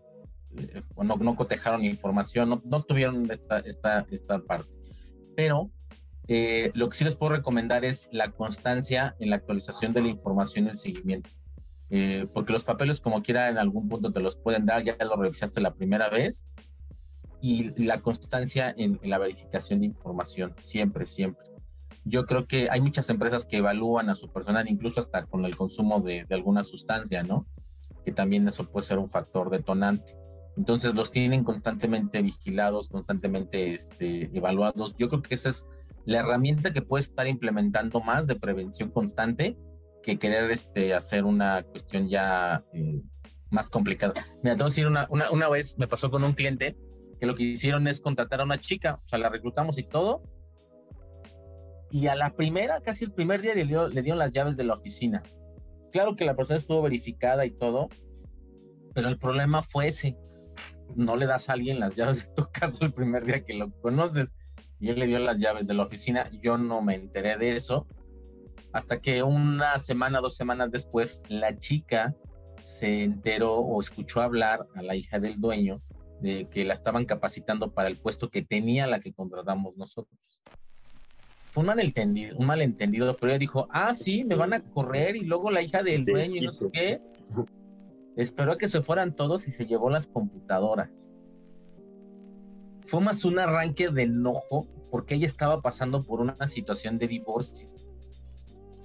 eh, 0.57 0.81
no, 1.01 1.15
no 1.15 1.35
cotejaron 1.35 1.83
información, 1.83 2.49
no, 2.49 2.61
no 2.65 2.83
tuvieron 2.83 3.29
esta, 3.31 3.59
esta, 3.59 4.05
esta 4.11 4.39
parte. 4.39 4.82
Pero 5.35 5.71
Eh, 6.27 6.71
lo 6.73 6.89
que 6.89 6.97
sí 6.97 7.03
les 7.03 7.15
puedo 7.15 7.33
recomendar 7.33 7.83
es 7.83 8.07
la 8.11 8.31
constancia 8.31 9.15
en 9.19 9.29
la 9.29 9.35
actualización 9.35 9.91
de 9.91 10.01
la 10.01 10.07
información 10.07 10.65
y 10.65 10.69
el 10.69 10.77
seguimiento. 10.77 11.29
Eh, 11.89 12.27
porque 12.33 12.53
los 12.53 12.63
papeles 12.63 13.01
como 13.01 13.21
quiera 13.21 13.49
en 13.49 13.57
algún 13.57 13.89
punto 13.89 14.11
te 14.11 14.19
los 14.19 14.35
pueden 14.35 14.65
dar, 14.65 14.83
ya 14.83 14.95
lo 15.03 15.15
revisaste 15.15 15.61
la 15.61 15.73
primera 15.73 16.09
vez, 16.09 16.47
y 17.41 17.71
la 17.83 17.99
constancia 18.01 18.73
en, 18.77 18.99
la 19.03 19.17
verificación 19.17 19.81
de 19.81 19.87
información, 19.87 20.55
siempre, 20.61 21.05
siempre. 21.05 21.45
Yo 22.05 22.25
creo 22.25 22.47
que 22.47 22.69
hay 22.71 22.79
muchas 22.79 23.09
empresas 23.09 23.45
que 23.45 23.57
evalúan 23.57 24.09
a 24.09 24.15
su 24.15 24.31
personal, 24.31 24.69
incluso 24.69 25.01
hasta 25.01 25.25
con 25.25 25.43
el 25.43 25.57
consumo 25.57 25.99
de, 25.99 26.25
de 26.25 26.35
alguna 26.35 26.63
sustancia, 26.63 27.21
¿no? 27.23 27.45
Que 28.05 28.13
también 28.13 28.47
eso 28.47 28.63
puede 28.63 28.87
ser 28.87 28.97
un 28.97 29.09
factor 29.09 29.49
detonante. 29.49 30.15
Entonces 30.57 30.93
los 30.93 31.09
tienen 31.09 31.43
constantemente 31.43 32.21
vigilados, 32.21 32.89
constantemente 32.89 33.73
este, 33.73 34.29
evaluados. 34.37 34.95
Yo 34.97 35.09
creo 35.09 35.21
que 35.21 35.33
esa 35.33 35.49
es 35.49 35.67
la 36.05 36.19
herramienta 36.19 36.73
que 36.73 36.81
puede 36.81 37.01
estar 37.01 37.27
implementando 37.27 38.01
más 38.01 38.27
de 38.27 38.35
prevención 38.35 38.91
constante 38.91 39.57
que 40.03 40.19
querer 40.19 40.51
este, 40.51 40.93
hacer 40.93 41.23
una 41.23 41.63
cuestión 41.63 42.09
ya 42.09 42.63
eh, 42.73 43.01
más 43.49 43.69
complicada. 43.69 44.13
Mira, 44.43 44.55
te 44.55 44.63
voy 44.63 44.67
a 44.67 44.69
decir, 44.69 44.87
una, 44.87 45.07
una, 45.09 45.31
una, 45.31 45.49
vez 45.49 45.77
me 45.79 45.87
pasó 45.87 46.11
con 46.11 46.23
un 46.23 46.33
cliente 46.33 46.75
que 47.19 47.25
lo 47.25 47.35
que 47.35 47.43
hicieron 47.43 47.87
es 47.87 48.01
contratar 48.01 48.41
a 48.41 48.43
una 48.43 48.57
chica, 48.57 48.99
o 49.01 49.07
sea, 49.07 49.17
la 49.17 49.29
reclutamos 49.29 49.77
y 49.77 49.83
todo, 49.83 50.23
y 51.93 52.07
a 52.07 52.15
la 52.15 52.31
primera, 52.31 52.81
casi 52.81 53.05
el 53.05 53.11
primer 53.11 53.43
día, 53.43 53.53
le, 53.53 53.65
dio, 53.65 53.87
le 53.87 54.01
dieron 54.01 54.17
las 54.17 54.31
llaves 54.31 54.57
de 54.57 54.63
la 54.63 54.73
oficina. 54.73 55.21
Claro 55.91 56.15
que 56.15 56.25
la 56.25 56.35
persona 56.35 56.57
estuvo 56.57 56.81
verificada 56.81 57.45
y 57.45 57.51
todo, 57.51 57.87
pero 58.95 59.09
el 59.09 59.19
problema 59.19 59.61
fue 59.61 59.87
ese. 59.87 60.17
No 60.95 61.15
le 61.15 61.25
das 61.25 61.49
a 61.49 61.53
alguien 61.53 61.79
las 61.79 61.95
llaves 61.95 62.27
de 62.27 62.33
tu 62.35 62.47
casa 62.51 62.85
el 62.85 62.93
primer 62.93 63.25
día 63.25 63.43
que 63.43 63.53
lo 63.53 63.71
conoces. 63.81 64.35
Y 64.79 64.89
él 64.89 64.99
le 64.99 65.07
dio 65.07 65.19
las 65.19 65.39
llaves 65.39 65.67
de 65.67 65.73
la 65.73 65.83
oficina. 65.83 66.29
Yo 66.41 66.57
no 66.57 66.81
me 66.81 66.95
enteré 66.95 67.37
de 67.37 67.55
eso 67.55 67.87
hasta 68.73 68.99
que 68.99 69.21
una 69.21 69.77
semana, 69.77 70.19
dos 70.19 70.35
semanas 70.35 70.71
después, 70.71 71.21
la 71.29 71.57
chica 71.57 72.15
se 72.61 73.03
enteró 73.03 73.57
o 73.57 73.79
escuchó 73.79 74.21
hablar 74.21 74.67
a 74.75 74.81
la 74.81 74.95
hija 74.95 75.19
del 75.19 75.39
dueño 75.39 75.81
de 76.21 76.47
que 76.49 76.65
la 76.65 76.73
estaban 76.73 77.05
capacitando 77.05 77.71
para 77.71 77.87
el 77.87 77.97
puesto 77.97 78.29
que 78.29 78.41
tenía 78.41 78.87
la 78.87 78.99
que 78.99 79.13
contratamos 79.13 79.77
nosotros. 79.77 80.19
Fue 81.51 81.61
un 81.61 81.67
malentendido, 81.67 82.35
un 82.37 82.47
malentendido, 82.47 83.15
pero 83.15 83.31
ella 83.31 83.39
dijo, 83.39 83.67
ah, 83.69 83.93
sí, 83.93 84.23
me 84.23 84.35
van 84.35 84.53
a 84.53 84.63
correr 84.63 85.15
y 85.15 85.23
luego 85.23 85.51
la 85.51 85.61
hija 85.61 85.83
del 85.83 86.03
dueño 86.03 86.37
y 86.37 86.41
no 86.41 86.51
sé 86.51 86.69
qué. 86.73 87.01
Esperó 88.15 88.53
a 88.53 88.57
que 88.57 88.67
se 88.67 88.81
fueran 88.81 89.15
todos 89.15 89.47
y 89.47 89.51
se 89.51 89.65
llevó 89.65 89.89
las 89.89 90.07
computadoras. 90.07 91.09
Fue 92.85 93.01
más 93.01 93.25
un 93.25 93.39
arranque 93.39 93.89
de 93.89 94.03
enojo 94.03 94.67
porque 94.91 95.15
ella 95.15 95.25
estaba 95.25 95.61
pasando 95.61 96.01
por 96.01 96.21
una 96.21 96.47
situación 96.47 96.97
de 96.97 97.07
divorcio 97.07 97.67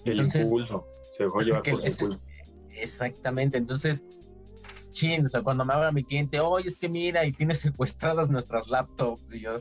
el 0.04 0.20
impulso, 0.20 0.86
se 1.16 1.24
dejó 1.24 1.40
llevar 1.40 1.62
por 1.62 1.80
el 1.80 1.90
impulso. 1.90 2.20
Exactamente, 2.70 3.58
entonces, 3.58 4.04
chin, 4.90 5.26
o 5.26 5.28
sea, 5.28 5.42
cuando 5.42 5.64
me 5.64 5.74
habla 5.74 5.92
mi 5.92 6.04
cliente, 6.04 6.40
oye, 6.40 6.68
es 6.68 6.76
que 6.76 6.88
mira, 6.88 7.24
y 7.24 7.32
tiene 7.32 7.54
secuestradas 7.54 8.30
nuestras 8.30 8.68
laptops, 8.68 9.32
y 9.34 9.40
yo, 9.40 9.60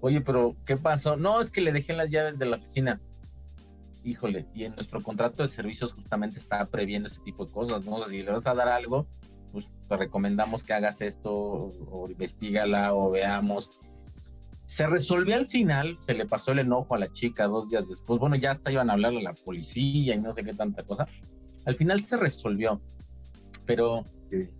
oye, 0.00 0.20
pero 0.20 0.56
¿qué 0.64 0.76
pasó? 0.76 1.16
No, 1.16 1.40
es 1.40 1.50
que 1.50 1.60
le 1.60 1.72
dejé 1.72 1.92
las 1.92 2.10
llaves 2.10 2.38
de 2.38 2.46
la 2.46 2.56
oficina. 2.56 3.00
Híjole, 4.04 4.46
y 4.54 4.64
en 4.64 4.74
nuestro 4.74 5.00
contrato 5.00 5.42
de 5.42 5.48
servicios 5.48 5.92
justamente 5.92 6.38
está 6.38 6.64
previendo 6.66 7.06
este 7.06 7.22
tipo 7.22 7.44
de 7.44 7.52
cosas, 7.52 7.84
¿no? 7.84 8.04
Si 8.06 8.22
le 8.22 8.30
vas 8.30 8.46
a 8.46 8.54
dar 8.54 8.68
algo, 8.68 9.06
pues 9.52 9.70
te 9.88 9.96
recomendamos 9.96 10.64
que 10.64 10.72
hagas 10.72 11.00
esto, 11.00 11.32
o 11.32 12.08
investigala, 12.08 12.94
o 12.94 13.10
veamos 13.10 13.70
se 14.72 14.86
resolvió 14.86 15.36
al 15.36 15.44
final, 15.44 15.98
se 16.00 16.14
le 16.14 16.24
pasó 16.24 16.52
el 16.52 16.60
enojo 16.60 16.94
a 16.94 16.98
la 16.98 17.12
chica 17.12 17.46
dos 17.46 17.68
días 17.68 17.90
después. 17.90 18.18
Bueno, 18.18 18.36
ya 18.36 18.52
hasta 18.52 18.72
iban 18.72 18.88
a 18.88 18.94
hablarle 18.94 19.20
a 19.20 19.24
la 19.24 19.34
policía 19.34 20.14
y 20.14 20.18
no 20.18 20.32
sé 20.32 20.42
qué 20.42 20.54
tanta 20.54 20.82
cosa. 20.82 21.06
Al 21.66 21.74
final 21.74 22.00
se 22.00 22.16
resolvió, 22.16 22.80
pero 23.66 24.04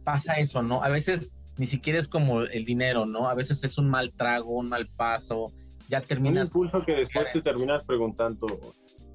pasa 0.04 0.34
eso, 0.34 0.62
¿no? 0.62 0.82
A 0.82 0.90
veces 0.90 1.32
ni 1.56 1.66
siquiera 1.66 1.98
es 1.98 2.08
como 2.08 2.42
el 2.42 2.64
dinero, 2.66 3.06
¿no? 3.06 3.26
A 3.26 3.34
veces 3.34 3.64
es 3.64 3.78
un 3.78 3.88
mal 3.88 4.12
trago, 4.12 4.50
un 4.50 4.68
mal 4.68 4.86
paso. 4.88 5.50
Ya 5.88 6.02
terminas. 6.02 6.48
Un 6.48 6.66
impulso 6.66 6.84
que 6.84 6.92
después 6.92 7.30
te 7.32 7.40
terminas 7.40 7.82
preguntando, 7.84 8.46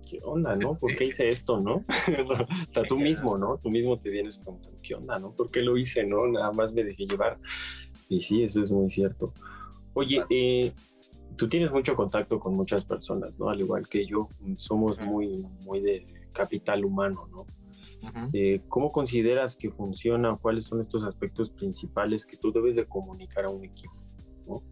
¿qué 0.10 0.20
onda, 0.24 0.56
no? 0.56 0.76
¿Por 0.76 0.96
qué 0.96 1.06
hice 1.06 1.28
esto, 1.28 1.60
no? 1.60 1.84
Hasta 2.62 2.84
tú 2.84 2.98
mismo, 2.98 3.38
¿no? 3.38 3.58
Tú 3.58 3.70
mismo 3.70 3.98
te 3.98 4.10
vienes 4.10 4.38
preguntando, 4.38 4.78
¿qué 4.82 4.96
onda, 4.96 5.20
no? 5.20 5.34
¿Por 5.34 5.52
qué 5.52 5.62
lo 5.62 5.78
hice, 5.78 6.06
no? 6.06 6.28
Nada 6.28 6.52
más 6.52 6.74
me 6.74 6.84
dejé 6.84 7.06
llevar. 7.06 7.40
Y 8.10 8.22
sí, 8.22 8.44
eso 8.44 8.62
es 8.62 8.72
muy 8.72 8.90
cierto. 8.90 9.34
Oye, 9.94 10.24
eh, 10.30 10.72
tú 11.36 11.50
tienes 11.50 11.72
mucho 11.72 11.96
contacto 11.96 12.40
con 12.40 12.56
muchas 12.56 12.86
personas, 12.86 13.38
¿no? 13.40 13.50
Al 13.50 13.60
igual 13.60 13.88
que 13.88 14.06
yo, 14.06 14.30
somos 14.58 15.00
muy, 15.00 15.46
muy 15.66 15.82
de 15.82 16.06
capital 16.34 16.86
humano, 16.86 17.28
¿no? 17.32 17.46
Eh, 18.32 18.62
¿Cómo 18.70 18.90
consideras 18.90 19.56
que 19.58 19.72
funcionan? 19.72 20.38
¿Cuáles 20.38 20.66
son 20.66 20.82
estos 20.82 21.04
aspectos 21.04 21.50
principales 21.50 22.26
que 22.26 22.38
tú 22.38 22.52
debes 22.52 22.76
de 22.76 22.86
comunicar 22.86 23.46
a 23.46 23.50
un 23.50 23.66
equipo? 23.66 23.96
¿no? 24.48 24.64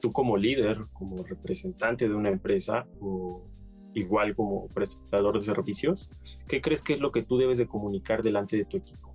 Tú 0.00 0.12
como 0.12 0.36
líder, 0.36 0.84
como 0.92 1.24
representante 1.24 2.08
de 2.08 2.14
una 2.14 2.28
empresa 2.28 2.86
o 3.00 3.48
igual 3.94 4.34
como 4.34 4.66
prestador 4.68 5.38
de 5.38 5.44
servicios, 5.44 6.08
¿qué 6.48 6.60
crees 6.60 6.82
que 6.82 6.94
es 6.94 7.00
lo 7.00 7.12
que 7.12 7.22
tú 7.22 7.38
debes 7.38 7.58
de 7.58 7.66
comunicar 7.66 8.22
delante 8.22 8.56
de 8.56 8.64
tu 8.64 8.76
equipo? 8.76 9.14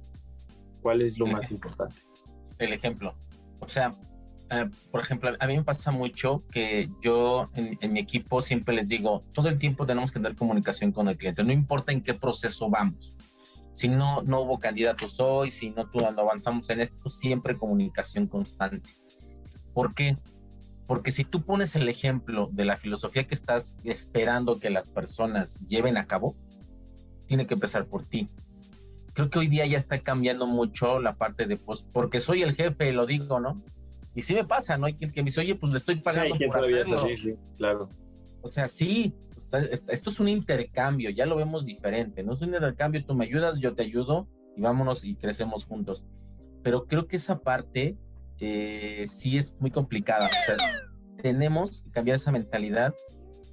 ¿Cuál 0.81 1.01
es 1.01 1.17
lo 1.17 1.27
más 1.27 1.51
importante? 1.51 1.97
El 2.57 2.73
ejemplo. 2.73 3.13
O 3.59 3.67
sea, 3.67 3.91
eh, 4.51 4.69
por 4.91 5.01
ejemplo, 5.01 5.31
a 5.39 5.47
mí 5.47 5.57
me 5.57 5.63
pasa 5.63 5.91
mucho 5.91 6.39
que 6.51 6.89
yo 7.01 7.45
en, 7.55 7.93
mi 7.93 7.99
equipo 7.99 8.41
siempre 8.41 8.73
les 8.73 8.89
digo, 8.89 9.21
todo 9.33 9.47
el 9.49 9.59
tiempo 9.59 9.85
tenemos 9.85 10.11
que 10.11 10.19
tener 10.19 10.35
comunicación 10.35 10.91
con 10.91 11.07
el 11.07 11.17
cliente, 11.17 11.43
no 11.43 11.53
importa 11.53 11.91
en 11.91 12.01
qué 12.01 12.13
proceso 12.13 12.69
vamos. 12.69 13.17
Si 13.71 13.87
no, 13.87 14.23
no 14.23 14.41
hubo 14.41 14.59
candidatos 14.59 15.19
hoy, 15.19 15.51
si 15.51 15.69
no, 15.69 15.89
no 15.93 16.21
avanzamos 16.21 16.69
en 16.69 16.81
esto, 16.81 17.09
siempre 17.09 17.57
comunicación 17.57 18.27
constante. 18.27 18.89
¿Por 19.73 19.93
qué? 19.93 20.15
Porque 20.89 21.11
si 21.11 21.23
tú 21.23 21.43
pones 21.43 21.75
el 21.75 21.87
ejemplo 21.87 22.49
de 22.51 22.65
la 22.65 22.75
filosofía 22.75 23.27
que 23.27 23.35
estás 23.35 23.77
esperando 23.83 24.59
que 24.59 24.71
las 24.71 24.89
personas 24.89 25.59
lleven 25.67 25.97
a 25.97 26.07
cabo, 26.07 26.35
tiene 27.27 27.45
que 27.45 27.53
empezar 27.53 27.85
por 27.85 28.07
ti. 28.07 28.25
Creo 29.13 29.29
que 29.29 29.37
hoy 29.37 29.49
día 29.49 29.67
ya 29.67 29.77
está 29.77 29.99
cambiando 29.99 30.47
mucho 30.47 30.99
la 30.99 31.13
parte 31.13 31.45
de, 31.45 31.57
pues, 31.57 31.83
porque 31.83 32.19
soy 32.19 32.41
el 32.41 32.55
jefe, 32.55 32.91
lo 32.91 33.05
digo, 33.05 33.39
¿no? 33.39 33.61
Y 34.15 34.23
sí 34.23 34.33
me 34.33 34.45
pasa, 34.45 34.79
¿no? 34.79 34.87
Hay 34.87 34.95
quien 34.95 35.11
que 35.11 35.21
me 35.21 35.25
dice, 35.25 35.41
oye, 35.41 35.53
pues 35.53 35.73
le 35.73 35.77
estoy 35.77 35.97
pagando 35.97 36.35
por 36.47 36.57
hacerlo. 36.57 37.05
sí, 37.21 37.35
claro. 37.55 37.87
O 38.41 38.47
sea, 38.47 38.67
sí, 38.67 39.13
esto 39.89 40.09
es 40.09 40.19
un 40.19 40.27
intercambio, 40.27 41.11
ya 41.11 41.27
lo 41.27 41.35
vemos 41.35 41.67
diferente, 41.67 42.23
no 42.23 42.33
es 42.33 42.41
un 42.41 42.47
intercambio, 42.47 43.05
tú 43.05 43.13
me 43.13 43.25
ayudas, 43.25 43.59
yo 43.59 43.75
te 43.75 43.83
ayudo 43.83 44.27
y 44.57 44.61
vámonos 44.61 45.03
y 45.03 45.13
crecemos 45.13 45.65
juntos. 45.65 46.03
Pero 46.63 46.87
creo 46.87 47.05
que 47.05 47.17
esa 47.17 47.41
parte 47.41 47.95
eh, 48.39 49.05
sí 49.07 49.37
es 49.37 49.55
muy 49.59 49.71
complicada. 49.71 50.29
Tenemos 51.21 51.81
que 51.81 51.91
cambiar 51.91 52.15
esa 52.15 52.31
mentalidad 52.31 52.93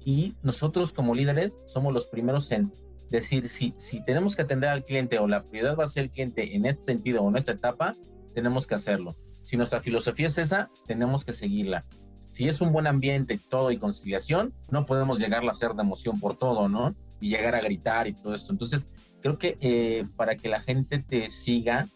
y 0.05 0.33
nosotros 0.41 0.93
como 0.93 1.13
líderes 1.13 1.57
somos 1.65 1.93
los 1.93 2.07
primeros 2.07 2.51
en 2.51 2.71
decir 3.09 3.49
si, 3.49 3.73
si 3.77 4.03
tenemos 4.03 4.35
que 4.35 4.41
atender 4.41 4.69
al 4.69 4.83
cliente 4.83 5.19
o 5.19 5.27
la 5.27 5.43
prioridad 5.43 5.77
va 5.77 5.85
a 5.85 5.87
ser 5.87 6.03
el 6.03 6.11
cliente 6.11 6.55
en 6.55 6.65
este 6.65 6.83
sentido 6.83 7.21
o 7.21 7.29
en 7.29 7.37
esta 7.37 7.53
etapa, 7.53 7.93
tenemos 8.33 8.67
que 8.67 8.75
hacerlo. 8.75 9.15
Si 9.43 9.57
nuestra 9.57 9.79
filosofía 9.79 10.27
es 10.27 10.37
esa, 10.37 10.69
tenemos 10.85 11.23
que 11.23 11.33
seguirla. 11.33 11.83
Si 12.19 12.47
es 12.47 12.61
un 12.61 12.71
buen 12.71 12.85
ambiente, 12.85 13.39
todo 13.49 13.71
y 13.71 13.77
conciliación, 13.77 14.53
no 14.69 14.85
podemos 14.85 15.19
llegar 15.19 15.43
a 15.43 15.49
hacer 15.49 15.73
de 15.73 15.81
emoción 15.81 16.19
por 16.19 16.37
todo, 16.37 16.69
¿no? 16.69 16.95
Y 17.19 17.29
llegar 17.29 17.55
a 17.55 17.61
gritar 17.61 18.07
y 18.07 18.13
todo 18.13 18.35
esto. 18.35 18.51
Entonces, 18.51 18.87
creo 19.21 19.37
que 19.37 19.57
eh, 19.59 20.05
para 20.15 20.35
que 20.35 20.49
la 20.49 20.59
gente 20.59 20.99
te 20.99 21.29
siga 21.31 21.87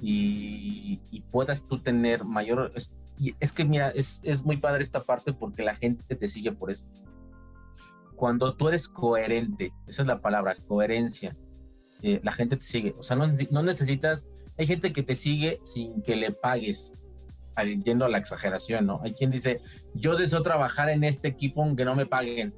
y, 0.00 1.22
puedas 1.30 1.64
tú 1.64 1.78
tener 1.78 2.24
mayor... 2.24 2.70
Es, 2.74 2.92
es 3.40 3.52
que, 3.52 3.64
mira, 3.64 3.90
es, 3.90 4.20
es 4.24 4.44
muy 4.44 4.58
padre 4.58 4.82
esta 4.82 5.00
parte 5.00 5.32
porque 5.32 5.62
la 5.62 5.74
gente 5.74 6.14
te 6.14 6.28
sigue 6.28 6.52
por 6.52 6.70
eso. 6.70 6.84
Cuando 8.14 8.54
tú 8.54 8.68
eres 8.68 8.88
coherente, 8.88 9.72
esa 9.86 10.02
es 10.02 10.08
la 10.08 10.20
palabra, 10.20 10.56
coherencia, 10.66 11.36
eh, 12.02 12.20
la 12.22 12.32
gente 12.32 12.56
te 12.56 12.64
sigue. 12.64 12.94
O 12.98 13.02
sea, 13.02 13.16
no, 13.16 13.26
no 13.50 13.62
necesitas 13.62 14.28
hay 14.58 14.66
gente 14.66 14.92
que 14.92 15.02
te 15.02 15.14
sigue 15.14 15.60
sin 15.62 16.02
que 16.02 16.16
le 16.16 16.32
pagues, 16.32 16.94
yendo 17.84 18.04
a 18.04 18.08
la 18.08 18.18
exageración, 18.18 18.86
¿no? 18.86 19.00
Hay 19.02 19.12
quien 19.12 19.30
dice, 19.30 19.60
yo 19.94 20.16
deseo 20.16 20.42
trabajar 20.42 20.90
en 20.90 21.04
este 21.04 21.28
equipo 21.28 21.62
aunque 21.62 21.84
no 21.84 21.94
me 21.94 22.06
paguen, 22.06 22.54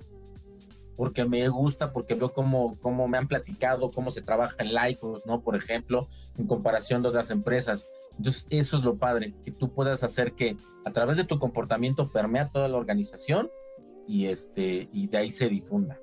porque 0.99 1.25
me 1.25 1.49
gusta, 1.49 1.93
porque 1.93 2.15
veo 2.15 2.33
cómo, 2.33 2.77
cómo 2.81 3.07
me 3.07 3.17
han 3.17 3.29
platicado, 3.29 3.89
cómo 3.91 4.11
se 4.11 4.21
trabaja 4.21 4.57
en 4.59 4.75
Lycos, 4.75 5.27
¿no? 5.27 5.41
Por 5.41 5.55
ejemplo, 5.57 6.09
en 6.37 6.47
comparación 6.47 7.03
de 7.03 7.09
otras 7.09 7.31
empresas. 7.31 7.89
Entonces, 8.17 8.49
eso 8.51 8.77
es 8.77 8.83
lo 8.83 8.97
padre, 8.97 9.33
que 9.45 9.53
tú 9.53 9.73
puedas 9.73 10.03
hacer 10.03 10.33
que 10.33 10.57
a 10.85 10.93
través 10.93 11.17
de 11.17 11.25
tu 11.25 11.39
comportamiento 11.39 12.11
permea 12.11 12.51
toda 12.51 12.67
la 12.69 12.77
organización 12.77 13.49
y, 14.09 14.27
este, 14.27 14.89
y 14.93 15.07
de 15.07 15.19
ahí 15.19 15.31
se 15.31 15.49
difunda. 15.49 16.01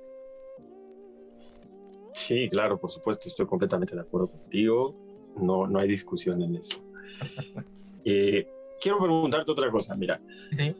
Sí, 2.14 2.48
claro, 2.48 2.80
por 2.80 2.90
supuesto, 2.90 3.28
estoy 3.28 3.46
completamente 3.46 3.94
de 3.94 4.00
acuerdo 4.00 4.30
contigo 4.30 5.06
no, 5.36 5.66
no 5.66 5.78
hay 5.78 5.88
discusión 5.88 6.42
en 6.42 6.56
eso. 6.56 6.78
Eh, 8.08 8.46
quiero 8.80 9.00
preguntarte 9.00 9.50
otra 9.50 9.68
cosa, 9.68 9.96
mira. 9.96 10.22
Sí. 10.52 10.76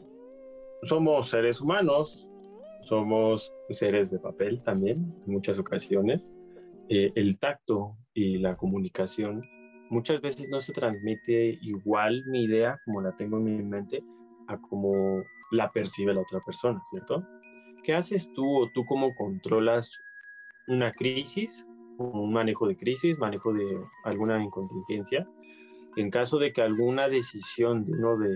Somos 0.81 1.29
seres 1.29 1.59
humanos, 1.59 2.25
somos 2.87 3.53
seres 3.69 4.11
de 4.11 4.19
papel 4.19 4.63
también, 4.63 5.13
en 5.25 5.33
muchas 5.33 5.59
ocasiones. 5.59 6.31
Eh, 6.89 7.11
el 7.15 7.37
tacto 7.37 7.97
y 8.13 8.37
la 8.37 8.55
comunicación 8.55 9.41
muchas 9.89 10.21
veces 10.21 10.47
no 10.49 10.61
se 10.61 10.73
transmite 10.73 11.57
igual 11.61 12.23
mi 12.27 12.43
idea 12.43 12.79
como 12.85 13.01
la 13.01 13.15
tengo 13.17 13.37
en 13.37 13.43
mi 13.43 13.63
mente 13.63 14.03
a 14.47 14.57
como 14.57 15.23
la 15.51 15.71
percibe 15.71 16.13
la 16.13 16.21
otra 16.21 16.39
persona, 16.45 16.81
¿cierto? 16.89 17.25
¿Qué 17.83 17.93
haces 17.93 18.31
tú 18.33 18.63
o 18.63 18.69
tú 18.73 18.85
cómo 18.85 19.13
controlas 19.15 19.99
una 20.67 20.91
crisis, 20.93 21.65
un 21.97 22.31
manejo 22.31 22.67
de 22.67 22.77
crisis, 22.77 23.17
manejo 23.17 23.53
de 23.53 23.65
alguna 24.03 24.41
incontingencia? 24.41 25.27
En 25.95 26.09
caso 26.09 26.37
de 26.37 26.53
que 26.53 26.61
alguna 26.61 27.09
decisión 27.09 27.85
de 27.85 27.93
uno 27.93 28.17
de, 28.17 28.29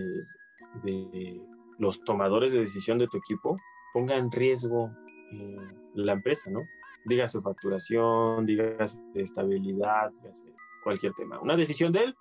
de 0.84 1.40
los 1.78 2.02
tomadores 2.04 2.52
de 2.52 2.60
decisión 2.60 2.98
de 2.98 3.08
tu 3.08 3.18
equipo 3.18 3.56
ponga 3.92 4.16
en 4.16 4.30
riesgo 4.30 4.90
eh, 5.32 5.56
la 5.94 6.12
empresa, 6.12 6.50
¿no? 6.50 6.60
Dígase 7.04 7.40
facturación, 7.40 8.46
dígase 8.46 8.98
estabilidad, 9.14 10.08
dígase 10.10 10.56
cualquier 10.84 11.12
tema. 11.14 11.40
Una 11.40 11.56
decisión 11.56 11.92
de 11.92 12.04
él 12.04 12.16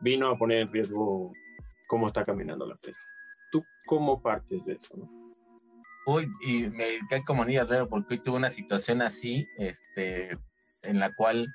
vino 0.00 0.28
a 0.28 0.38
poner 0.38 0.58
en 0.58 0.72
riesgo 0.72 1.32
cómo 1.86 2.06
está 2.06 2.24
caminando 2.24 2.66
la 2.66 2.74
empresa. 2.74 3.00
¿Tú 3.50 3.64
cómo 3.86 4.20
partes 4.20 4.64
de 4.64 4.74
eso? 4.74 4.96
No? 4.96 5.08
Uy, 6.06 6.30
y 6.40 6.68
me 6.68 6.98
cae 7.10 7.24
como 7.24 7.42
anillo 7.42 7.62
al 7.62 7.88
porque 7.88 8.14
hoy 8.14 8.20
tuve 8.20 8.36
una 8.36 8.50
situación 8.50 9.02
así, 9.02 9.46
este, 9.58 10.38
en 10.82 10.98
la 10.98 11.14
cual 11.14 11.46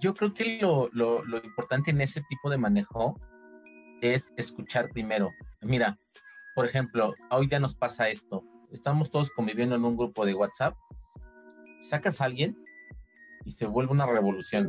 yo 0.00 0.12
creo 0.12 0.34
que 0.34 0.58
lo, 0.60 0.88
lo, 0.92 1.24
lo 1.24 1.38
importante 1.38 1.90
en 1.90 2.00
ese 2.02 2.20
tipo 2.28 2.50
de 2.50 2.58
manejo 2.58 3.18
es 4.02 4.34
escuchar 4.36 4.90
primero. 4.90 5.30
Mira, 5.62 5.96
por 6.60 6.66
ejemplo, 6.66 7.14
hoy 7.30 7.48
ya 7.48 7.58
nos 7.58 7.74
pasa 7.74 8.10
esto. 8.10 8.44
Estamos 8.70 9.10
todos 9.10 9.30
conviviendo 9.30 9.76
en 9.76 9.84
un 9.86 9.96
grupo 9.96 10.26
de 10.26 10.34
WhatsApp. 10.34 10.76
Sacas 11.78 12.20
a 12.20 12.26
alguien 12.26 12.54
y 13.46 13.50
se 13.50 13.64
vuelve 13.64 13.92
una 13.92 14.04
revolución. 14.04 14.68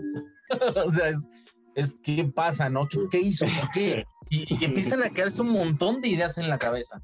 o 0.85 0.89
sea, 0.89 1.09
es, 1.09 1.27
es 1.75 1.97
¿qué 2.01 2.31
pasa, 2.33 2.69
no? 2.69 2.87
¿Qué, 2.87 3.19
hizo? 3.19 3.45
¿Por 3.45 3.71
qué? 3.73 4.05
Y, 4.29 4.63
empiezan 4.63 5.03
a 5.03 5.09
quedarse 5.09 5.41
un 5.41 5.51
montón 5.51 5.99
de 5.99 6.07
ideas 6.07 6.37
en 6.37 6.47
la 6.47 6.57
cabeza. 6.57 7.01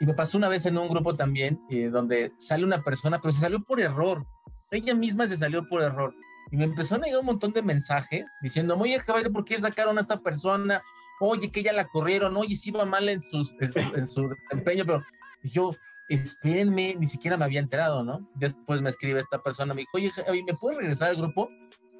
Y 0.00 0.06
me 0.06 0.14
pasó 0.14 0.38
una 0.38 0.48
vez 0.48 0.64
en 0.64 0.78
un 0.78 0.88
grupo 0.88 1.14
también, 1.14 1.60
eh, 1.68 1.90
donde 1.90 2.30
sale 2.38 2.64
una 2.64 2.82
persona, 2.82 3.20
pero 3.20 3.32
se 3.32 3.40
salió 3.42 3.62
por 3.64 3.82
error. 3.82 4.24
Ella 4.70 4.94
misma 4.94 5.26
se 5.26 5.36
salió 5.36 5.68
por 5.68 5.82
error. 5.82 6.14
Y 6.50 6.56
me 6.56 6.64
empezó 6.64 6.94
a 6.94 6.98
llegar 7.00 7.20
un 7.20 7.26
montón 7.26 7.52
de 7.52 7.60
mensajes 7.60 8.26
diciendo, 8.40 8.78
oye, 8.78 8.98
Javier, 8.98 9.30
¿por 9.30 9.44
qué 9.44 9.58
sacaron 9.58 9.98
a 9.98 10.00
esta 10.00 10.18
persona? 10.22 10.82
Oye, 11.20 11.50
que 11.50 11.62
ya 11.62 11.72
la 11.72 11.88
corrieron, 11.88 12.36
oye, 12.36 12.56
sí 12.56 12.70
iba 12.70 12.84
mal 12.84 13.08
en, 13.08 13.22
sus, 13.22 13.54
en, 13.60 14.06
su, 14.06 14.28
desempeño, 14.28 14.84
pero 14.84 15.02
yo, 15.42 15.70
espérenme, 16.08 16.94
ni 16.98 17.06
siquiera 17.06 17.36
me 17.36 17.44
había 17.44 17.60
enterado, 17.60 18.04
¿no? 18.04 18.20
Después 18.34 18.82
me 18.82 18.90
escribe 18.90 19.20
esta 19.20 19.42
persona, 19.42 19.72
me 19.72 19.82
dijo, 19.82 19.92
oye, 19.94 20.42
¿me 20.44 20.54
puedes 20.54 20.78
regresar 20.78 21.10
al 21.10 21.16
grupo? 21.16 21.48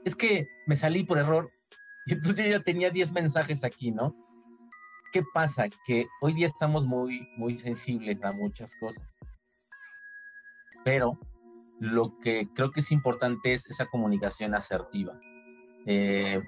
Es 0.04 0.14
que 0.14 0.48
me 0.66 0.76
salí 0.76 1.04
por 1.04 1.18
error. 1.18 1.50
Y 2.04 2.12
entonces 2.12 2.44
yo 2.46 2.52
ya 2.52 2.62
tenía 2.62 2.90
10 2.90 3.12
mensajes 3.12 3.64
aquí, 3.64 3.90
¿no? 3.90 4.14
¿Qué 5.12 5.22
pasa? 5.32 5.66
Que 5.86 6.06
hoy 6.20 6.34
día 6.34 6.46
estamos 6.46 6.86
muy, 6.86 7.26
muy 7.36 7.58
sensibles 7.58 8.22
a 8.22 8.32
muchas 8.32 8.76
cosas. 8.76 9.02
Pero 10.84 11.18
lo 11.80 12.18
que 12.18 12.48
creo 12.54 12.70
que 12.70 12.80
es 12.80 12.92
importante 12.92 13.52
es 13.52 13.66
esa 13.66 13.86
comunicación 13.86 14.54
asertiva. 14.54 15.18
Eh, 15.86 16.42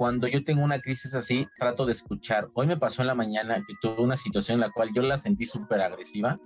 cuando 0.00 0.26
yo 0.28 0.42
tengo 0.42 0.64
una 0.64 0.80
crisis 0.80 1.12
así, 1.12 1.46
trato 1.58 1.84
de 1.84 1.92
escuchar. 1.92 2.48
Hoy 2.54 2.66
me 2.66 2.78
pasó 2.78 3.02
en 3.02 3.08
la 3.08 3.14
mañana 3.14 3.62
que 3.68 3.74
tuve 3.82 4.02
una 4.02 4.16
situación 4.16 4.54
en 4.54 4.60
la 4.62 4.70
cual 4.70 4.88
yo 4.94 5.02
la 5.02 5.18
sentí 5.18 5.44
súper 5.44 5.82
agresiva 5.82 6.40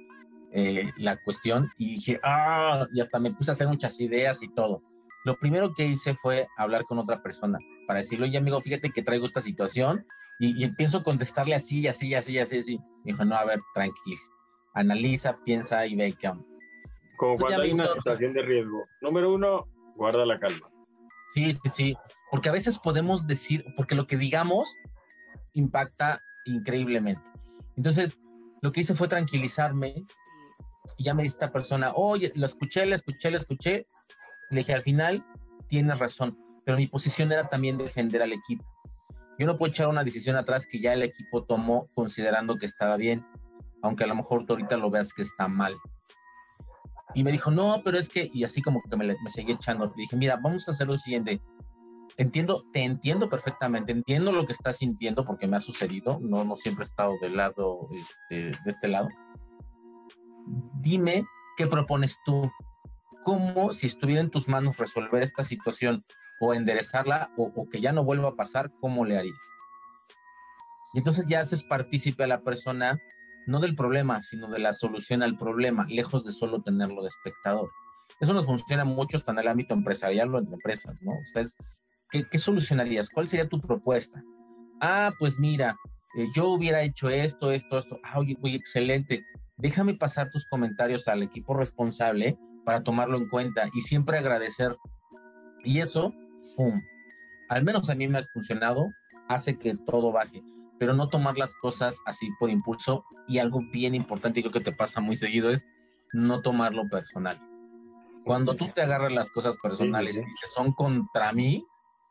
eh, 0.50 0.90
la 0.96 1.22
cuestión 1.22 1.70
y 1.78 1.90
dije, 1.90 2.18
ah, 2.24 2.88
y 2.92 3.00
hasta 3.00 3.20
me 3.20 3.30
puse 3.30 3.52
a 3.52 3.55
hacer 3.55 3.68
muchas 3.68 4.00
ideas 4.00 4.42
y 4.42 4.52
todo. 4.52 4.82
Lo 5.24 5.36
primero 5.36 5.72
que 5.72 5.86
hice 5.86 6.16
fue 6.16 6.48
hablar 6.57 6.82
con 6.82 6.98
otra 6.98 7.22
persona 7.22 7.61
para 7.86 8.00
decirle, 8.00 8.26
oye 8.26 8.38
amigo, 8.38 8.61
fíjate 8.61 8.90
que 8.90 9.05
traigo 9.05 9.24
esta 9.24 9.40
situación 9.40 10.05
y, 10.40 10.66
pienso 10.72 11.05
contestarle 11.05 11.55
así, 11.55 11.86
así, 11.86 12.12
así, 12.12 12.36
así, 12.40 12.59
así. 12.59 12.78
Me 13.05 13.12
dijo, 13.12 13.24
no, 13.24 13.36
a 13.36 13.44
ver, 13.44 13.61
tranquilo, 13.72 14.20
analiza, 14.72 15.38
piensa 15.44 15.86
y 15.86 15.94
ve 15.94 16.12
qué 16.18 16.26
onda. 16.26 16.44
Como 17.16 17.36
cuando 17.36 17.62
hay 17.62 17.70
una 17.70 17.86
situación 17.86 18.32
de 18.32 18.42
riesgo. 18.42 18.82
Número 19.00 19.32
uno, 19.32 19.68
guarda 19.94 20.26
la 20.26 20.40
calma. 20.40 20.68
Sí, 21.34 21.52
sí, 21.52 21.68
sí, 21.68 21.96
porque 22.35 22.49
a 22.49 22.53
veces 22.53 22.80
podemos 22.80 23.28
decir, 23.28 23.64
porque 23.76 23.95
lo 23.95 24.09
que 24.09 24.16
digamos 24.16 24.76
impacta 25.53 26.20
increíblemente. 26.45 27.22
Entonces, 27.76 28.18
lo 28.61 28.72
que 28.72 28.80
hice 28.80 28.97
fue 28.97 29.07
tranquilizarme, 29.07 30.03
y 30.97 31.05
ya 31.05 31.14
me 31.14 31.22
dice 31.22 31.37
esta 31.37 31.53
persona, 31.53 31.93
oye, 31.95 32.32
lo 32.35 32.45
escuché, 32.45 32.87
lo 32.87 32.97
escuché, 32.97 33.30
lo 33.30 33.37
escuché. 33.37 33.87
Le 34.51 34.59
dije, 34.59 34.74
al 34.74 34.82
final, 34.82 35.24
tienes 35.68 36.01
razón, 36.01 36.37
pero 36.64 36.76
mi 36.76 36.89
posición 36.89 37.30
era 37.30 37.45
también 37.45 37.78
defender 37.78 38.20
al 38.20 38.32
equipo. 38.32 38.64
Yo 39.39 39.47
no 39.47 39.57
puedo 39.57 39.70
echar 39.70 39.87
una 39.87 40.03
decisión 40.03 40.35
atrás 40.35 40.66
que 40.66 40.80
ya 40.80 40.93
el 40.93 41.05
equipo 41.05 41.45
tomó 41.45 41.87
considerando 41.95 42.57
que 42.57 42.66
estaba 42.66 42.97
bien, 42.97 43.24
aunque 43.80 44.03
a 44.03 44.09
lo 44.09 44.16
mejor 44.16 44.45
tú 44.45 44.55
ahorita 44.55 44.76
lo 44.76 44.91
veas 44.91 45.14
que 45.14 45.22
está 45.22 45.47
mal. 45.47 45.76
Y 47.14 47.22
me 47.22 47.30
dijo, 47.30 47.53
no, 47.53 47.82
pero 47.85 47.97
es 47.97 48.09
que, 48.09 48.28
y 48.35 48.43
así 48.43 48.61
como 48.61 48.82
que 48.82 48.97
me, 48.97 49.07
me 49.07 49.30
seguí 49.30 49.53
echando, 49.53 49.87
le 49.87 50.03
dije, 50.03 50.16
mira, 50.16 50.35
vamos 50.35 50.66
a 50.66 50.72
hacer 50.72 50.89
lo 50.89 50.99
siguiente. 50.99 51.41
Entiendo, 52.16 52.62
te 52.72 52.84
entiendo 52.84 53.28
perfectamente, 53.28 53.90
entiendo 53.90 54.30
lo 54.30 54.46
que 54.46 54.52
estás 54.52 54.78
sintiendo 54.78 55.24
porque 55.24 55.48
me 55.48 55.56
ha 55.56 55.60
sucedido, 55.60 56.20
no, 56.20 56.44
no 56.44 56.56
siempre 56.56 56.84
he 56.84 56.88
estado 56.88 57.14
del 57.20 57.36
lado, 57.36 57.88
este, 57.92 58.56
de 58.64 58.70
este 58.70 58.88
lado 58.88 59.08
dime 60.80 61.26
qué 61.56 61.66
propones 61.66 62.18
tú. 62.24 62.50
¿Cómo, 63.24 63.72
si 63.72 63.86
estuviera 63.86 64.20
en 64.20 64.30
tus 64.30 64.48
manos, 64.48 64.76
resolver 64.76 65.22
esta 65.22 65.44
situación 65.44 66.02
o 66.40 66.52
enderezarla 66.52 67.30
o, 67.36 67.68
que 67.70 67.80
ya 67.80 67.92
no 67.92 68.04
vuelva 68.04 68.30
a 68.30 68.34
pasar, 68.34 68.68
cómo 68.80 69.06
le 69.06 69.18
harías? 69.18 69.36
Y 70.92 70.98
entonces 70.98 71.26
ya 71.26 71.40
haces 71.40 71.64
partícipe 71.64 72.22
a 72.24 72.26
la 72.26 72.42
persona, 72.42 72.98
no 73.46 73.60
del 73.60 73.74
problema, 73.74 74.22
sino 74.22 74.50
de 74.50 74.58
la 74.58 74.72
solución 74.72 75.22
al 75.22 75.38
problema, 75.38 75.86
lejos 75.88 76.24
de 76.24 76.32
solo 76.32 76.60
tenerlo 76.60 77.00
de 77.00 77.08
espectador. 77.08 77.70
Eso 78.20 78.34
nos 78.34 78.44
funciona 78.44 78.84
mucho 78.84 79.16
hasta 79.16 79.32
en 79.32 79.38
el 79.38 79.48
ámbito 79.48 79.74
empresarial 79.74 80.34
o 80.34 80.38
entre 80.38 80.54
empresas, 80.54 80.94
¿no? 81.00 81.12
¿Qué, 82.14 82.28
¿qué, 82.30 82.38
solucionarías? 82.38 83.10
¿Cuál 83.10 83.28
sería 83.28 83.48
tu 83.48 83.60
propuesta? 83.60 84.22
Ah, 84.80 85.12
pues 85.18 85.38
mira, 85.38 85.76
eh, 86.16 86.26
yo 86.34 86.48
hubiera 86.48 86.82
hecho 86.82 87.10
esto, 87.10 87.50
esto, 87.50 87.78
esto. 87.78 87.98
Ah, 88.04 88.18
oye, 88.18 88.36
oye, 88.40 88.56
excelente 88.56 89.24
déjame 89.56 89.94
pasar 89.94 90.30
tus 90.30 90.46
comentarios 90.46 91.08
al 91.08 91.22
equipo 91.22 91.54
responsable 91.54 92.38
para 92.64 92.82
tomarlo 92.82 93.16
en 93.16 93.28
cuenta 93.28 93.68
y 93.72 93.82
siempre 93.82 94.18
agradecer. 94.18 94.76
Y 95.64 95.80
eso, 95.80 96.12
¡pum! 96.56 96.82
Al 97.48 97.64
menos 97.64 97.88
a 97.90 97.94
mí 97.94 98.08
me 98.08 98.18
ha 98.18 98.26
funcionado, 98.32 98.88
hace 99.28 99.58
que 99.58 99.76
todo 99.86 100.12
baje, 100.12 100.42
pero 100.78 100.94
no 100.94 101.08
tomar 101.08 101.36
las 101.36 101.54
cosas 101.56 101.98
así 102.06 102.28
por 102.38 102.50
impulso. 102.50 103.04
Y 103.26 103.38
algo 103.38 103.60
bien 103.72 103.94
importante 103.94 104.40
y 104.40 104.42
creo 104.42 104.52
que 104.52 104.60
te 104.60 104.72
pasa 104.72 105.00
muy 105.00 105.16
seguido 105.16 105.50
es 105.50 105.66
no 106.12 106.42
tomarlo 106.42 106.88
personal. 106.88 107.40
Cuando 108.24 108.54
tú 108.54 108.68
te 108.74 108.82
agarras 108.82 109.12
las 109.12 109.30
cosas 109.30 109.56
personales 109.62 110.16
y 110.16 110.24
dices, 110.24 110.50
son 110.54 110.72
contra 110.72 111.32
mí, 111.32 111.64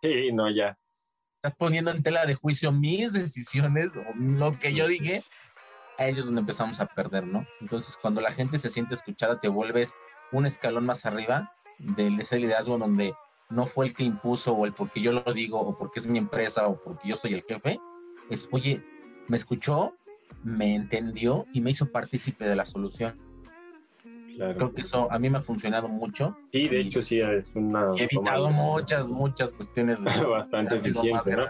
sí, 0.04 0.32
no, 0.32 0.50
ya. 0.52 0.78
Estás 1.38 1.56
poniendo 1.56 1.92
en 1.92 2.04
tela 2.04 2.26
de 2.26 2.36
juicio 2.36 2.72
mis 2.72 3.12
decisiones 3.12 3.92
o 3.96 4.04
lo 4.16 4.58
que 4.58 4.74
yo 4.74 4.88
dije 4.88 5.24
a 5.98 6.08
ellos 6.08 6.26
donde 6.26 6.42
empezamos 6.42 6.80
a 6.80 6.86
perder, 6.86 7.26
¿no? 7.26 7.46
Entonces, 7.62 7.98
cuando 8.02 8.22
la 8.22 8.32
gente 8.32 8.60
se 8.60 8.70
siente 8.70 8.94
escuchada, 8.94 9.40
te 9.40 9.48
vuelves 9.48 9.94
un 10.32 10.46
escalón 10.46 10.86
más 10.86 11.06
arriba 11.06 11.52
del 11.80 12.20
ese 12.20 12.40
liderazgo 12.40 12.78
donde 12.78 13.14
no 13.50 13.66
fue 13.66 13.88
el 13.88 13.94
que 13.94 14.04
impuso 14.04 14.54
o 14.54 14.66
el 14.66 14.74
porque 14.74 15.02
yo 15.02 15.12
lo 15.12 15.34
digo 15.34 15.60
o 15.60 15.78
porque 15.78 16.00
es 16.00 16.08
mi 16.08 16.18
empresa 16.18 16.68
o 16.68 16.82
porque 16.82 17.10
yo 17.10 17.18
soy 17.18 17.34
el 17.34 17.42
jefe, 17.42 17.80
es, 18.30 18.48
oye, 18.52 18.84
me 19.28 19.38
escuchó, 19.38 19.96
me 20.44 20.76
entendió 20.76 21.46
y 21.54 21.62
me 21.62 21.72
hizo 21.72 21.92
partícipe 21.92 22.46
de 22.46 22.56
la 22.56 22.66
solución. 22.66 23.20
Claro. 24.36 24.56
Creo 24.56 24.74
que 24.74 24.82
eso 24.82 25.12
a 25.12 25.20
mí 25.20 25.30
me 25.30 25.38
ha 25.38 25.42
funcionado 25.42 25.88
mucho. 25.88 26.38
Sí, 26.52 26.68
de 26.68 26.82
hecho 26.82 27.02
sí, 27.02 27.20
es 27.20 27.52
una... 27.54 27.92
He 27.98 28.04
evitado 28.04 28.50
muchas, 28.50 29.08
muchas 29.08 29.54
cuestiones. 29.54 30.04
Bastante 30.30 30.76
eficiente, 30.76 31.36
¿no? 31.36 31.46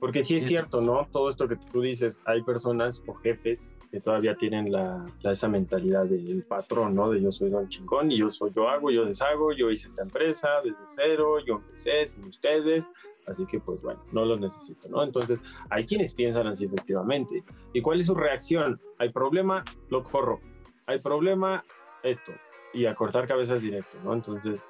Porque 0.00 0.22
sí 0.22 0.36
es 0.36 0.46
cierto, 0.46 0.82
¿no? 0.82 1.08
Todo 1.10 1.30
esto 1.30 1.48
que 1.48 1.56
tú 1.56 1.80
dices, 1.80 2.22
hay 2.26 2.42
personas 2.42 3.02
o 3.06 3.14
jefes 3.14 3.74
que 3.90 4.00
todavía 4.00 4.34
tienen 4.34 4.70
la, 4.70 5.06
esa 5.22 5.48
mentalidad 5.48 6.04
del 6.04 6.42
patrón, 6.42 6.94
¿no? 6.94 7.10
De 7.10 7.22
yo 7.22 7.30
soy 7.30 7.48
don 7.48 7.68
chingón 7.68 8.10
y 8.10 8.18
yo 8.18 8.30
soy, 8.30 8.50
yo 8.52 8.68
hago, 8.68 8.90
yo 8.90 9.04
deshago, 9.04 9.52
yo 9.52 9.70
hice 9.70 9.86
esta 9.86 10.02
empresa 10.02 10.48
desde 10.64 10.76
cero, 10.86 11.36
yo 11.46 11.54
empecé 11.54 12.04
sin 12.04 12.24
ustedes, 12.24 12.90
así 13.26 13.46
que 13.46 13.60
pues 13.60 13.80
bueno, 13.82 14.02
no 14.12 14.24
los 14.24 14.40
necesito, 14.40 14.88
¿no? 14.88 15.04
Entonces, 15.04 15.38
hay 15.70 15.86
quienes 15.86 16.12
piensan 16.12 16.48
así 16.48 16.64
efectivamente. 16.64 17.44
¿Y 17.72 17.80
cuál 17.80 18.00
es 18.00 18.06
su 18.06 18.14
reacción? 18.14 18.80
Hay 18.98 19.10
problema, 19.10 19.62
lo 19.90 20.02
corro. 20.02 20.40
Hay 20.86 20.98
problema, 20.98 21.62
esto. 22.04 22.32
Y 22.72 22.86
a 22.86 22.94
cortar 22.94 23.26
cabezas 23.26 23.60
directo, 23.60 23.98
¿no? 24.02 24.14
Entonces, 24.14 24.60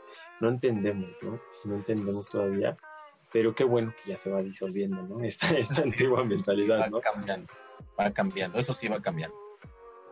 no 0.40 0.48
entendemos, 0.48 1.10
¿no? 1.22 1.40
No 1.64 1.76
entendemos 1.76 2.26
todavía 2.26 2.76
pero 3.34 3.52
qué 3.52 3.64
bueno 3.64 3.92
que 3.92 4.12
ya 4.12 4.16
se 4.16 4.30
va 4.30 4.40
disolviendo, 4.40 5.02
¿no? 5.02 5.20
Esta, 5.24 5.48
esta 5.58 5.82
antigua 5.82 6.22
mentalidad, 6.22 6.88
¿no? 6.88 6.98
Va 6.98 7.02
cambiando, 7.02 7.52
va 7.98 8.10
cambiando, 8.12 8.60
eso 8.60 8.72
sí 8.72 8.86
va 8.86 9.02
cambiando. 9.02 9.36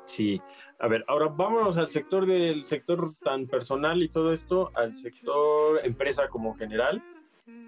Sí. 0.06 0.42
A 0.80 0.88
ver, 0.88 1.04
ahora 1.06 1.28
vámonos 1.28 1.76
al 1.76 1.88
sector 1.88 2.26
del 2.26 2.64
sector 2.64 2.98
tan 3.22 3.46
personal 3.46 4.02
y 4.02 4.08
todo 4.08 4.32
esto, 4.32 4.72
al 4.74 4.96
sector 4.96 5.78
empresa 5.84 6.28
como 6.28 6.56
general, 6.56 7.00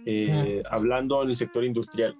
eh, 0.04 0.64
hablando 0.68 1.22
en 1.22 1.30
el 1.30 1.36
sector 1.36 1.62
industrial. 1.62 2.18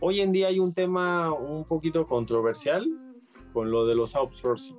Hoy 0.00 0.20
en 0.20 0.30
día 0.30 0.48
hay 0.48 0.58
un 0.58 0.74
tema 0.74 1.32
un 1.32 1.64
poquito 1.64 2.06
controversial 2.06 2.84
con 3.54 3.70
lo 3.70 3.86
de 3.86 3.94
los 3.94 4.14
outsourcing, 4.14 4.76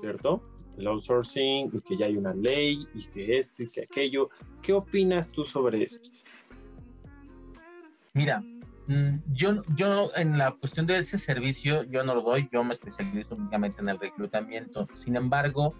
¿cierto? 0.00 0.42
El 0.76 0.86
outsourcing, 0.86 1.70
y 1.72 1.80
que 1.80 1.96
ya 1.96 2.06
hay 2.06 2.16
una 2.16 2.34
ley, 2.34 2.86
y 2.94 3.04
que 3.06 3.38
esto 3.38 3.62
y 3.62 3.66
que 3.66 3.82
aquello. 3.82 4.30
¿Qué 4.62 4.72
opinas 4.72 5.30
tú 5.30 5.44
sobre 5.44 5.82
esto? 5.82 6.10
Mira, 8.14 8.40
mm, 8.86 9.18
yo, 9.32 9.62
yo 9.74 10.10
en 10.14 10.38
la 10.38 10.52
cuestión 10.52 10.86
de 10.86 10.98
ese 10.98 11.18
servicio, 11.18 11.82
yo 11.84 12.02
no 12.02 12.14
lo 12.14 12.22
doy, 12.22 12.48
yo 12.52 12.64
me 12.64 12.72
especializo 12.72 13.34
únicamente 13.34 13.80
en 13.80 13.88
el 13.88 13.98
reclutamiento. 13.98 14.88
Sin 14.94 15.16
embargo, 15.16 15.74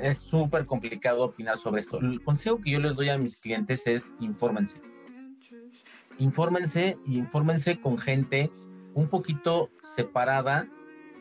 es 0.00 0.18
súper 0.18 0.66
complicado 0.66 1.24
opinar 1.24 1.58
sobre 1.58 1.80
esto. 1.80 1.98
El 2.00 2.22
consejo 2.22 2.60
que 2.60 2.70
yo 2.70 2.80
les 2.80 2.96
doy 2.96 3.10
a 3.10 3.18
mis 3.18 3.36
clientes 3.40 3.86
es 3.86 4.14
infórmense 4.20 4.80
infórmense 6.18 6.96
y 7.04 7.18
infórmense 7.18 7.80
con 7.80 7.98
gente 7.98 8.50
un 8.94 9.08
poquito 9.08 9.70
separada 9.82 10.68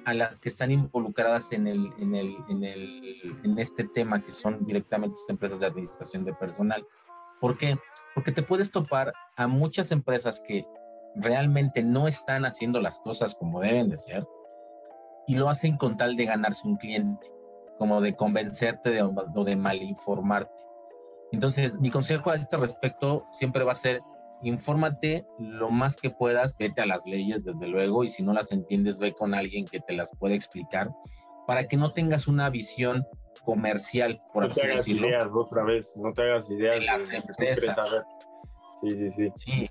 a 0.06 0.14
las 0.14 0.40
que 0.40 0.50
están 0.50 0.72
involucradas 0.72 1.52
en, 1.52 1.68
el, 1.68 1.92
en, 2.00 2.16
el, 2.16 2.36
en, 2.50 2.64
el, 2.64 3.40
en 3.44 3.60
este 3.60 3.84
tema, 3.84 4.22
que 4.22 4.32
son 4.32 4.66
directamente 4.66 5.14
estas 5.14 5.30
empresas 5.30 5.60
de 5.60 5.68
administración 5.68 6.24
de 6.26 6.34
personal. 6.34 6.84
¿Por 7.40 7.58
qué? 7.58 7.78
Porque 8.14 8.32
te 8.32 8.44
puedes 8.44 8.72
topar 8.72 9.14
a 9.36 9.48
muchas 9.48 9.92
empresas 9.92 10.42
que 10.42 10.66
realmente 11.16 11.84
no 11.84 12.08
están 12.08 12.46
haciendo 12.46 12.80
las 12.80 13.00
cosas 13.00 13.36
como 13.36 13.62
deben 13.62 13.90
de 13.90 13.98
ser 13.98 14.28
y 15.28 15.36
lo 15.36 15.50
hacen 15.50 15.78
con 15.78 15.98
tal 15.98 16.16
de 16.16 16.26
ganarse 16.26 16.68
un 16.68 16.78
cliente, 16.78 17.28
como 17.78 18.02
de 18.02 18.16
convencerte 18.16 18.90
de, 18.90 19.04
o 19.04 19.44
de 19.44 19.56
malinformarte. 19.56 20.62
Entonces, 21.32 21.80
mi 21.80 21.90
consejo 21.90 22.30
a 22.30 22.36
este 22.36 22.58
respecto 22.58 23.26
siempre 23.32 23.64
va 23.64 23.72
a 23.72 23.76
ser 23.76 24.02
infórmate 24.44 25.26
lo 25.40 25.70
más 25.70 25.98
que 25.98 26.10
puedas, 26.10 26.56
vete 26.58 26.82
a 26.82 26.86
las 26.86 27.06
leyes 27.06 27.46
desde 27.46 27.68
luego 27.68 28.04
y 28.04 28.10
si 28.10 28.24
no 28.24 28.34
las 28.34 28.52
entiendes 28.52 29.00
ve 29.00 29.14
con 29.14 29.34
alguien 29.34 29.66
que 29.66 29.80
te 29.80 29.94
las 29.94 30.16
pueda 30.18 30.36
explicar 30.36 30.90
para 31.48 31.68
que 31.68 31.78
no 31.78 31.92
tengas 31.92 32.28
una 32.28 32.50
visión 32.50 33.06
comercial, 33.44 34.22
por 34.34 34.48
no 34.48 34.54
te 34.54 34.64
hagas 34.64 34.88
ideas 34.88 35.28
otra 35.34 35.64
vez, 35.64 35.96
no 35.98 36.14
te 36.14 36.22
hagas 36.24 36.50
ideas 36.50 36.80
de 36.80 36.86
las 36.86 37.12
empresas. 37.12 38.06
Sí, 38.82 38.92
sí, 38.92 39.10
sí. 39.12 39.32
Sí. 39.36 39.70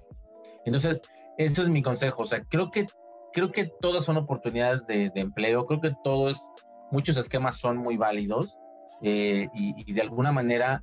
Entonces, 0.64 1.02
ese 1.36 1.62
es 1.62 1.68
mi 1.68 1.82
consejo. 1.82 2.22
O 2.22 2.26
sea, 2.26 2.42
creo 2.44 2.70
que, 2.70 2.86
creo 3.32 3.50
que 3.50 3.70
todas 3.80 4.04
son 4.04 4.16
oportunidades 4.16 4.86
de, 4.86 5.10
empleo. 5.14 5.64
Creo 5.64 5.80
que 5.80 5.92
todo 6.04 6.28
es, 6.28 6.50
muchos 6.90 7.16
esquemas 7.16 7.56
son 7.56 7.76
muy 7.76 7.96
válidos 7.96 8.58
eh, 9.02 9.48
y, 9.54 9.92
de 9.92 10.02
alguna 10.02 10.32
manera, 10.32 10.82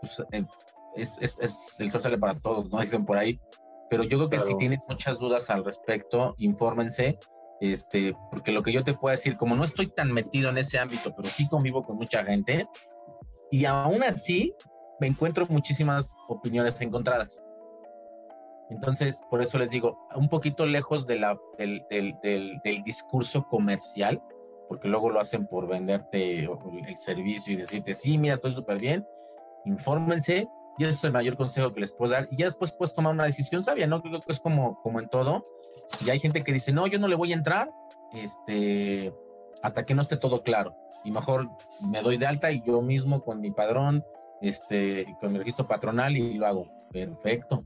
pues, 0.00 0.22
eh, 0.32 0.44
es, 0.96 1.18
es, 1.20 1.80
el 1.80 1.90
sol 1.90 2.02
sale 2.02 2.18
para 2.18 2.38
todos, 2.38 2.70
¿no? 2.70 2.80
Dicen 2.80 3.04
por 3.04 3.18
ahí. 3.18 3.40
Pero 3.90 4.04
yo 4.04 4.16
creo 4.18 4.30
que 4.30 4.38
si 4.38 4.56
tienen 4.56 4.80
muchas 4.88 5.18
dudas 5.18 5.50
al 5.50 5.64
respecto, 5.64 6.34
infórmense, 6.38 7.18
este, 7.60 8.16
porque 8.30 8.50
lo 8.50 8.62
que 8.62 8.72
yo 8.72 8.82
te 8.82 8.94
puedo 8.94 9.12
decir, 9.12 9.36
como 9.36 9.54
no 9.54 9.64
estoy 9.64 9.90
tan 9.90 10.10
metido 10.12 10.48
en 10.48 10.56
ese 10.58 10.78
ámbito, 10.78 11.12
pero 11.14 11.28
sí 11.28 11.46
convivo 11.46 11.82
con 11.82 11.96
mucha 11.96 12.24
gente, 12.24 12.66
y 13.50 13.66
aún 13.66 14.02
así 14.02 14.54
me 14.98 15.08
encuentro 15.08 15.44
muchísimas 15.50 16.16
opiniones 16.28 16.80
encontradas. 16.80 17.42
Entonces, 18.70 19.20
por 19.28 19.42
eso 19.42 19.58
les 19.58 19.70
digo, 19.70 20.08
un 20.16 20.30
poquito 20.30 20.64
lejos 20.64 21.06
de 21.06 21.18
la, 21.18 21.38
del, 21.58 21.84
del, 21.90 22.14
del, 22.22 22.82
discurso 22.82 23.46
comercial, 23.46 24.22
porque 24.68 24.88
luego 24.88 25.10
lo 25.10 25.20
hacen 25.20 25.46
por 25.46 25.68
venderte 25.68 26.44
el 26.44 26.96
servicio 26.96 27.52
y 27.52 27.56
decirte, 27.56 27.92
sí, 27.92 28.16
mira, 28.16 28.36
estoy 28.36 28.52
súper 28.52 28.78
bien, 28.78 29.06
infórmense, 29.66 30.48
y 30.82 30.88
ese 30.88 30.98
es 30.98 31.04
el 31.04 31.12
mayor 31.12 31.36
consejo 31.36 31.72
que 31.72 31.80
les 31.80 31.92
puedo 31.92 32.12
dar. 32.12 32.28
Y 32.30 32.36
ya 32.36 32.46
después 32.46 32.72
puedes 32.72 32.94
tomar 32.94 33.12
una 33.12 33.24
decisión 33.24 33.62
sabia, 33.62 33.86
¿no? 33.86 34.02
Creo 34.02 34.20
que 34.20 34.32
es 34.32 34.40
como, 34.40 34.80
como 34.82 35.00
en 35.00 35.08
todo. 35.08 35.46
Y 36.04 36.10
hay 36.10 36.18
gente 36.18 36.42
que 36.42 36.52
dice, 36.52 36.72
no, 36.72 36.86
yo 36.86 36.98
no 36.98 37.08
le 37.08 37.14
voy 37.14 37.32
a 37.32 37.36
entrar 37.36 37.70
este, 38.12 39.14
hasta 39.62 39.84
que 39.84 39.94
no 39.94 40.02
esté 40.02 40.16
todo 40.16 40.42
claro. 40.42 40.74
Y 41.04 41.10
mejor 41.10 41.48
me 41.80 42.02
doy 42.02 42.16
de 42.16 42.26
alta 42.26 42.50
y 42.52 42.62
yo 42.62 42.82
mismo 42.82 43.22
con 43.22 43.40
mi 43.40 43.50
padrón, 43.50 44.04
este, 44.40 45.06
con 45.20 45.32
mi 45.32 45.38
registro 45.38 45.66
patronal 45.66 46.16
y 46.16 46.34
lo 46.34 46.46
hago. 46.46 46.66
Perfecto. 46.92 47.64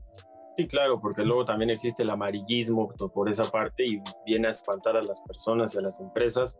Sí, 0.57 0.67
claro, 0.67 0.99
porque 0.99 1.23
luego 1.23 1.45
también 1.45 1.69
existe 1.69 2.03
el 2.03 2.09
amarillismo 2.09 2.87
por 2.89 3.29
esa 3.29 3.45
parte 3.45 3.85
y 3.85 4.01
viene 4.25 4.47
a 4.47 4.51
espantar 4.51 4.97
a 4.97 5.03
las 5.03 5.21
personas 5.21 5.75
y 5.75 5.77
a 5.77 5.81
las 5.81 5.99
empresas 5.99 6.59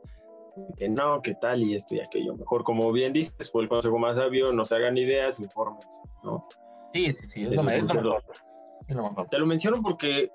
que 0.77 0.89
no, 0.89 1.21
que 1.21 1.35
tal 1.35 1.63
y 1.63 1.75
esto 1.75 1.95
y 1.95 1.99
aquello. 1.99 2.35
Mejor, 2.35 2.63
como 2.63 2.91
bien 2.91 3.13
dices, 3.13 3.51
fue 3.51 3.63
el 3.63 3.69
consejo 3.69 3.97
más 3.99 4.17
sabio, 4.17 4.51
no 4.53 4.65
se 4.65 4.75
hagan 4.75 4.97
ideas, 4.97 5.39
infórmense, 5.39 6.01
¿no? 6.23 6.47
Sí, 6.93 7.11
sí, 7.11 7.27
sí, 7.27 7.43
es, 7.43 7.51
lo, 7.51 7.63
mejor. 7.63 8.23
Te 9.29 9.37
lo 9.37 9.45
menciono 9.45 9.81
porque 9.81 10.31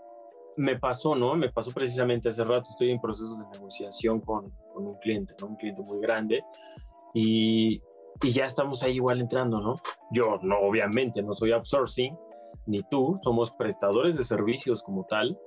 me 0.57 0.79
pasó, 0.79 1.15
¿no? 1.15 1.35
Me 1.35 1.51
pasó 1.51 1.71
precisamente 1.71 2.29
hace 2.29 2.45
rato, 2.45 2.67
estoy 2.71 2.91
en 2.91 3.01
proceso 3.01 3.37
de 3.37 3.47
negociación 3.53 4.21
con, 4.21 4.51
con 4.73 4.87
un 4.87 4.95
cliente, 4.95 5.35
¿no? 5.41 5.49
Un 5.49 5.57
cliente 5.57 5.83
muy 5.83 6.01
grande 6.01 6.43
y, 7.15 7.81
y, 8.23 8.31
ya 8.31 8.45
estamos 8.45 8.83
ahí 8.83 8.97
igual 8.97 9.21
entrando, 9.21 9.61
¿no? 9.61 9.77
Yo, 10.11 10.39
no, 10.43 10.59
obviamente, 10.61 11.23
no 11.23 11.35
soy 11.35 11.53
outsourcing, 11.53 12.17
ni 12.67 12.83
tú, 12.91 13.19
somos 13.23 13.51
prestadores 13.53 14.17
de 14.17 14.25
servicios 14.25 14.83
como 14.83 15.05
tal. 15.05 15.39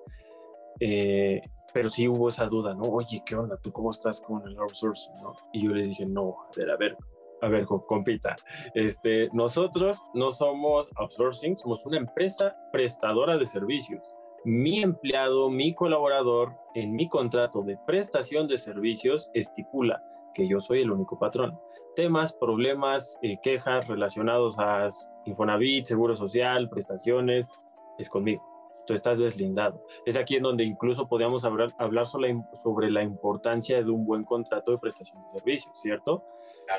Eh, 0.79 1.41
pero 1.75 1.89
sí 1.89 2.07
hubo 2.07 2.29
esa 2.29 2.45
duda, 2.45 2.73
¿no? 2.73 2.83
Oye, 2.83 3.21
¿qué 3.25 3.35
onda? 3.35 3.57
¿Tú 3.57 3.69
cómo 3.73 3.91
estás 3.91 4.21
con 4.21 4.47
el 4.47 4.57
outsourcing, 4.57 5.13
no? 5.21 5.33
Y 5.51 5.65
yo 5.65 5.71
le 5.71 5.85
dije, 5.85 6.05
no, 6.05 6.37
a 6.39 6.49
ver, 6.55 6.71
a 6.71 6.77
ver, 6.77 6.97
a 7.41 7.49
ver, 7.49 7.65
compita, 7.65 8.37
este, 8.73 9.27
nosotros 9.33 10.01
no 10.13 10.31
somos 10.31 10.87
outsourcing, 10.95 11.57
somos 11.57 11.85
una 11.85 11.97
empresa 11.97 12.55
prestadora 12.71 13.37
de 13.37 13.45
servicios. 13.45 14.01
Mi 14.45 14.81
empleado, 14.81 15.49
mi 15.49 15.75
colaborador, 15.75 16.53
en 16.75 16.95
mi 16.95 17.09
contrato 17.09 17.61
de 17.61 17.77
prestación 17.85 18.47
de 18.47 18.57
servicios 18.57 19.29
estipula 19.33 20.01
que 20.33 20.47
yo 20.47 20.61
soy 20.61 20.81
el 20.81 20.91
único 20.91 21.19
patrón. 21.19 21.59
Temas, 21.97 22.33
problemas, 22.33 23.19
eh, 23.21 23.37
quejas 23.43 23.85
relacionados 23.89 24.57
a 24.59 24.87
Infonavit, 25.25 25.87
Seguro 25.87 26.15
Social, 26.15 26.69
prestaciones, 26.69 27.49
es 27.97 28.09
conmigo 28.09 28.54
tú 28.85 28.93
estás 28.93 29.19
deslindado. 29.19 29.83
Es 30.05 30.17
aquí 30.17 30.35
en 30.35 30.43
donde 30.43 30.63
incluso 30.63 31.05
podríamos 31.07 31.45
hablar, 31.45 31.69
hablar 31.77 32.05
sobre 32.05 32.91
la 32.91 33.03
importancia 33.03 33.83
de 33.83 33.89
un 33.89 34.05
buen 34.05 34.23
contrato 34.23 34.71
de 34.71 34.77
prestación 34.77 35.21
de 35.23 35.29
servicios, 35.29 35.79
¿cierto? 35.81 36.23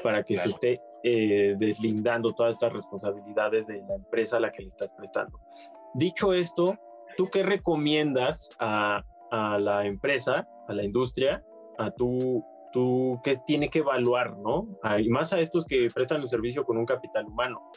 Para 0.03 0.23
que 0.23 0.37
se 0.37 0.49
esté 0.49 0.81
eh, 1.03 1.55
deslindando 1.59 2.33
todas 2.33 2.55
estas 2.55 2.73
responsabilidades 2.73 3.67
de 3.67 3.83
la 3.87 3.95
empresa 3.95 4.39
a 4.39 4.41
la 4.41 4.53
que 4.53 4.63
le 4.63 4.69
estás 4.69 4.93
prestando. 4.93 5.41
Dicho 5.95 6.33
esto, 6.33 6.77
¿tú 7.17 7.29
qué 7.31 7.43
recomiendas 7.43 8.51
a, 8.59 9.05
a 9.31 9.59
la 9.59 9.87
empresa, 9.87 10.49
a 10.69 10.73
la 10.73 10.85
industria, 10.85 11.45
a 11.79 11.91
tu, 11.91 12.45
tú 12.73 13.21
qué 13.25 13.37
tiene 13.47 13.71
que 13.71 13.81
evaluar, 13.81 14.37
¿no? 14.39 14.69
Y 14.99 15.09
más 15.09 15.33
a 15.33 15.41
estos 15.41 15.67
que 15.67 15.89
prestan 15.95 16.21
el 16.23 16.29
servicio 16.29 16.65
con 16.65 16.77
un 16.77 16.87
capital 16.87 17.27
humano. 17.27 17.71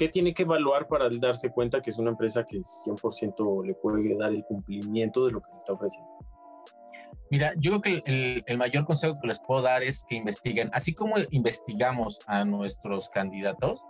¿Qué 0.00 0.08
tiene 0.08 0.32
que 0.32 0.44
evaluar 0.44 0.88
para 0.88 1.10
darse 1.10 1.50
cuenta 1.50 1.82
que 1.82 1.90
es 1.90 1.98
una 1.98 2.08
empresa 2.08 2.46
que 2.46 2.60
100% 2.60 3.66
le 3.66 3.74
puede 3.74 4.16
dar 4.16 4.30
el 4.30 4.42
cumplimiento 4.44 5.26
de 5.26 5.32
lo 5.32 5.42
que 5.42 5.50
le 5.52 5.58
está 5.58 5.74
ofreciendo? 5.74 6.10
Mira, 7.30 7.52
yo 7.58 7.78
creo 7.82 8.02
que 8.02 8.42
el, 8.46 8.56
mayor 8.56 8.86
consejo 8.86 9.18
que 9.20 9.28
les 9.28 9.38
puedo 9.40 9.60
dar 9.60 9.82
es 9.82 10.02
que 10.08 10.14
investiguen. 10.14 10.70
Así 10.72 10.94
como 10.94 11.16
investigamos 11.28 12.18
a 12.26 12.46
nuestros 12.46 13.10
candidatos, 13.10 13.82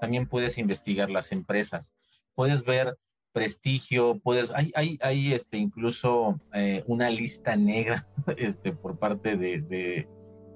también 0.00 0.26
puedes 0.26 0.56
investigar 0.56 1.10
las 1.10 1.32
empresas. 1.32 1.92
Puedes 2.34 2.64
ver 2.64 2.96
prestigio, 3.32 4.18
puedes, 4.20 4.50
hay, 4.54 4.72
hay, 4.74 4.96
hay 5.02 5.34
este, 5.34 5.58
incluso 5.58 6.40
eh, 6.54 6.82
una 6.86 7.10
lista 7.10 7.56
negra 7.56 8.08
este, 8.38 8.72
por 8.72 8.98
parte 8.98 9.36
de, 9.36 10.06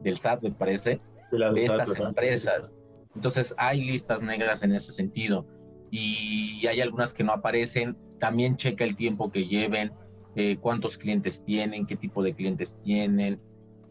del 0.00 0.16
SAT, 0.16 0.42
me 0.42 0.52
parece, 0.52 1.02
de, 1.30 1.64
estas 1.66 2.00
empresas. 2.00 2.74
Entonces 3.14 3.54
hay 3.58 3.82
listas 3.82 4.22
negras 4.22 4.62
en 4.62 4.72
ese 4.72 4.92
sentido 4.92 5.46
y 5.90 6.66
hay 6.66 6.80
algunas 6.80 7.12
que 7.12 7.24
no 7.24 7.32
aparecen. 7.32 7.96
También 8.18 8.56
checa 8.56 8.84
el 8.84 8.96
tiempo 8.96 9.30
que 9.30 9.46
lleven, 9.46 9.92
eh, 10.34 10.56
cuántos 10.56 10.96
clientes 10.96 11.44
tienen, 11.44 11.86
qué 11.86 11.96
tipo 11.96 12.22
de 12.22 12.34
clientes 12.34 12.78
tienen, 12.78 13.40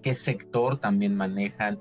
qué 0.01 0.13
sector 0.13 0.79
también 0.79 1.15
manejan. 1.15 1.79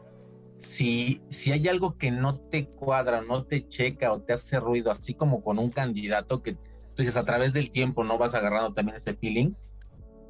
Si, 0.58 1.22
si 1.28 1.52
hay 1.52 1.68
algo 1.68 1.96
que 1.96 2.10
no 2.10 2.38
te 2.38 2.66
cuadra, 2.66 3.22
no 3.22 3.46
te 3.46 3.66
checa 3.66 4.12
o 4.12 4.20
te 4.20 4.34
hace 4.34 4.60
ruido, 4.60 4.90
así 4.90 5.14
como 5.14 5.42
con 5.42 5.58
un 5.58 5.70
candidato 5.70 6.42
que 6.42 6.52
tú 6.52 6.58
dices 6.98 7.16
a 7.16 7.24
través 7.24 7.54
del 7.54 7.70
tiempo 7.70 8.04
no 8.04 8.18
vas 8.18 8.34
agarrando 8.34 8.74
también 8.74 8.96
ese 8.96 9.14
feeling, 9.14 9.52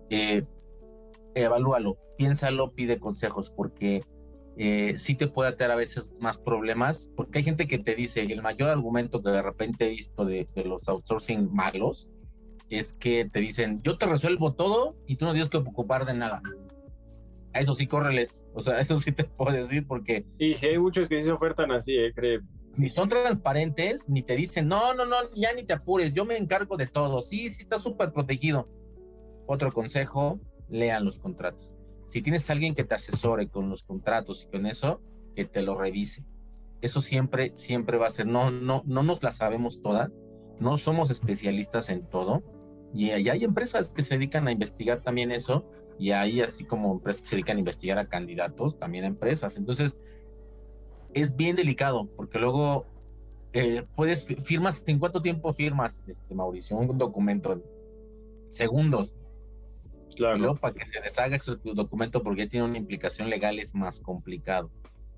eh, 0.08 0.44
evalúalo, 1.34 1.98
piénsalo, 2.16 2.72
pide 2.72 3.00
consejos, 3.00 3.50
porque 3.50 4.00
eh, 4.62 4.98
sí 4.98 5.14
te 5.14 5.26
puede 5.26 5.52
traer 5.52 5.72
a 5.72 5.74
veces 5.74 6.12
más 6.20 6.36
problemas, 6.36 7.10
porque 7.16 7.38
hay 7.38 7.44
gente 7.44 7.66
que 7.66 7.78
te 7.78 7.94
dice, 7.94 8.20
el 8.20 8.42
mayor 8.42 8.68
argumento 8.68 9.22
que 9.22 9.30
de 9.30 9.40
repente 9.40 9.86
he 9.86 9.88
visto 9.88 10.26
de, 10.26 10.46
los 10.66 10.86
outsourcing 10.86 11.50
malos 11.50 12.10
es 12.68 12.92
que 12.92 13.26
te 13.32 13.40
dicen, 13.40 13.80
yo 13.82 13.96
te 13.96 14.04
resuelvo 14.04 14.52
todo 14.52 14.98
y 15.06 15.16
tú 15.16 15.24
no 15.24 15.32
tienes 15.32 15.48
que 15.48 15.56
ocupar 15.56 16.04
de 16.04 16.12
nada. 16.12 16.42
a 17.54 17.60
eso 17.60 17.72
sí 17.72 17.86
córreles, 17.86 18.44
o 18.52 18.60
sea, 18.60 18.80
eso 18.80 18.98
sí 18.98 19.12
te 19.12 19.24
puedo 19.24 19.56
decir 19.56 19.86
porque... 19.86 20.26
Y 20.36 20.52
si 20.52 20.66
hay 20.66 20.78
muchos 20.78 21.08
que 21.08 21.22
sí 21.22 21.28
se 21.28 21.32
ofertan 21.32 21.72
así, 21.72 21.96
¿eh? 21.96 22.12
Cree. 22.14 22.40
Ni 22.76 22.90
son 22.90 23.08
transparentes, 23.08 24.10
ni 24.10 24.22
te 24.22 24.36
dicen, 24.36 24.68
no, 24.68 24.92
no, 24.92 25.06
no, 25.06 25.16
ya 25.34 25.54
ni 25.54 25.64
te 25.64 25.72
apures, 25.72 26.12
yo 26.12 26.26
me 26.26 26.36
encargo 26.36 26.76
de 26.76 26.86
todo, 26.86 27.22
sí, 27.22 27.48
sí 27.48 27.62
está 27.62 27.78
súper 27.78 28.12
protegido. 28.12 28.68
Otro 29.46 29.72
consejo, 29.72 30.38
lean 30.68 31.06
los 31.06 31.18
contratos. 31.18 31.74
Si 32.10 32.22
tienes 32.22 32.50
alguien 32.50 32.74
que 32.74 32.82
te 32.82 32.96
asesore 32.96 33.46
con 33.46 33.70
los 33.70 33.84
contratos 33.84 34.42
y 34.42 34.46
con 34.48 34.66
eso, 34.66 35.00
que 35.36 35.44
te 35.44 35.62
lo 35.62 35.78
revise. 35.78 36.24
Eso 36.80 37.00
siempre, 37.00 37.52
siempre 37.54 37.98
va 37.98 38.08
a 38.08 38.10
ser, 38.10 38.26
no, 38.26 38.50
no, 38.50 38.82
no 38.84 39.04
nos 39.04 39.22
la 39.22 39.30
sabemos 39.30 39.80
todas, 39.80 40.18
no 40.58 40.76
somos 40.76 41.10
especialistas 41.10 41.88
en 41.88 42.00
todo, 42.08 42.42
y 42.92 43.10
hay 43.10 43.44
empresas 43.44 43.92
que 43.92 44.02
se 44.02 44.16
dedican 44.16 44.48
a 44.48 44.50
investigar 44.50 45.02
también 45.02 45.30
eso, 45.30 45.64
y 46.00 46.10
hay 46.10 46.40
así 46.40 46.64
como 46.64 46.94
empresas 46.94 47.22
que 47.22 47.28
se 47.28 47.36
dedican 47.36 47.58
a 47.58 47.60
investigar 47.60 47.96
a 47.98 48.08
candidatos, 48.08 48.76
también 48.76 49.04
a 49.04 49.06
empresas. 49.06 49.56
Entonces, 49.56 50.00
es 51.14 51.36
bien 51.36 51.54
delicado, 51.54 52.08
porque 52.16 52.40
luego 52.40 52.86
eh, 53.52 53.84
puedes, 53.94 54.26
firmas, 54.42 54.82
¿en 54.84 54.98
cuánto 54.98 55.22
tiempo 55.22 55.52
firmas, 55.52 56.02
este, 56.08 56.34
Mauricio? 56.34 56.76
Un 56.76 56.98
documento 56.98 57.62
segundos. 58.48 59.14
Claro. 60.20 60.36
Y 60.36 60.40
luego 60.40 60.56
para 60.56 60.74
que 60.74 60.84
te 60.84 61.00
deshaga 61.00 61.36
ese 61.36 61.56
documento 61.64 62.22
porque 62.22 62.46
tiene 62.46 62.66
una 62.66 62.76
implicación 62.76 63.30
legal 63.30 63.58
es 63.58 63.74
más 63.74 64.00
complicado 64.00 64.70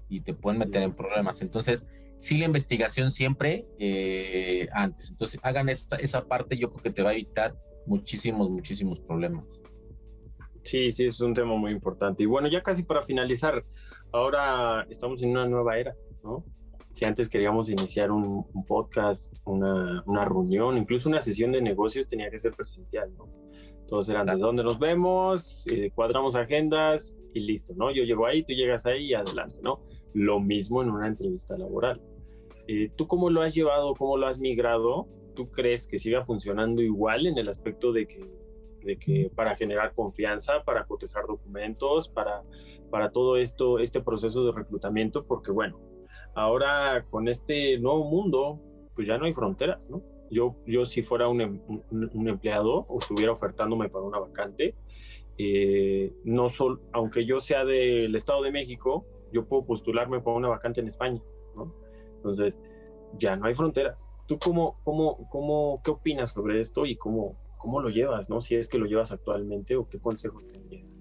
y 0.08 0.20
te 0.20 0.32
pueden 0.32 0.60
meter 0.60 0.80
en 0.80 0.94
problemas. 0.94 1.42
Entonces, 1.42 1.88
sí 2.20 2.38
la 2.38 2.44
investigación 2.44 3.10
siempre 3.10 3.66
eh, 3.80 4.68
antes. 4.72 5.10
Entonces, 5.10 5.40
hagan 5.42 5.68
esta, 5.68 5.96
esa 5.96 6.28
parte, 6.28 6.56
yo 6.56 6.70
creo 6.70 6.84
que 6.84 6.90
te 6.92 7.02
va 7.02 7.10
a 7.10 7.14
evitar 7.14 7.56
muchísimos, 7.84 8.48
muchísimos 8.48 9.00
problemas. 9.00 9.60
Sí, 10.62 10.92
sí, 10.92 11.06
es 11.06 11.20
un 11.20 11.34
tema 11.34 11.56
muy 11.56 11.72
importante. 11.72 12.22
Y 12.22 12.26
bueno, 12.26 12.46
ya 12.46 12.62
casi 12.62 12.84
para 12.84 13.02
finalizar, 13.02 13.60
ahora 14.12 14.86
estamos 14.88 15.20
en 15.24 15.30
una 15.30 15.48
nueva 15.48 15.78
era, 15.78 15.96
¿no? 16.22 16.44
Si 16.92 17.04
antes 17.06 17.28
queríamos 17.28 17.68
iniciar 17.68 18.12
un, 18.12 18.46
podcast, 18.68 19.34
una, 19.46 20.04
una, 20.06 20.24
reunión, 20.24 20.78
incluso 20.78 21.08
una 21.08 21.20
sesión 21.20 21.50
de 21.50 21.60
negocios, 21.60 22.06
tenía 22.06 22.30
que 22.30 22.38
ser 22.38 22.52
presencial, 22.52 23.12
¿no? 23.16 23.42
Todos 23.92 24.08
eran 24.08 24.24
de 24.24 24.38
dónde 24.38 24.64
nos 24.64 24.78
vemos, 24.78 25.66
eh, 25.66 25.90
cuadramos 25.94 26.34
agendas 26.34 27.14
y 27.34 27.40
listo, 27.40 27.74
¿no? 27.76 27.90
Yo 27.90 28.04
llego 28.04 28.24
ahí, 28.24 28.42
tú 28.42 28.54
llegas 28.54 28.86
ahí 28.86 29.08
y 29.08 29.12
adelante, 29.12 29.60
¿no? 29.62 29.82
Lo 30.14 30.40
mismo 30.40 30.80
en 30.80 30.88
una 30.88 31.06
entrevista 31.06 31.58
laboral. 31.58 32.00
Eh, 32.68 32.90
¿Tú 32.96 33.06
cómo 33.06 33.28
lo 33.28 33.42
has 33.42 33.54
llevado, 33.54 33.94
cómo 33.94 34.16
lo 34.16 34.28
has 34.28 34.38
migrado? 34.38 35.08
¿Tú 35.34 35.50
crees 35.50 35.86
que 35.86 35.98
siga 35.98 36.22
funcionando 36.22 36.80
igual 36.80 37.26
en 37.26 37.36
el 37.36 37.50
aspecto 37.50 37.92
de 37.92 38.06
que, 38.06 38.24
de 38.82 38.96
que 38.96 39.30
para 39.34 39.56
generar 39.56 39.92
confianza, 39.92 40.64
para 40.64 40.86
cotejar 40.86 41.26
documentos, 41.26 42.08
para, 42.08 42.44
para 42.90 43.12
todo 43.12 43.36
esto, 43.36 43.78
este 43.78 44.00
proceso 44.00 44.46
de 44.46 44.52
reclutamiento? 44.52 45.22
Porque 45.22 45.50
bueno, 45.50 45.78
ahora 46.34 47.04
con 47.10 47.28
este 47.28 47.78
nuevo 47.78 48.08
mundo, 48.08 48.58
pues 48.94 49.06
ya 49.06 49.18
no 49.18 49.26
hay 49.26 49.34
fronteras, 49.34 49.90
¿no? 49.90 50.00
Yo, 50.32 50.56
yo 50.66 50.86
si 50.86 51.02
fuera 51.02 51.28
un, 51.28 51.42
em, 51.42 51.60
un, 51.90 52.28
empleado 52.28 52.86
o 52.88 52.98
estuviera 52.98 53.32
ofertándome 53.32 53.90
para 53.90 54.04
una 54.04 54.18
vacante, 54.18 54.74
eh, 55.36 56.10
no 56.24 56.48
sol, 56.48 56.80
aunque 56.92 57.26
yo 57.26 57.38
sea 57.38 57.66
del 57.66 58.14
Estado 58.16 58.42
de 58.42 58.50
México, 58.50 59.04
yo 59.30 59.46
puedo 59.46 59.66
postularme 59.66 60.20
para 60.20 60.36
una 60.36 60.48
vacante 60.48 60.80
en 60.80 60.88
España, 60.88 61.20
¿no? 61.54 61.74
Entonces, 62.16 62.58
ya 63.18 63.36
no 63.36 63.46
hay 63.46 63.54
fronteras. 63.54 64.10
¿Tú 64.26 64.38
cómo, 64.38 64.80
cómo, 64.84 65.28
cómo, 65.28 65.82
qué 65.84 65.90
opinas 65.90 66.30
sobre 66.30 66.60
esto 66.60 66.86
y 66.86 66.96
cómo, 66.96 67.36
cómo 67.58 67.82
lo 67.82 67.90
llevas, 67.90 68.30
¿no? 68.30 68.40
Si 68.40 68.54
es 68.54 68.70
que 68.70 68.78
lo 68.78 68.86
llevas 68.86 69.12
actualmente 69.12 69.76
o 69.76 69.86
qué 69.86 69.98
consejo 69.98 70.40
tendrías. 70.48 70.96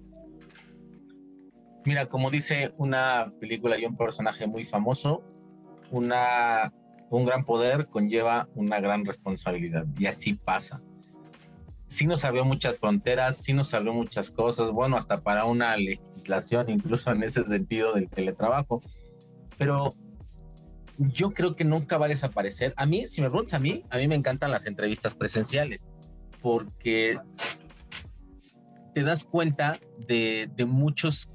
Mira, 1.86 2.06
como 2.10 2.30
dice 2.30 2.74
una 2.76 3.32
película 3.40 3.78
y 3.78 3.86
un 3.86 3.96
personaje 3.96 4.46
muy 4.46 4.64
famoso, 4.64 5.22
una, 5.90 6.72
un 7.16 7.26
gran 7.26 7.44
poder 7.44 7.88
conlleva 7.88 8.48
una 8.54 8.80
gran 8.80 9.04
responsabilidad 9.04 9.86
y 9.98 10.06
así 10.06 10.34
pasa. 10.34 10.82
Sí 11.86 12.06
nos 12.06 12.24
abrió 12.24 12.44
muchas 12.44 12.78
fronteras, 12.78 13.36
sí 13.36 13.52
nos 13.52 13.74
abrió 13.74 13.92
muchas 13.92 14.30
cosas, 14.30 14.70
bueno, 14.70 14.96
hasta 14.96 15.20
para 15.20 15.44
una 15.44 15.76
legislación, 15.76 16.70
incluso 16.70 17.10
en 17.10 17.22
ese 17.22 17.44
sentido 17.44 17.92
del 17.92 18.08
teletrabajo. 18.08 18.80
Pero 19.58 19.94
yo 20.96 21.32
creo 21.32 21.54
que 21.54 21.64
nunca 21.64 21.98
va 21.98 22.06
a 22.06 22.08
desaparecer. 22.08 22.72
A 22.76 22.86
mí, 22.86 23.06
si 23.06 23.20
me 23.20 23.28
preguntas 23.28 23.52
a 23.52 23.58
mí, 23.58 23.84
a 23.90 23.98
mí 23.98 24.08
me 24.08 24.14
encantan 24.14 24.50
las 24.50 24.64
entrevistas 24.64 25.14
presenciales 25.14 25.86
porque 26.40 27.18
te 28.94 29.02
das 29.02 29.24
cuenta 29.24 29.78
de, 30.08 30.50
muchos 30.66 31.30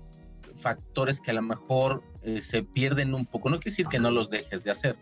factores 0.55 1.21
que 1.21 1.29
a 1.29 1.35
lo 1.35 1.43
mejor 1.43 2.01
eh, 2.23 2.41
se 2.41 2.63
pierden 2.63 3.13
un 3.13 3.27
poco. 3.27 3.51
No 3.51 3.57
quiere 3.57 3.71
decir 3.71 3.87
que 3.87 3.99
no 3.99 4.09
los 4.09 4.31
dejes 4.31 4.63
de 4.63 4.71
hacer, 4.71 4.95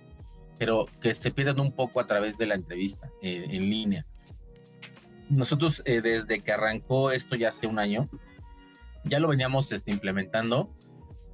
pero 0.58 0.88
que 1.01 1.14
se 1.14 1.32
pierden 1.32 1.60
un 1.60 1.72
poco 1.72 1.99
a 1.99 2.08
través 2.08 2.38
de 2.38 2.45
la 2.45 2.56
entrevista 2.56 3.10
eh, 3.22 3.45
en 3.49 3.70
línea. 3.70 4.06
Nosotros 5.30 5.82
eh, 5.86 6.01
desde 6.01 6.41
que 6.41 6.51
arrancó 6.51 7.12
esto 7.12 7.36
ya 7.36 7.49
hace 7.49 7.68
un 7.68 7.80
año, 7.80 8.10
ya 9.03 9.20
lo 9.20 9.28
veníamos 9.28 9.72
este, 9.72 9.91
implementando 9.91 10.70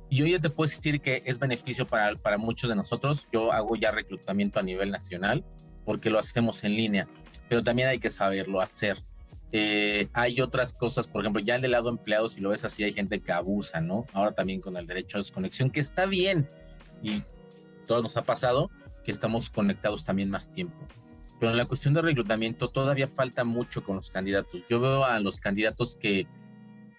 y 0.09 0.21
hoy 0.21 0.31
ya 0.31 0.39
te 0.39 0.49
puedo 0.49 0.69
decir 0.69 1.01
que 1.01 1.23
es 1.25 1.39
beneficio 1.39 1.87
para, 1.87 2.15
para 2.15 2.37
muchos 2.37 2.69
de 2.69 2.75
nosotros. 2.75 3.27
Yo 3.31 3.51
hago 3.51 3.75
ya 3.75 3.91
reclutamiento 3.91 4.59
a 4.59 4.63
nivel 4.63 4.91
nacional 4.91 5.45
porque 5.85 6.09
lo 6.09 6.19
hacemos 6.19 6.63
en 6.63 6.75
línea, 6.75 7.07
pero 7.49 7.63
también 7.63 7.87
hay 7.87 7.99
que 7.99 8.09
saberlo 8.09 8.61
hacer. 8.61 9.01
Eh, 9.53 10.07
hay 10.13 10.39
otras 10.39 10.73
cosas, 10.73 11.07
por 11.07 11.21
ejemplo, 11.21 11.41
ya 11.41 11.59
del 11.59 11.71
lado 11.71 11.89
empleado, 11.89 12.29
si 12.29 12.39
lo 12.39 12.49
ves 12.49 12.63
así, 12.63 12.83
hay 12.83 12.93
gente 12.93 13.19
que 13.19 13.31
abusa, 13.31 13.81
¿no? 13.81 14.05
Ahora 14.13 14.31
también 14.31 14.61
con 14.61 14.77
el 14.77 14.87
derecho 14.87 15.17
a 15.17 15.19
desconexión, 15.19 15.69
que 15.69 15.81
está 15.81 16.05
bien 16.05 16.47
y 17.03 17.23
todo 17.87 18.01
nos 18.01 18.15
ha 18.15 18.23
pasado 18.23 18.69
que 19.03 19.11
estamos 19.11 19.49
conectados 19.49 20.05
también 20.05 20.29
más 20.29 20.51
tiempo. 20.51 20.87
Pero 21.39 21.51
en 21.51 21.57
la 21.57 21.65
cuestión 21.65 21.93
de 21.93 22.01
reclutamiento 22.01 22.69
todavía 22.69 23.07
falta 23.07 23.43
mucho 23.43 23.83
con 23.83 23.95
los 23.95 24.11
candidatos. 24.11 24.61
Yo 24.69 24.79
veo 24.79 25.05
a 25.05 25.19
los 25.19 25.39
candidatos 25.39 25.95
que 25.95 26.27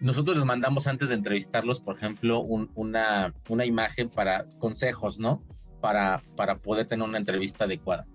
nosotros 0.01 0.37
les 0.37 0.45
mandamos 0.45 0.89
antes 0.89 1.11
de 1.11 1.15
entrevistarlos, 1.15 1.81
por 1.81 1.95
ejemplo, 1.95 2.41
una, 2.41 3.33
una 3.49 3.65
imagen 3.65 4.09
para 4.09 4.47
consejos, 4.59 5.21
¿no? 5.21 5.45
Para, 5.81 6.21
para 6.37 6.59
poder 6.59 6.87
tener 6.87 7.09
una 7.09 7.19
entrevista 7.19 7.65
adecuada. 7.65 8.07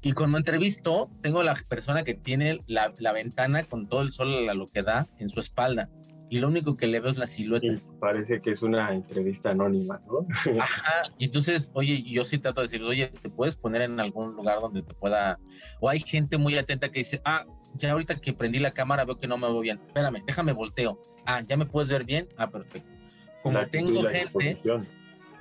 Y 0.00 0.12
cuando 0.12 0.38
entrevisto, 0.38 1.10
tengo 1.22 1.42
la 1.42 1.54
persona 1.68 2.02
que 2.02 2.14
tiene 2.14 2.60
la, 2.66 2.92
la, 2.98 3.12
ventana 3.12 3.64
con 3.64 3.88
todo 3.88 4.02
el 4.02 4.12
sol 4.12 4.48
a 4.48 4.54
lo 4.54 4.66
que 4.66 4.82
da 4.82 5.06
en 5.18 5.28
su 5.28 5.40
espalda. 5.40 5.90
Y 6.30 6.38
lo 6.38 6.48
único 6.48 6.76
que 6.76 6.86
le 6.86 7.00
veo 7.00 7.10
es 7.10 7.18
la 7.18 7.26
silueta. 7.26 7.66
parece 8.00 8.40
que 8.40 8.50
es 8.50 8.62
una 8.62 8.92
entrevista 8.92 9.50
anónima, 9.50 10.00
¿no? 10.06 10.26
Ajá. 10.60 11.02
Y 11.18 11.26
entonces, 11.26 11.70
oye, 11.74 12.02
yo 12.02 12.24
sí 12.24 12.38
trato 12.38 12.60
de 12.60 12.64
decir, 12.64 12.82
oye, 12.82 13.08
¿te 13.08 13.28
puedes 13.28 13.56
poner 13.56 13.82
en 13.82 14.00
algún 14.00 14.34
lugar 14.34 14.60
donde 14.60 14.82
te 14.82 14.94
pueda... 14.94 15.38
O 15.80 15.88
hay 15.88 16.00
gente 16.00 16.38
muy 16.38 16.56
atenta 16.56 16.90
que 16.90 17.00
dice, 17.00 17.20
ah, 17.24 17.44
ya 17.74 17.92
ahorita 17.92 18.16
que 18.16 18.32
prendí 18.32 18.58
la 18.58 18.72
cámara 18.72 19.04
veo 19.04 19.18
que 19.18 19.26
no 19.26 19.36
me 19.36 19.46
veo 19.46 19.60
bien. 19.60 19.80
Espérame, 19.86 20.22
déjame 20.26 20.52
volteo. 20.52 21.00
Ah, 21.26 21.42
¿ya 21.46 21.56
me 21.56 21.66
puedes 21.66 21.90
ver 21.90 22.04
bien? 22.04 22.28
Ah, 22.36 22.50
perfecto. 22.50 22.88
Como 23.42 23.66
tengo 23.66 24.02
gente 24.04 24.58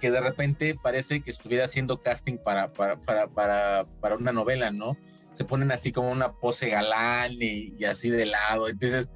que 0.03 0.11
de 0.11 0.19
repente 0.19 0.75
parece 0.75 1.21
que 1.21 1.29
estuviera 1.29 1.63
haciendo 1.63 2.01
casting 2.01 2.37
para, 2.37 2.73
para, 2.73 2.97
para, 2.99 3.27
para, 3.27 3.87
para 4.01 4.15
una 4.17 4.33
novela, 4.33 4.69
¿no? 4.69 4.97
Se 5.31 5.45
ponen 5.45 5.71
así 5.71 5.93
como 5.93 6.11
una 6.11 6.33
pose 6.33 6.67
galán 6.67 7.31
y, 7.39 7.81
así 7.85 8.09
de 8.09 8.25
lado. 8.25 8.67
Entonces, 8.67 9.09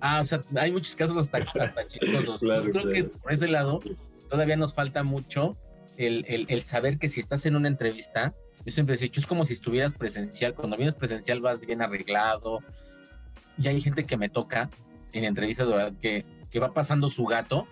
ah, 0.00 0.20
o 0.20 0.24
sea, 0.24 0.40
hay 0.56 0.72
muchos 0.72 0.94
casos 0.96 1.16
hasta, 1.16 1.38
hasta 1.38 1.86
chistosos. 1.86 2.40
Yo 2.40 2.70
creo 2.70 2.92
que 2.92 3.04
por 3.04 3.32
ese 3.32 3.48
lado 3.48 3.80
todavía 4.28 4.56
nos 4.56 4.74
falta 4.74 5.02
mucho 5.02 5.56
el, 5.96 6.24
el, 6.28 6.46
el 6.48 6.62
saber 6.62 6.98
que 6.98 7.08
si 7.08 7.20
estás 7.20 7.46
en 7.46 7.56
una 7.56 7.68
entrevista, 7.68 8.34
yo 8.64 8.72
siempre 8.72 8.94
he 8.94 8.98
dicho, 8.98 9.20
es 9.20 9.26
como 9.26 9.44
si 9.44 9.54
estuvieras 9.54 9.94
presencial. 9.94 10.54
Cuando 10.54 10.76
vienes 10.76 10.94
presencial 10.94 11.40
vas 11.40 11.64
bien 11.64 11.82
arreglado. 11.82 12.58
Y 13.56 13.66
hay 13.68 13.80
gente 13.80 14.04
que 14.04 14.16
me 14.16 14.28
toca 14.28 14.70
en 15.12 15.24
entrevistas 15.24 15.68
que, 16.00 16.24
que 16.50 16.60
va 16.60 16.72
pasando 16.72 17.08
su 17.08 17.24
gato 17.24 17.66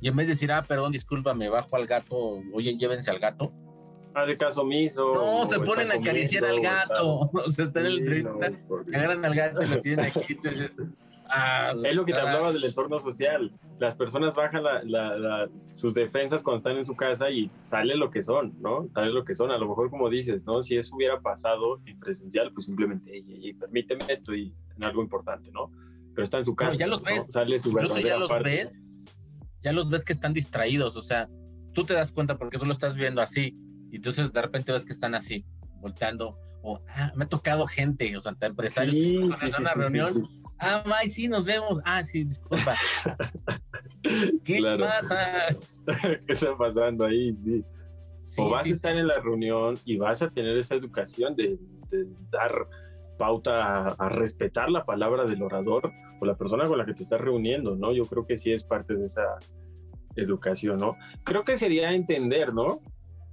y 0.00 0.08
en 0.08 0.16
vez 0.16 0.26
de 0.26 0.32
decir, 0.32 0.50
ah, 0.50 0.64
perdón, 0.66 0.92
disculpa, 0.92 1.34
me 1.34 1.48
bajo 1.48 1.76
al 1.76 1.86
gato, 1.86 2.42
oye, 2.54 2.76
llévense 2.76 3.10
al 3.10 3.18
gato. 3.18 3.52
Hace 4.14 4.36
caso 4.36 4.62
omiso. 4.62 5.14
No, 5.14 5.44
se 5.44 5.60
ponen 5.60 5.92
a 5.92 5.96
acariciar 5.96 6.44
al 6.44 6.60
gato. 6.60 7.30
O 7.46 7.50
sea, 7.50 7.66
están 7.66 7.84
en 7.84 7.92
el 7.92 7.98
entrevista, 7.98 8.50
agarran 8.92 9.24
al 9.24 9.34
gato 9.34 9.62
y 9.62 9.68
lo 9.68 9.80
tienen 9.80 10.06
aquí. 10.06 10.38
Ah, 11.32 11.74
es 11.84 11.94
lo 11.94 12.04
que 12.04 12.12
te 12.12 12.20
hablaba 12.20 12.52
del 12.52 12.64
entorno 12.64 12.98
social. 12.98 13.52
Las 13.78 13.94
personas 13.94 14.34
bajan 14.34 14.62
sus 15.76 15.94
defensas 15.94 16.42
cuando 16.42 16.58
están 16.58 16.76
en 16.76 16.84
su 16.84 16.96
casa 16.96 17.30
y 17.30 17.50
sale 17.60 17.96
lo 17.96 18.10
que 18.10 18.22
son, 18.22 18.60
¿no? 18.60 18.88
Sale 18.90 19.12
lo 19.12 19.24
que 19.24 19.34
son. 19.34 19.50
A 19.50 19.58
lo 19.58 19.68
mejor, 19.68 19.90
como 19.90 20.10
dices, 20.10 20.44
¿no? 20.44 20.60
Si 20.60 20.76
eso 20.76 20.94
hubiera 20.96 21.20
pasado 21.20 21.80
en 21.86 21.98
presencial, 22.00 22.52
pues 22.52 22.66
simplemente, 22.66 23.16
y, 23.16 23.52
permíteme 23.54 24.06
esto 24.08 24.34
y 24.34 24.52
en 24.76 24.84
algo 24.84 25.02
importante, 25.02 25.50
¿no? 25.52 25.70
Pero 26.14 26.24
está 26.24 26.38
en 26.38 26.44
su 26.44 26.56
casa. 26.56 26.76
ya 26.76 26.88
los 26.88 27.02
ves. 27.02 27.26
Sale 27.30 27.58
su 27.58 27.70
Incluso 27.70 27.98
ya 28.00 28.16
los 28.16 28.30
ves. 28.42 28.72
Ya 29.62 29.72
los 29.72 29.88
ves 29.88 30.04
que 30.04 30.12
están 30.12 30.32
distraídos. 30.32 30.96
O 30.96 31.02
sea, 31.02 31.28
tú 31.72 31.84
te 31.84 31.94
das 31.94 32.12
cuenta 32.12 32.38
porque 32.38 32.58
tú 32.58 32.64
lo 32.64 32.72
estás 32.72 32.96
viendo 32.96 33.20
así. 33.20 33.56
Y 33.92 33.96
entonces 33.96 34.32
de 34.32 34.42
repente 34.42 34.72
ves 34.72 34.84
que 34.84 34.92
están 34.92 35.14
así, 35.14 35.44
volteando. 35.80 36.36
O, 36.62 36.80
ah, 36.88 37.12
me 37.14 37.24
ha 37.24 37.28
tocado 37.28 37.66
gente, 37.66 38.14
o 38.16 38.20
sea, 38.20 38.36
empresarios 38.40 38.94
que 38.94 39.46
en 39.46 39.54
una 39.58 39.72
reunión 39.72 40.28
Ah, 40.60 40.82
May, 40.86 41.08
sí, 41.08 41.26
nos 41.26 41.44
vemos. 41.44 41.80
Ah, 41.84 42.02
sí, 42.02 42.24
disculpa. 42.24 42.74
¿Qué 44.44 44.60
pasa? 44.78 45.46
¿Qué 46.26 46.32
está 46.32 46.56
pasando 46.56 47.06
ahí? 47.06 47.34
Sí. 48.22 48.40
o 48.40 48.50
vas 48.50 48.66
a 48.66 48.68
estar 48.68 48.94
en 48.94 49.08
la 49.08 49.20
reunión 49.20 49.78
y 49.84 49.96
vas 49.96 50.22
a 50.22 50.30
tener 50.30 50.56
esa 50.56 50.74
educación 50.74 51.34
de, 51.34 51.58
dar 52.30 52.52
pauta 53.18 53.88
a, 53.88 54.08
respetar 54.08 54.70
la 54.70 54.84
palabra 54.84 55.24
del 55.24 55.42
orador 55.42 55.92
o 56.20 56.26
la 56.26 56.36
persona 56.36 56.64
con 56.64 56.78
la 56.78 56.86
que 56.86 56.94
te 56.94 57.02
estás 57.02 57.20
reuniendo, 57.20 57.74
¿no? 57.76 57.92
Yo 57.92 58.04
creo 58.04 58.24
que 58.24 58.36
sí 58.36 58.52
es 58.52 58.62
parte 58.62 58.94
de 58.94 59.06
esa 59.06 59.38
educación, 60.16 60.76
¿no? 60.76 60.96
Creo 61.24 61.42
que 61.42 61.56
sería 61.56 61.92
entender, 61.92 62.52
¿no? 62.52 62.82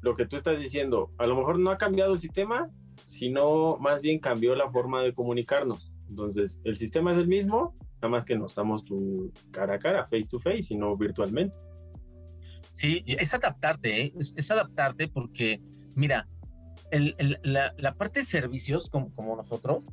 Lo 0.02 0.16
que 0.16 0.26
tú 0.26 0.38
estás 0.38 0.60
diciendo. 0.60 1.12
A 1.18 1.28
lo 1.28 1.36
mejor 1.36 1.60
no 1.60 1.72
ha 1.72 1.78
cambiado 1.78 2.14
el 2.14 2.20
sistema, 2.20 2.70
sino 3.06 3.78
más 3.78 4.02
bien 4.02 4.20
cambió 4.20 4.56
la 4.56 4.70
forma 4.72 5.02
de 5.02 5.14
comunicarnos. 5.14 5.94
Entonces, 6.10 6.60
el 6.64 6.78
sistema 6.78 7.12
es 7.12 7.18
el 7.18 7.28
mismo, 7.28 7.76
nada 7.96 8.10
más 8.10 8.26
que 8.26 8.38
no 8.38 8.46
estamos 8.46 8.84
tu 8.84 9.32
cara 9.52 9.76
a 9.76 9.80
cara, 9.80 10.04
face 10.04 10.28
to 10.30 10.40
face, 10.40 10.64
sino 10.64 10.96
virtualmente. 10.96 11.56
Sí, 12.72 13.04
es 13.06 13.34
adaptarte, 13.34 14.02
¿eh? 14.04 14.14
es, 14.18 14.52
adaptarte 14.52 15.08
porque, 15.08 15.62
mira, 15.96 16.28
la, 16.92 17.96
parte 17.96 18.20
de 18.20 18.26
servicios, 18.26 18.90
como, 18.90 19.14
como 19.16 19.36
nosotros, 19.36 19.84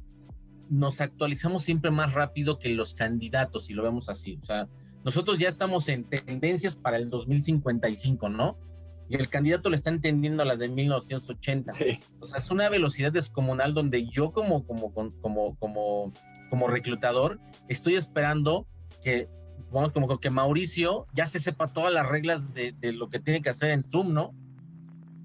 nos 0.70 1.00
actualizamos 1.00 1.62
siempre 1.62 1.90
más 1.90 2.12
rápido 2.12 2.58
que 2.58 2.68
los 2.68 2.94
candidatos, 2.94 3.66
si 3.66 3.72
lo 3.72 3.82
vemos 3.82 4.08
así. 4.08 4.38
O 4.42 4.44
sea, 4.44 4.68
nosotros 5.04 5.38
ya 5.38 5.48
estamos 5.48 5.88
en 5.88 6.04
tendencias 6.04 6.76
para 6.76 6.96
el 6.96 7.10
2055, 7.10 8.28
¿no? 8.28 8.58
Y 9.08 9.16
el 9.16 9.28
candidato 9.28 9.68
le 9.68 9.76
está 9.76 9.90
entendiendo 9.90 10.42
a 10.42 10.46
las 10.46 10.58
de 10.58 10.68
1980. 10.68 11.72
Sí. 11.72 12.00
O 12.20 12.26
sea, 12.26 12.38
es 12.38 12.50
una 12.50 12.68
velocidad 12.68 13.12
descomunal 13.12 13.74
donde 13.74 14.06
yo 14.06 14.32
como, 14.32 14.66
como, 14.66 14.92
como, 14.92 15.56
como, 15.56 16.12
como 16.50 16.68
reclutador 16.68 17.38
estoy 17.68 17.96
esperando 17.96 18.66
que, 19.02 19.28
vamos, 19.70 19.92
como 19.92 20.18
que 20.18 20.30
Mauricio 20.30 21.06
ya 21.12 21.26
se 21.26 21.38
sepa 21.38 21.68
todas 21.68 21.92
las 21.92 22.08
reglas 22.08 22.54
de, 22.54 22.72
de 22.72 22.92
lo 22.92 23.10
que 23.10 23.20
tiene 23.20 23.42
que 23.42 23.50
hacer 23.50 23.70
en 23.70 23.82
Zoom, 23.82 24.14
¿no? 24.14 24.34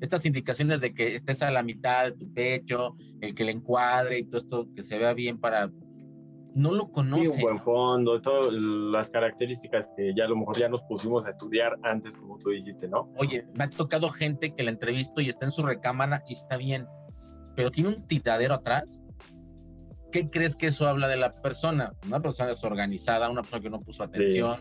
Estas 0.02 0.26
indicaciones 0.26 0.82
de 0.82 0.94
que 0.94 1.16
estés 1.16 1.42
a 1.42 1.52
la 1.52 1.64
mitad 1.64 2.06
de 2.06 2.12
tu 2.14 2.34
pecho, 2.34 2.96
el 3.22 3.36
que 3.36 3.44
le 3.44 3.52
encuadre 3.52 4.20
y 4.20 4.24
todo 4.26 4.38
esto 4.38 4.68
que 4.74 4.82
se 4.82 4.98
vea 4.98 5.14
bien 5.14 5.40
para 5.40 5.70
no 6.56 6.72
lo 6.74 6.92
conoce. 6.92 7.30
un 7.30 7.42
buen 7.42 7.60
fondo, 7.60 8.22
todas 8.22 8.52
las 8.52 9.10
características 9.10 9.90
que 9.96 10.14
ya 10.16 10.26
a 10.26 10.28
lo 10.28 10.36
mejor 10.36 10.58
ya 10.58 10.70
nos 10.70 10.82
pusimos 10.84 11.26
a 11.26 11.30
estudiar 11.30 11.78
antes, 11.84 12.16
como 12.16 12.38
tú 12.38 12.50
dijiste, 12.50 12.88
¿no? 12.88 13.12
Oye, 13.18 13.46
me 13.54 13.66
ha 13.66 13.70
tocado 13.70 14.10
gente 14.10 14.54
que 14.54 14.64
la 14.64 14.72
entrevisto 14.72 15.22
y 15.22 15.30
está 15.30 15.46
en 15.46 15.52
su 15.52 15.64
recámara 15.64 16.24
y 16.28 16.34
está 16.34 16.58
bien, 16.58 16.88
pero 17.56 17.72
tiene 17.72 17.90
un 17.90 18.08
tiradero 18.08 18.56
atrás. 18.56 19.02
¿Qué 20.12 20.28
crees 20.28 20.56
que 20.56 20.68
eso 20.68 20.88
habla 20.88 21.08
de 21.08 21.18
la 21.18 21.30
persona? 21.30 21.94
Una 22.08 22.20
persona 22.20 22.50
desorganizada, 22.50 23.30
una 23.30 23.42
persona 23.42 23.62
que 23.62 23.70
no 23.70 23.80
puso 23.80 24.04
atención. 24.04 24.58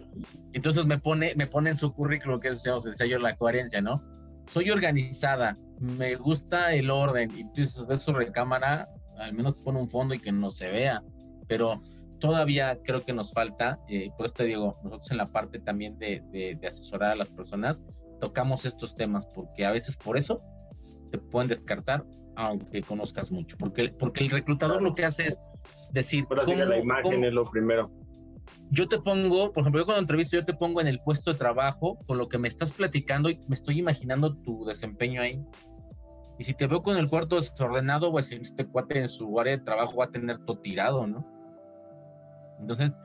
Entonces 0.52 0.84
me 0.84 0.98
pone, 0.98 1.32
me 1.36 1.46
pone 1.46 1.70
en 1.70 1.76
su 1.76 1.92
currículum, 1.94 2.38
que 2.38 2.48
es 2.48 2.62
decía 2.62 3.06
yo, 3.06 3.18
la 3.18 3.34
coherencia, 3.34 3.80
¿no? 3.80 4.02
Soy 4.48 4.70
organizada, 4.70 5.54
me 5.80 6.16
gusta 6.16 6.74
el 6.74 6.90
orden. 6.90 7.30
Y 7.34 7.40
entonces 7.40 7.86
ves 7.86 8.02
su 8.02 8.12
recámara, 8.12 8.88
al 9.18 9.32
menos 9.32 9.54
pone 9.54 9.80
un 9.80 9.88
fondo 9.88 10.14
y 10.14 10.18
que 10.18 10.32
no 10.32 10.50
se 10.50 10.68
vea 10.68 11.02
pero 11.48 11.80
todavía 12.18 12.78
creo 12.84 13.04
que 13.04 13.12
nos 13.12 13.32
falta, 13.32 13.80
eh, 13.88 14.10
por 14.16 14.26
eso 14.26 14.34
te 14.34 14.44
digo, 14.44 14.74
nosotros 14.82 15.10
en 15.10 15.16
la 15.16 15.26
parte 15.26 15.58
también 15.58 15.98
de, 15.98 16.22
de, 16.30 16.66
asesorar 16.66 17.12
a 17.12 17.16
las 17.16 17.30
personas, 17.30 17.82
tocamos 18.20 18.64
estos 18.64 18.94
temas, 18.94 19.26
porque 19.26 19.64
a 19.64 19.70
veces 19.70 19.96
por 19.96 20.18
eso 20.18 20.40
te 21.10 21.18
pueden 21.18 21.48
descartar, 21.48 22.04
aunque 22.36 22.82
conozcas 22.82 23.32
mucho, 23.32 23.56
porque, 23.56 23.90
porque 23.98 24.24
el 24.24 24.30
reclutador 24.30 24.82
lo 24.82 24.94
que 24.94 25.04
hace 25.04 25.26
es 25.26 25.38
decir... 25.92 26.26
Pero 26.28 26.44
cómo, 26.44 26.64
la 26.64 26.78
imagen 26.78 27.24
es 27.24 27.32
lo 27.32 27.44
primero. 27.44 27.90
Yo 28.70 28.88
te 28.88 28.98
pongo, 28.98 29.52
por 29.52 29.62
ejemplo, 29.62 29.80
yo 29.80 29.86
cuando 29.86 30.00
entrevisto, 30.00 30.36
yo 30.36 30.44
te 30.44 30.54
pongo 30.54 30.80
en 30.80 30.88
el 30.88 30.98
puesto 31.00 31.32
de 31.32 31.38
trabajo 31.38 31.98
con 32.06 32.18
lo 32.18 32.28
que 32.28 32.38
me 32.38 32.48
estás 32.48 32.72
platicando 32.72 33.30
y 33.30 33.38
me 33.48 33.54
estoy 33.54 33.78
imaginando 33.78 34.34
tu 34.36 34.64
desempeño 34.64 35.22
ahí. 35.22 35.42
Y 36.38 36.44
si 36.44 36.54
te 36.54 36.66
veo 36.66 36.82
con 36.82 36.96
el 36.96 37.08
cuarto 37.08 37.36
desordenado, 37.36 38.12
pues 38.12 38.30
este 38.30 38.66
cuate 38.66 38.98
en 39.00 39.08
su 39.08 39.38
área 39.40 39.56
de 39.56 39.64
trabajo 39.64 39.96
va 39.96 40.04
a 40.06 40.10
tener 40.10 40.38
todo 40.44 40.58
tirado, 40.58 41.06
¿no? 41.06 41.37
Entonces... 42.60 42.96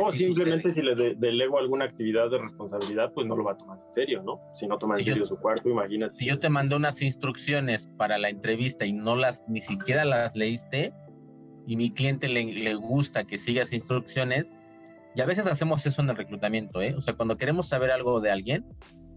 O 0.00 0.10
simplemente 0.10 0.72
si 0.72 0.82
le 0.82 0.94
delego 1.14 1.58
alguna 1.58 1.84
actividad 1.84 2.28
de 2.28 2.38
responsabilidad, 2.38 3.12
pues 3.12 3.28
no 3.28 3.36
lo 3.36 3.44
va 3.44 3.52
a 3.52 3.56
tomar 3.56 3.78
en 3.78 3.92
serio, 3.92 4.22
¿no? 4.24 4.40
Si 4.54 4.66
no 4.66 4.76
toma 4.76 4.96
en 4.96 5.04
serio 5.04 5.24
su 5.24 5.36
cuarto, 5.36 5.68
imagínate. 5.68 6.14
Si 6.14 6.26
yo 6.26 6.38
te 6.40 6.48
mando 6.48 6.76
unas 6.76 7.00
instrucciones 7.00 7.92
para 7.96 8.18
la 8.18 8.28
entrevista 8.28 8.86
y 8.86 8.92
no 8.92 9.14
las, 9.14 9.44
ni 9.46 9.60
siquiera 9.60 10.04
las 10.04 10.34
leíste, 10.34 10.92
y 11.66 11.76
mi 11.76 11.90
cliente 11.92 12.28
le, 12.28 12.44
le 12.44 12.74
gusta 12.74 13.24
que 13.24 13.38
sigas 13.38 13.72
instrucciones, 13.72 14.52
y 15.14 15.20
a 15.20 15.26
veces 15.26 15.46
hacemos 15.46 15.86
eso 15.86 16.02
en 16.02 16.10
el 16.10 16.16
reclutamiento, 16.16 16.82
¿eh? 16.82 16.94
O 16.96 17.00
sea, 17.00 17.14
cuando 17.14 17.36
queremos 17.36 17.68
saber 17.68 17.92
algo 17.92 18.20
de 18.20 18.32
alguien 18.32 18.66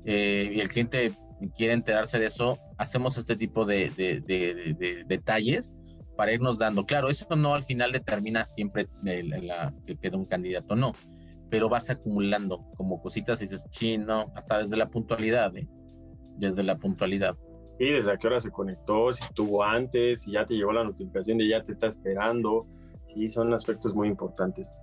eh, 0.06 0.52
y 0.54 0.60
el 0.60 0.70
cliente 0.70 1.12
quiere 1.56 1.74
enterarse 1.74 2.20
de 2.20 2.28
eso, 2.28 2.60
hacemos 2.78 3.18
este 3.18 3.36
tipo 3.36 3.66
de, 3.66 3.90
de, 3.90 4.22
de 4.22 5.04
detalles 5.08 5.74
para 6.18 6.34
irnos 6.34 6.60
dando. 6.60 6.86
Claro, 6.86 7.08
eso 7.08 7.26
no 7.38 7.54
al 7.54 7.64
final 7.64 7.94
determina 7.94 8.44
siempre 8.44 8.90
la, 9.02 9.74
que 9.86 9.96
queda 9.96 10.18
un 10.18 10.26
candidato, 10.26 10.76
no, 10.76 10.92
pero 11.50 11.70
vas 11.70 11.90
acumulando 11.90 12.66
como 12.76 13.02
cositas 13.02 13.42
y 13.42 13.46
dices, 13.46 13.70
chino, 13.70 14.26
hasta 14.36 14.58
desde 14.58 14.76
la 14.76 14.88
puntualidad, 14.88 15.56
¿eh? 15.56 15.70
desde 16.36 16.64
la 16.64 16.76
puntualidad. 16.78 17.38
Sí, 17.78 17.86
desde 17.86 18.12
a 18.12 18.18
qué 18.18 18.28
hora 18.28 18.40
se 18.40 18.50
conectó, 18.50 19.14
si 19.14 19.24
estuvo 19.24 19.64
antes, 19.64 20.24
si 20.24 20.32
ya 20.32 20.46
te 20.46 20.56
llegó 20.56 20.74
la 20.74 20.84
notificación 20.84 21.38
de 21.38 21.48
ya 21.48 21.62
te 21.62 21.72
está 21.72 21.88
esperando. 21.88 22.66
Sí, 23.14 23.30
son 23.30 23.54
aspectos 23.54 23.94
muy 23.94 24.08
importantes. 24.08 24.74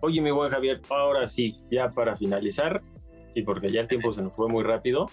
Oye, 0.00 0.20
mi 0.20 0.30
buen 0.30 0.50
Javier, 0.50 0.80
ahora 0.90 1.26
sí, 1.26 1.54
ya 1.70 1.90
para 1.90 2.16
finalizar, 2.16 2.80
y 3.34 3.42
porque 3.42 3.72
ya 3.72 3.80
el 3.80 3.88
tiempo 3.88 4.12
se 4.12 4.22
nos 4.22 4.34
fue 4.34 4.48
muy 4.48 4.62
rápido, 4.62 5.06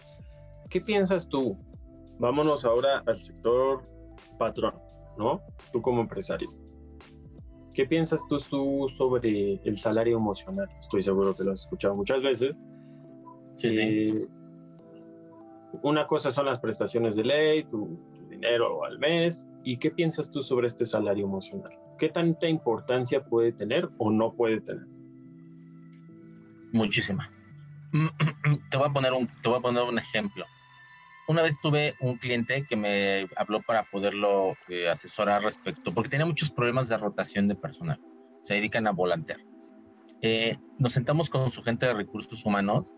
¿qué 0.70 0.80
piensas 0.80 1.28
tú? 1.28 1.58
Vámonos 2.20 2.66
ahora 2.66 3.02
al 3.08 3.20
sector 3.20 3.82
patrón. 4.38 4.74
¿No? 5.18 5.42
Tú 5.72 5.82
como 5.82 6.02
empresario. 6.02 6.50
¿Qué 7.74 7.86
piensas 7.86 8.28
tú, 8.28 8.40
sobre 8.40 9.62
el 9.64 9.78
salario 9.78 10.18
emocional? 10.18 10.68
Estoy 10.80 11.04
seguro 11.04 11.36
que 11.36 11.44
lo 11.44 11.54
has 11.54 11.62
escuchado 11.62 11.96
muchas 11.96 12.22
veces. 12.22 12.54
Sí, 13.56 13.68
eh, 13.72 14.18
Una 15.82 16.06
cosa 16.06 16.32
son 16.32 16.48
las 16.48 16.60
prestaciones 16.60 17.16
de 17.16 17.24
ley, 17.24 17.64
tu, 17.64 17.98
dinero 18.30 18.84
al 18.84 19.00
mes. 19.00 19.48
¿Y 19.64 19.78
qué 19.78 19.92
piensas 19.92 20.30
tú 20.32 20.42
sobre 20.42 20.68
este 20.68 20.86
salario 20.86 21.26
emocional? 21.26 21.72
¿Qué 21.98 22.10
tanta 22.10 22.48
importancia 22.48 23.24
puede 23.24 23.54
tener 23.54 23.90
o 23.98 24.12
no 24.12 24.34
puede 24.34 24.60
tener? 24.62 24.86
Muchísima. 26.74 27.32
Te 28.70 28.78
voy 28.78 28.90
a 28.90 28.94
poner 28.94 29.14
un, 29.14 29.28
te 29.42 29.50
voy 29.50 29.60
a 29.60 29.62
poner 29.62 29.84
un 29.84 30.00
ejemplo 30.00 30.46
una 31.32 31.42
vez 31.42 31.60
tuve 31.62 31.96
un 32.02 32.18
cliente 32.18 32.66
que 32.68 32.76
me 32.76 33.28
habló 33.38 33.62
para 33.62 33.86
poderlo 33.90 34.56
eh, 34.68 34.90
asesorar 34.90 35.42
respecto, 35.42 35.94
porque 35.94 36.10
tenía 36.10 36.26
muchos 36.26 36.52
problemas 36.52 36.90
de 36.90 36.98
rotación 36.98 37.48
de 37.48 37.56
personal. 37.56 38.00
Se 38.42 38.56
dedican 38.56 38.86
a 38.86 38.92
volantear. 38.92 39.40
Eh, 40.22 40.58
nos 40.78 40.94
sentamos 40.94 41.30
con 41.30 41.50
su 41.50 41.64
gente 41.64 41.86
de 41.86 41.94
recursos 41.94 42.46
humanos 42.46 42.94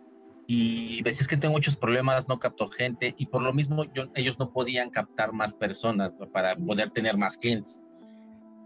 y 0.47 1.01
decías 1.03 1.27
que 1.27 1.37
tengo 1.37 1.53
muchos 1.53 1.77
problemas, 1.77 2.27
no 2.27 2.39
capto 2.39 2.67
gente 2.67 3.13
y 3.17 3.27
por 3.27 3.43
lo 3.43 3.53
mismo 3.53 3.85
ellos 4.15 4.39
no 4.39 4.51
podían 4.51 4.89
captar 4.89 5.31
más 5.31 5.53
personas 5.53 6.11
para 6.33 6.55
poder 6.55 6.89
tener 6.89 7.15
más 7.15 7.37
clientes. 7.37 7.83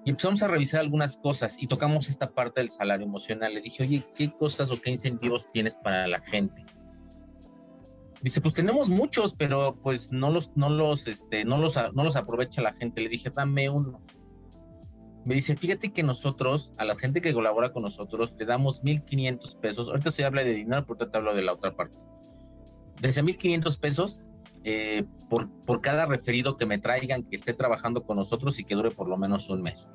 Y 0.06 0.12
empezamos 0.12 0.42
a 0.42 0.48
revisar 0.48 0.80
algunas 0.80 1.18
cosas 1.18 1.62
y 1.62 1.68
tocamos 1.68 2.08
esta 2.08 2.32
parte 2.32 2.62
del 2.62 2.70
salario 2.70 3.06
emocional. 3.06 3.54
Le 3.54 3.62
dije, 3.62 3.84
oye, 3.84 4.04
¿qué 4.16 4.32
cosas 4.32 4.72
o 4.72 4.82
qué 4.82 4.92
incentivos 4.92 5.50
tienes 5.50 5.78
para 5.78 6.08
la 6.08 6.22
gente? 6.22 6.66
Dice, 8.22 8.42
pues 8.42 8.56
tenemos 8.56 8.90
muchos, 8.90 9.36
pero 9.36 9.76
pues 9.82 10.12
no 10.12 10.32
los, 10.32 10.52
no 10.56 10.70
los, 10.70 11.08
este, 11.08 11.46
no 11.46 11.58
los, 11.58 11.78
no 11.94 12.04
los 12.04 12.16
aprovecha 12.16 12.62
la 12.62 12.74
gente. 12.74 13.02
Le 13.02 13.10
dije, 13.10 13.30
dame 13.30 13.70
uno. 13.70 14.02
Me 15.24 15.36
dice, 15.36 15.56
fíjate 15.56 15.92
que 15.92 16.04
nosotros, 16.04 16.74
a 16.78 16.86
la 16.86 16.96
gente 16.96 17.22
que 17.22 17.34
colabora 17.34 17.74
con 17.74 17.84
nosotros, 17.84 18.34
le 18.40 18.46
damos 18.46 18.84
1.500 18.84 19.60
pesos. 19.60 19.88
Ahorita 19.88 20.10
se 20.10 20.24
habla 20.24 20.44
de 20.44 20.54
dinero, 20.54 20.86
ahorita 20.88 21.12
te 21.12 21.18
hablo 21.18 21.36
de 21.36 21.44
la 21.44 21.54
otra 21.54 21.76
parte. 21.76 21.98
Desde 23.02 23.22
1.500 23.22 23.80
pesos 23.80 24.20
eh, 24.64 25.06
por, 25.30 25.50
por 25.66 25.82
cada 25.82 26.06
referido 26.06 26.58
que 26.58 26.66
me 26.66 26.80
traigan 26.80 27.24
que 27.24 27.36
esté 27.36 27.54
trabajando 27.54 28.04
con 28.04 28.18
nosotros 28.18 28.60
y 28.60 28.64
que 28.64 28.76
dure 28.76 28.90
por 28.90 29.08
lo 29.08 29.18
menos 29.18 29.50
un 29.50 29.62
mes. 29.62 29.94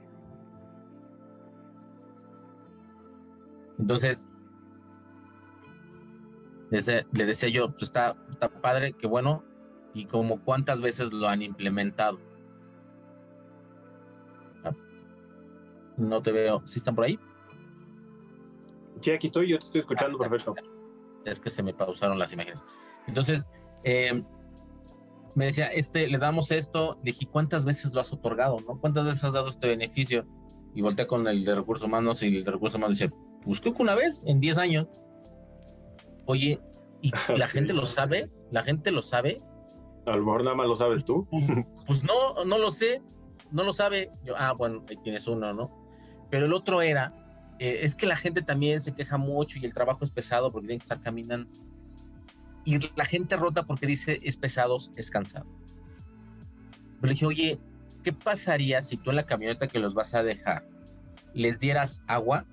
Entonces, 3.78 4.30
le 6.72 7.26
decía 7.26 7.48
yo, 7.50 7.70
pues 7.70 7.82
está, 7.82 8.16
está 8.30 8.48
padre, 8.48 8.94
qué 8.94 9.06
bueno, 9.06 9.44
y 9.94 10.06
como 10.06 10.42
cuántas 10.42 10.80
veces 10.80 11.12
lo 11.12 11.28
han 11.28 11.42
implementado. 11.42 12.18
No 15.98 16.22
te 16.22 16.32
veo, 16.32 16.62
¿sí 16.64 16.78
están 16.78 16.94
por 16.94 17.04
ahí? 17.04 17.18
Sí, 19.00 19.10
aquí 19.10 19.26
estoy, 19.26 19.48
yo 19.48 19.58
te 19.58 19.66
estoy 19.66 19.80
escuchando 19.82 20.16
ah, 20.16 20.28
perfecto. 20.28 20.54
Es 21.24 21.38
que 21.38 21.50
se 21.50 21.62
me 21.62 21.74
pausaron 21.74 22.18
las 22.18 22.32
imágenes. 22.32 22.64
Entonces, 23.06 23.50
em, 23.84 24.24
me 25.34 25.46
decía, 25.46 25.66
este, 25.66 26.08
le 26.08 26.18
damos 26.18 26.50
esto, 26.50 26.98
le 27.04 27.12
dije, 27.12 27.26
¿cuántas 27.26 27.64
veces 27.64 27.92
lo 27.92 28.00
has 28.00 28.12
otorgado? 28.12 28.56
¿no? 28.66 28.80
¿Cuántas 28.80 29.04
veces 29.04 29.24
has 29.24 29.34
dado 29.34 29.48
este 29.48 29.68
beneficio? 29.68 30.24
Y 30.74 30.82
volteé 30.82 31.06
con 31.06 31.26
el 31.26 31.44
de 31.44 31.54
recursos 31.54 31.86
humanos 31.86 32.22
y 32.22 32.38
el 32.38 32.44
de 32.44 32.50
recursos 32.50 32.78
humanos 32.78 32.98
dice, 32.98 33.12
pues 33.44 33.60
creo 33.60 33.74
que 33.74 33.82
una 33.82 33.94
vez 33.94 34.22
en 34.26 34.40
10 34.40 34.58
años. 34.58 34.88
Oye, 36.26 36.60
¿y 37.00 37.12
la 37.36 37.46
gente 37.46 37.72
lo 37.72 37.86
sabe? 37.86 38.30
¿La 38.50 38.62
gente 38.62 38.90
lo 38.90 39.02
sabe? 39.02 39.38
A 40.06 40.16
lo 40.16 40.24
mejor 40.24 40.44
nada 40.44 40.56
más 40.56 40.66
lo 40.66 40.76
sabes 40.76 41.04
tú. 41.04 41.26
Pues, 41.30 41.46
pues 41.86 42.04
no, 42.04 42.44
no 42.44 42.58
lo 42.58 42.70
sé, 42.70 43.02
no 43.50 43.62
lo 43.62 43.72
sabe. 43.72 44.10
Yo, 44.24 44.34
ah, 44.36 44.52
bueno, 44.52 44.84
ahí 44.88 44.96
tienes 44.96 45.26
uno, 45.26 45.52
¿no? 45.52 45.70
Pero 46.30 46.46
el 46.46 46.52
otro 46.52 46.82
era, 46.82 47.12
eh, 47.58 47.80
es 47.82 47.94
que 47.94 48.06
la 48.06 48.16
gente 48.16 48.42
también 48.42 48.80
se 48.80 48.94
queja 48.94 49.16
mucho 49.16 49.58
y 49.58 49.64
el 49.64 49.72
trabajo 49.72 50.04
es 50.04 50.10
pesado 50.10 50.50
porque 50.50 50.66
tienen 50.66 50.78
que 50.78 50.84
estar 50.84 51.00
caminando. 51.00 51.50
Y 52.64 52.78
la 52.96 53.04
gente 53.04 53.36
rota 53.36 53.64
porque 53.64 53.86
dice 53.86 54.18
es 54.22 54.36
pesado, 54.36 54.78
es 54.96 55.10
cansado. 55.10 55.46
Pero 57.00 57.08
le 57.08 57.10
dije, 57.10 57.26
oye, 57.26 57.60
¿qué 58.02 58.12
pasaría 58.12 58.80
si 58.82 58.96
tú 58.96 59.10
en 59.10 59.16
la 59.16 59.26
camioneta 59.26 59.66
que 59.66 59.78
los 59.78 59.94
vas 59.94 60.14
a 60.14 60.22
dejar 60.22 60.64
les 61.34 61.58
dieras 61.58 62.02
agua 62.06 62.46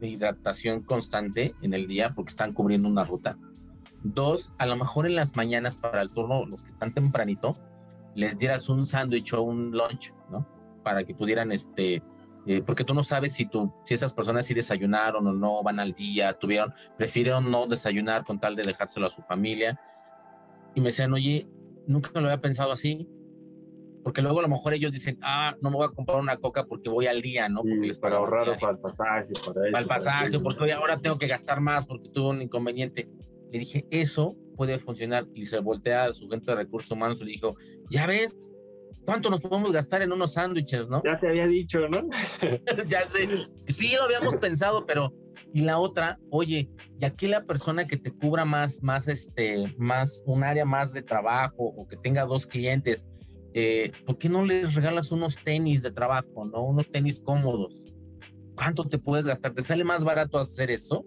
de 0.00 0.08
hidratación 0.08 0.82
constante 0.82 1.54
en 1.62 1.74
el 1.74 1.86
día 1.86 2.12
porque 2.14 2.30
están 2.30 2.52
cubriendo 2.52 2.88
una 2.88 3.04
ruta? 3.04 3.36
Dos, 4.02 4.52
a 4.58 4.66
lo 4.66 4.76
mejor 4.76 5.06
en 5.06 5.16
las 5.16 5.36
mañanas 5.36 5.76
para 5.76 6.02
el 6.02 6.12
turno, 6.12 6.46
los 6.46 6.62
que 6.62 6.70
están 6.70 6.94
tempranito, 6.94 7.56
les 8.14 8.38
dieras 8.38 8.68
un 8.68 8.86
sándwich 8.86 9.32
o 9.34 9.42
un 9.42 9.70
lunch, 9.70 10.12
¿no? 10.30 10.46
Para 10.82 11.04
que 11.04 11.14
pudieran, 11.14 11.52
este, 11.52 12.02
eh, 12.46 12.62
porque 12.64 12.84
tú 12.84 12.94
no 12.94 13.02
sabes 13.02 13.34
si 13.34 13.46
tú, 13.46 13.72
si 13.84 13.94
esas 13.94 14.12
personas 14.14 14.46
sí 14.46 14.54
desayunaron 14.54 15.26
o 15.26 15.32
no, 15.32 15.62
van 15.62 15.80
al 15.80 15.92
día, 15.92 16.32
tuvieron, 16.38 16.72
prefirieron 16.96 17.50
no 17.50 17.66
desayunar 17.66 18.24
con 18.24 18.40
tal 18.40 18.56
de 18.56 18.62
dejárselo 18.62 19.06
a 19.06 19.10
su 19.10 19.22
familia. 19.22 19.80
Y 20.74 20.80
me 20.80 20.86
decían, 20.86 21.12
oye, 21.12 21.48
nunca 21.86 22.10
lo 22.20 22.28
había 22.28 22.40
pensado 22.40 22.72
así, 22.72 23.08
porque 24.08 24.22
luego 24.22 24.38
a 24.38 24.42
lo 24.42 24.48
mejor 24.48 24.72
ellos 24.72 24.90
dicen, 24.90 25.18
ah, 25.20 25.54
no 25.60 25.68
me 25.68 25.76
voy 25.76 25.84
a 25.84 25.90
comprar 25.90 26.18
una 26.18 26.38
coca 26.38 26.64
porque 26.64 26.88
voy 26.88 27.06
al 27.06 27.20
día, 27.20 27.46
¿no? 27.50 27.60
Porque 27.60 27.88
les 27.88 27.98
para 27.98 28.16
ahorrar 28.16 28.48
o 28.48 28.58
para 28.58 28.72
el 28.72 28.78
pasaje, 28.78 29.34
para, 29.44 29.70
para 29.70 29.78
el 29.80 29.86
pasaje, 29.86 30.38
porque 30.38 30.64
hoy 30.64 30.70
ahora 30.70 30.98
tengo 30.98 31.18
que 31.18 31.26
gastar 31.26 31.60
más 31.60 31.86
porque 31.86 32.08
tuve 32.08 32.30
un 32.30 32.40
inconveniente. 32.40 33.06
Le 33.52 33.58
dije, 33.58 33.84
eso 33.90 34.34
puede 34.56 34.78
funcionar. 34.78 35.26
Y 35.34 35.44
se 35.44 35.58
voltea 35.58 36.06
a 36.06 36.12
su 36.12 36.26
gente 36.26 36.50
de 36.50 36.56
recursos 36.56 36.90
humanos 36.90 37.20
y 37.20 37.24
le 37.26 37.32
dijo, 37.32 37.54
ya 37.90 38.06
ves, 38.06 38.54
¿cuánto 39.04 39.28
nos 39.28 39.42
podemos 39.42 39.72
gastar 39.72 40.00
en 40.00 40.10
unos 40.10 40.32
sándwiches, 40.32 40.88
no? 40.88 41.02
Ya 41.04 41.18
te 41.18 41.28
había 41.28 41.46
dicho, 41.46 41.86
¿no? 41.86 42.08
ya 42.88 43.10
sé. 43.10 43.28
Sí, 43.66 43.92
lo 43.94 44.04
habíamos 44.04 44.36
pensado, 44.40 44.86
pero. 44.86 45.12
Y 45.52 45.60
la 45.60 45.78
otra, 45.78 46.18
oye, 46.30 46.70
y 46.98 47.04
aquí 47.04 47.26
la 47.26 47.44
persona 47.44 47.86
que 47.86 47.98
te 47.98 48.10
cubra 48.10 48.46
más, 48.46 48.82
más, 48.82 49.06
este, 49.06 49.74
más, 49.76 50.22
un 50.26 50.44
área 50.44 50.64
más 50.64 50.94
de 50.94 51.02
trabajo 51.02 51.74
o 51.76 51.86
que 51.86 51.96
tenga 51.98 52.24
dos 52.24 52.46
clientes, 52.46 53.06
eh, 53.54 53.92
¿por 54.06 54.18
qué 54.18 54.28
no 54.28 54.44
les 54.44 54.74
regalas 54.74 55.10
unos 55.10 55.36
tenis 55.36 55.82
de 55.82 55.90
trabajo, 55.90 56.44
no? 56.44 56.64
Unos 56.64 56.90
tenis 56.90 57.20
cómodos. 57.20 57.82
¿Cuánto 58.54 58.84
te 58.84 58.98
puedes 58.98 59.26
gastar? 59.26 59.54
¿Te 59.54 59.62
sale 59.62 59.84
más 59.84 60.04
barato 60.04 60.38
hacer 60.38 60.70
eso 60.70 61.04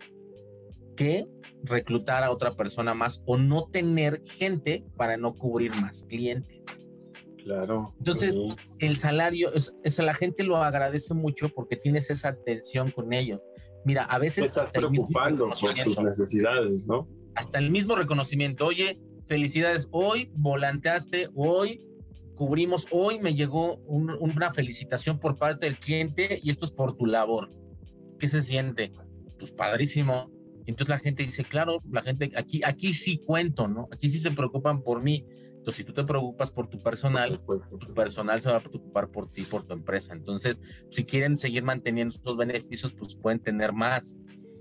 que 0.95 1.25
reclutar 1.63 2.23
a 2.23 2.31
otra 2.31 2.55
persona 2.55 2.93
más 2.93 3.21
o 3.25 3.37
no 3.37 3.67
tener 3.71 4.21
gente 4.25 4.83
para 4.97 5.17
no 5.17 5.33
cubrir 5.33 5.71
más 5.81 6.03
clientes. 6.03 6.63
Claro. 7.43 7.93
Entonces, 7.97 8.39
el 8.79 8.97
salario, 8.97 9.51
es, 9.53 9.99
la 9.99 10.13
gente 10.13 10.43
lo 10.43 10.57
agradece 10.57 11.13
mucho 11.13 11.49
porque 11.49 11.75
tienes 11.75 12.09
esa 12.09 12.29
atención 12.29 12.91
con 12.91 13.13
ellos. 13.13 13.43
Mira, 13.83 14.03
a 14.03 14.19
veces... 14.19 14.45
estás 14.45 14.69
preocupando 14.71 15.49
por 15.59 15.75
sus 15.75 15.97
necesidades, 15.99 16.85
¿no? 16.85 17.07
Hasta 17.33 17.57
el 17.57 17.71
mismo 17.71 17.95
reconocimiento. 17.95 18.67
Oye, 18.67 18.99
felicidades, 19.25 19.87
hoy 19.91 20.29
volanteaste, 20.35 21.29
hoy 21.33 21.83
cubrimos, 22.41 22.87
hoy 22.89 23.19
me 23.19 23.35
llegó 23.35 23.75
una 23.85 24.51
felicitación 24.51 25.19
por 25.19 25.37
parte 25.37 25.67
del 25.67 25.77
cliente 25.77 26.39
y 26.41 26.49
esto 26.49 26.65
es 26.65 26.71
por 26.71 26.97
tu 26.97 27.05
labor. 27.05 27.51
¿Qué 28.17 28.27
se 28.27 28.41
siente? 28.41 28.91
Pues 29.37 29.51
padrísimo 29.51 30.31
entonces 30.65 30.89
la 30.89 30.97
gente 30.97 31.21
dice, 31.21 31.43
claro, 31.43 31.83
la 31.91 32.01
gente, 32.01 32.31
aquí, 32.35 32.61
aquí 32.63 32.93
sí 32.93 33.19
cuento, 33.19 33.67
¿no? 33.67 33.87
Aquí 33.91 34.09
sí 34.09 34.17
se 34.17 34.31
preocupan 34.31 34.81
por 34.81 35.03
mí. 35.03 35.23
Entonces, 35.57 35.75
si 35.75 35.83
tú 35.83 35.93
te 35.93 36.03
preocupas 36.03 36.51
por 36.51 36.67
tu 36.67 36.81
personal, 36.81 37.39
tu 37.45 37.93
personal 37.93 38.41
se 38.41 38.49
va 38.49 38.57
a 38.57 38.63
preocupar 38.63 39.09
por 39.09 39.31
ti, 39.31 39.43
por 39.43 39.63
tu 39.67 39.73
empresa. 39.73 40.13
Entonces, 40.13 40.59
si 40.89 41.05
quieren 41.05 41.37
seguir 41.37 41.63
manteniendo 41.63 42.15
estos 42.15 42.37
beneficios, 42.37 42.93
pues 42.93 43.15
pueden 43.15 43.39
tener 43.39 43.71
más. 43.71 44.17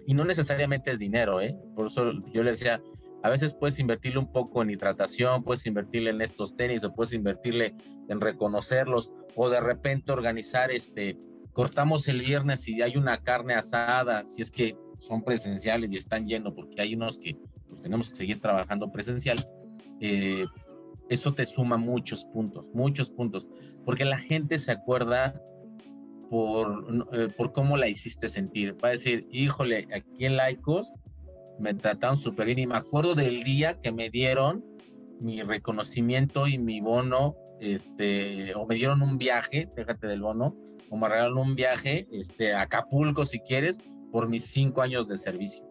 Y 0.06 0.12
no 0.12 0.26
necesariamente 0.26 0.90
es 0.90 0.98
dinero, 0.98 1.40
¿eh? 1.40 1.56
Por 1.74 1.86
eso 1.86 2.12
yo 2.34 2.42
les 2.42 2.58
decía, 2.58 2.82
a 3.22 3.28
veces 3.28 3.54
puedes 3.54 3.78
invertirle 3.78 4.18
un 4.18 4.32
poco 4.32 4.62
en 4.62 4.70
hidratación, 4.70 5.42
puedes 5.42 5.66
invertirle 5.66 6.10
en 6.10 6.20
estos 6.20 6.54
tenis 6.54 6.84
o 6.84 6.94
puedes 6.94 7.12
invertirle 7.12 7.74
en 8.08 8.20
reconocerlos 8.20 9.12
o 9.36 9.50
de 9.50 9.60
repente 9.60 10.12
organizar 10.12 10.70
este, 10.70 11.18
cortamos 11.52 12.08
el 12.08 12.20
viernes 12.20 12.66
y 12.68 12.80
hay 12.82 12.96
una 12.96 13.22
carne 13.22 13.54
asada, 13.54 14.24
si 14.26 14.42
es 14.42 14.50
que 14.50 14.76
son 14.98 15.22
presenciales 15.22 15.92
y 15.92 15.96
están 15.96 16.26
yendo 16.26 16.54
porque 16.54 16.80
hay 16.80 16.94
unos 16.94 17.18
que 17.18 17.36
pues, 17.68 17.82
tenemos 17.82 18.10
que 18.10 18.16
seguir 18.16 18.40
trabajando 18.40 18.90
presencial, 18.90 19.38
eh, 20.00 20.46
eso 21.08 21.32
te 21.32 21.44
suma 21.44 21.76
muchos 21.76 22.24
puntos, 22.24 22.66
muchos 22.72 23.10
puntos, 23.10 23.48
porque 23.84 24.04
la 24.04 24.18
gente 24.18 24.58
se 24.58 24.72
acuerda 24.72 25.40
por, 26.30 26.86
eh, 27.12 27.28
por 27.36 27.52
cómo 27.52 27.76
la 27.76 27.88
hiciste 27.88 28.28
sentir. 28.28 28.76
Va 28.82 28.88
a 28.88 28.92
decir, 28.92 29.26
híjole, 29.32 29.88
aquí 29.92 30.24
en 30.24 30.36
Laicos 30.36 30.94
me 31.60 31.74
trataron 31.74 32.16
súper 32.16 32.46
bien 32.46 32.58
y 32.58 32.66
me 32.66 32.76
acuerdo 32.76 33.14
del 33.14 33.44
día 33.44 33.80
que 33.80 33.92
me 33.92 34.10
dieron 34.10 34.64
mi 35.20 35.42
reconocimiento 35.42 36.46
y 36.46 36.58
mi 36.58 36.80
bono, 36.80 37.36
este, 37.60 38.54
o 38.54 38.66
me 38.66 38.74
dieron 38.76 39.02
un 39.02 39.18
viaje, 39.18 39.68
déjate 39.76 40.06
del 40.06 40.22
bono, 40.22 40.56
o 40.88 40.96
me 40.96 41.08
regalaron 41.08 41.38
un 41.38 41.54
viaje 41.54 42.08
este, 42.10 42.54
a 42.54 42.62
Acapulco 42.62 43.24
si 43.24 43.40
quieres, 43.40 43.80
por 44.10 44.28
mis 44.28 44.46
cinco 44.46 44.80
años 44.80 45.06
de 45.06 45.18
servicio. 45.18 45.64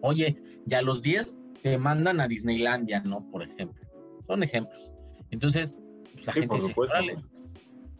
Oye, 0.00 0.36
ya 0.64 0.80
los 0.82 1.02
10 1.02 1.38
te 1.62 1.76
mandan 1.76 2.20
a 2.20 2.28
Disneylandia, 2.28 3.00
¿no? 3.00 3.28
Por 3.30 3.42
ejemplo. 3.42 3.84
Son 4.26 4.42
ejemplos. 4.42 4.92
Entonces, 5.30 5.76
pues, 6.14 6.26
la 6.26 6.32
gente 6.32 6.56
dice, 6.56 6.74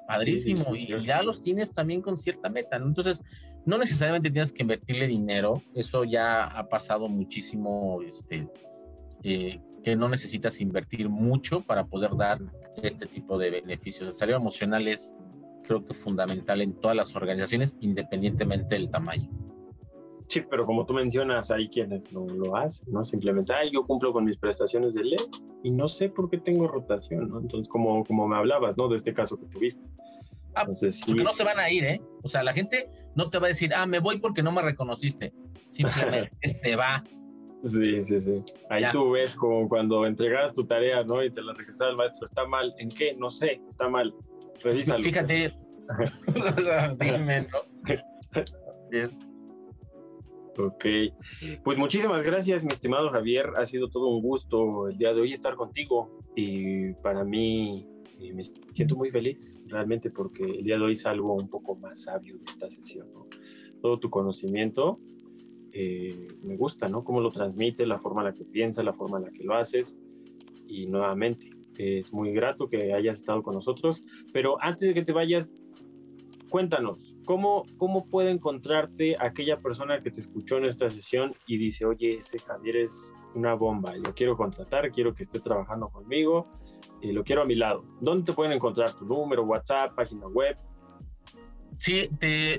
padrísimo, 0.06 0.76
y 0.76 0.86
ya 1.02 1.22
los 1.22 1.40
tienes 1.40 1.72
también 1.72 2.00
con 2.00 2.16
cierta 2.16 2.48
meta, 2.48 2.78
¿no? 2.78 2.86
Entonces, 2.86 3.22
no 3.66 3.78
necesariamente 3.78 4.30
tienes 4.30 4.52
que 4.52 4.62
invertirle 4.62 5.06
dinero, 5.08 5.60
eso 5.74 6.04
ya 6.04 6.44
ha 6.44 6.68
pasado 6.68 7.08
muchísimo, 7.08 8.00
este, 8.02 8.48
eh, 9.22 9.60
que 9.82 9.96
no 9.96 10.08
necesitas 10.08 10.60
invertir 10.60 11.08
mucho 11.08 11.60
para 11.60 11.84
poder 11.84 12.16
dar 12.16 12.38
este 12.82 13.06
tipo 13.06 13.36
de 13.36 13.50
beneficios. 13.50 14.06
El 14.06 14.12
salario 14.12 14.36
emocional 14.36 14.86
es 14.88 15.14
creo 15.64 15.84
que 15.84 15.94
fundamental 15.94 16.60
en 16.62 16.74
todas 16.74 16.96
las 16.96 17.14
organizaciones, 17.16 17.76
independientemente 17.80 18.76
del 18.76 18.88
tamaño. 18.88 19.28
Sí, 20.28 20.42
pero 20.48 20.66
como 20.66 20.86
tú 20.86 20.92
mencionas, 20.92 21.50
hay 21.50 21.68
quienes 21.68 22.12
lo, 22.12 22.26
lo 22.26 22.56
hacen, 22.56 22.92
¿no? 22.92 23.04
Simplemente, 23.04 23.52
ay, 23.52 23.70
yo 23.72 23.84
cumplo 23.84 24.12
con 24.12 24.24
mis 24.24 24.36
prestaciones 24.36 24.94
de 24.94 25.04
ley 25.04 25.18
y 25.62 25.70
no 25.70 25.86
sé 25.88 26.08
por 26.08 26.28
qué 26.28 26.38
tengo 26.38 26.66
rotación, 26.66 27.28
¿no? 27.28 27.40
Entonces, 27.40 27.68
como, 27.68 28.04
como 28.04 28.26
me 28.26 28.36
hablabas, 28.36 28.76
¿no? 28.76 28.88
De 28.88 28.96
este 28.96 29.14
caso 29.14 29.38
que 29.38 29.46
tuviste. 29.46 29.84
Ah, 30.56 30.62
Entonces, 30.62 31.00
sí. 31.00 31.12
no 31.12 31.34
te 31.34 31.44
van 31.44 31.58
a 31.58 31.70
ir, 31.70 31.84
¿eh? 31.84 32.00
O 32.22 32.28
sea, 32.30 32.42
la 32.42 32.54
gente 32.54 32.88
no 33.14 33.28
te 33.28 33.38
va 33.38 33.46
a 33.46 33.48
decir, 33.48 33.74
ah, 33.74 33.84
me 33.84 33.98
voy 33.98 34.18
porque 34.18 34.42
no 34.42 34.52
me 34.52 34.62
reconociste. 34.62 35.34
Simplemente 35.68 36.30
se 36.48 36.74
va. 36.74 37.04
Sí, 37.62 38.02
sí, 38.04 38.20
sí. 38.22 38.42
Ahí 38.70 38.84
tú 38.90 39.10
ves 39.10 39.36
como 39.36 39.68
cuando 39.68 40.06
entregas 40.06 40.54
tu 40.54 40.64
tarea, 40.64 41.04
¿no? 41.04 41.22
Y 41.22 41.30
te 41.30 41.42
la 41.42 41.52
regresas 41.52 41.88
al 41.88 41.96
maestro, 41.96 42.24
¿está 42.24 42.46
mal? 42.46 42.74
¿En 42.78 42.88
qué? 42.88 43.14
No 43.18 43.30
sé, 43.30 43.60
está 43.68 43.86
mal. 43.88 44.14
Revísalo. 44.62 45.00
Fíjate. 45.00 45.54
Dime, 46.98 47.42
¿no? 47.42 47.58
Ok, 50.58 50.86
pues 51.64 51.76
muchísimas 51.76 52.22
gracias, 52.22 52.64
mi 52.64 52.72
estimado 52.72 53.10
Javier. 53.10 53.50
Ha 53.58 53.66
sido 53.66 53.90
todo 53.90 54.08
un 54.08 54.22
gusto 54.22 54.88
el 54.88 54.96
día 54.96 55.12
de 55.12 55.20
hoy 55.20 55.34
estar 55.34 55.54
contigo 55.54 56.24
y 56.34 56.94
para 56.94 57.24
mí 57.24 57.86
eh, 58.20 58.32
me 58.32 58.42
siento 58.72 58.96
muy 58.96 59.10
feliz 59.10 59.60
realmente 59.66 60.10
porque 60.10 60.44
el 60.44 60.64
día 60.64 60.76
de 60.76 60.84
hoy 60.84 60.96
salgo 60.96 61.34
un 61.34 61.48
poco 61.48 61.76
más 61.76 62.02
sabio 62.02 62.38
de 62.38 62.44
esta 62.46 62.70
sesión. 62.70 63.08
Todo 63.80 63.98
tu 63.98 64.10
conocimiento 64.10 64.98
eh, 65.72 66.28
me 66.42 66.56
gusta, 66.56 66.88
¿no? 66.88 67.04
Cómo 67.04 67.20
lo 67.20 67.30
transmite, 67.30 67.86
la 67.86 67.98
forma 67.98 68.22
en 68.22 68.28
la 68.28 68.34
que 68.34 68.44
piensas, 68.44 68.84
la 68.84 68.94
forma 68.94 69.18
en 69.18 69.24
la 69.24 69.30
que 69.30 69.44
lo 69.44 69.54
haces 69.54 69.98
y 70.66 70.86
nuevamente 70.86 71.50
es 71.78 72.12
muy 72.12 72.32
grato 72.32 72.68
que 72.68 72.92
hayas 72.92 73.18
estado 73.18 73.42
con 73.42 73.54
nosotros, 73.54 74.04
pero 74.32 74.56
antes 74.62 74.88
de 74.88 74.94
que 74.94 75.02
te 75.02 75.12
vayas, 75.12 75.52
cuéntanos, 76.48 77.14
¿cómo, 77.24 77.64
¿cómo 77.76 78.06
puede 78.06 78.30
encontrarte 78.30 79.16
aquella 79.18 79.60
persona 79.60 80.02
que 80.02 80.10
te 80.10 80.20
escuchó 80.20 80.58
en 80.58 80.66
esta 80.66 80.88
sesión 80.88 81.34
y 81.46 81.58
dice, 81.58 81.84
oye, 81.84 82.16
ese 82.16 82.38
Javier 82.38 82.76
es 82.76 83.14
una 83.34 83.54
bomba, 83.54 83.94
yo 83.96 84.14
quiero 84.14 84.36
contratar, 84.36 84.90
quiero 84.90 85.14
que 85.14 85.22
esté 85.22 85.40
trabajando 85.40 85.88
conmigo, 85.88 86.46
lo 87.12 87.24
quiero 87.24 87.42
a 87.42 87.44
mi 87.44 87.54
lado? 87.54 87.84
¿Dónde 88.00 88.24
te 88.24 88.32
pueden 88.32 88.52
encontrar? 88.52 88.92
¿Tu 88.92 89.04
número, 89.04 89.44
WhatsApp, 89.44 89.94
página 89.94 90.26
web? 90.28 90.56
Sí, 91.78 92.08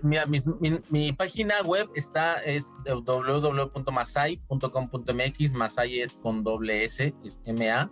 mira, 0.03 0.27
mi, 0.27 1.13
página 1.13 1.63
web 1.63 1.89
está 1.95 2.35
es 2.43 2.75
www.masai.com.mx, 2.85 5.53
Masai 5.53 6.01
es 6.01 6.19
con 6.19 6.43
doble 6.43 6.83
S, 6.83 7.15
es 7.23 7.41
M-A, 7.45 7.89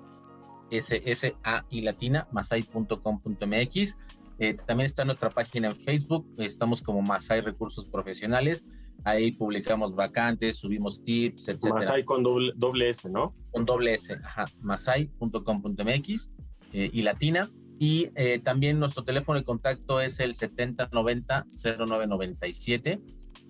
S-S-A 0.69 1.65
y 1.69 1.81
latina, 1.81 2.27
masai.com.mx. 2.31 3.97
Eh, 4.37 4.57
también 4.65 4.85
está 4.85 5.05
nuestra 5.05 5.29
página 5.29 5.69
en 5.69 5.75
Facebook, 5.75 6.27
estamos 6.37 6.81
como 6.81 7.01
Masai 7.01 7.39
Recursos 7.41 7.85
Profesionales. 7.85 8.65
Ahí 9.03 9.31
publicamos 9.31 9.95
vacantes, 9.95 10.57
subimos 10.57 11.01
tips, 11.03 11.49
etc. 11.49 11.73
Masai 11.73 12.03
con 12.03 12.23
doble, 12.23 12.53
doble, 12.55 12.89
S, 12.89 13.07
¿no? 13.09 13.35
Con 13.51 13.65
doble 13.65 13.93
S, 13.93 14.11
ajá, 14.13 14.45
masai.com.mx 14.61 16.31
eh, 16.73 16.89
y 16.91 17.03
latina. 17.03 17.51
Y 17.77 18.09
eh, 18.15 18.39
también 18.39 18.79
nuestro 18.79 19.03
teléfono 19.03 19.37
de 19.37 19.45
contacto 19.45 20.01
es 20.01 20.19
el 20.19 20.33
7090-0997. 20.33 23.01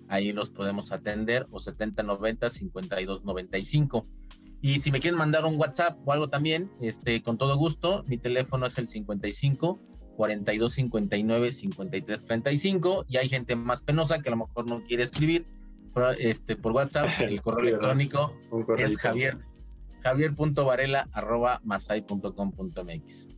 Ahí 0.08 0.32
los 0.32 0.50
podemos 0.50 0.92
atender 0.92 1.46
o 1.50 1.58
7090-5295. 1.58 4.06
Y 4.62 4.78
si 4.78 4.90
me 4.90 5.00
quieren 5.00 5.18
mandar 5.18 5.44
un 5.44 5.56
WhatsApp 5.56 5.98
o 6.04 6.12
algo 6.12 6.28
también, 6.28 6.70
este, 6.80 7.20
con 7.22 7.36
todo 7.38 7.56
gusto, 7.56 8.04
mi 8.06 8.18
teléfono 8.18 8.66
es 8.66 8.78
el 8.78 8.88
55 8.88 9.78
42 10.16 10.72
59 10.72 11.52
53 11.52 12.24
35 12.24 13.04
y 13.08 13.16
hay 13.18 13.28
gente 13.28 13.54
más 13.54 13.82
penosa 13.82 14.20
que 14.20 14.28
a 14.28 14.32
lo 14.32 14.38
mejor 14.38 14.68
no 14.68 14.82
quiere 14.84 15.02
escribir 15.02 15.46
este, 16.18 16.56
por 16.56 16.72
WhatsApp. 16.72 17.08
El 17.20 17.40
correo 17.42 17.68
electrónico 17.68 18.32
es 18.78 18.96
javier 18.98 19.38
javier.varela 20.02 21.08
arroba 21.12 21.60
masai.com.mx. 21.64 23.28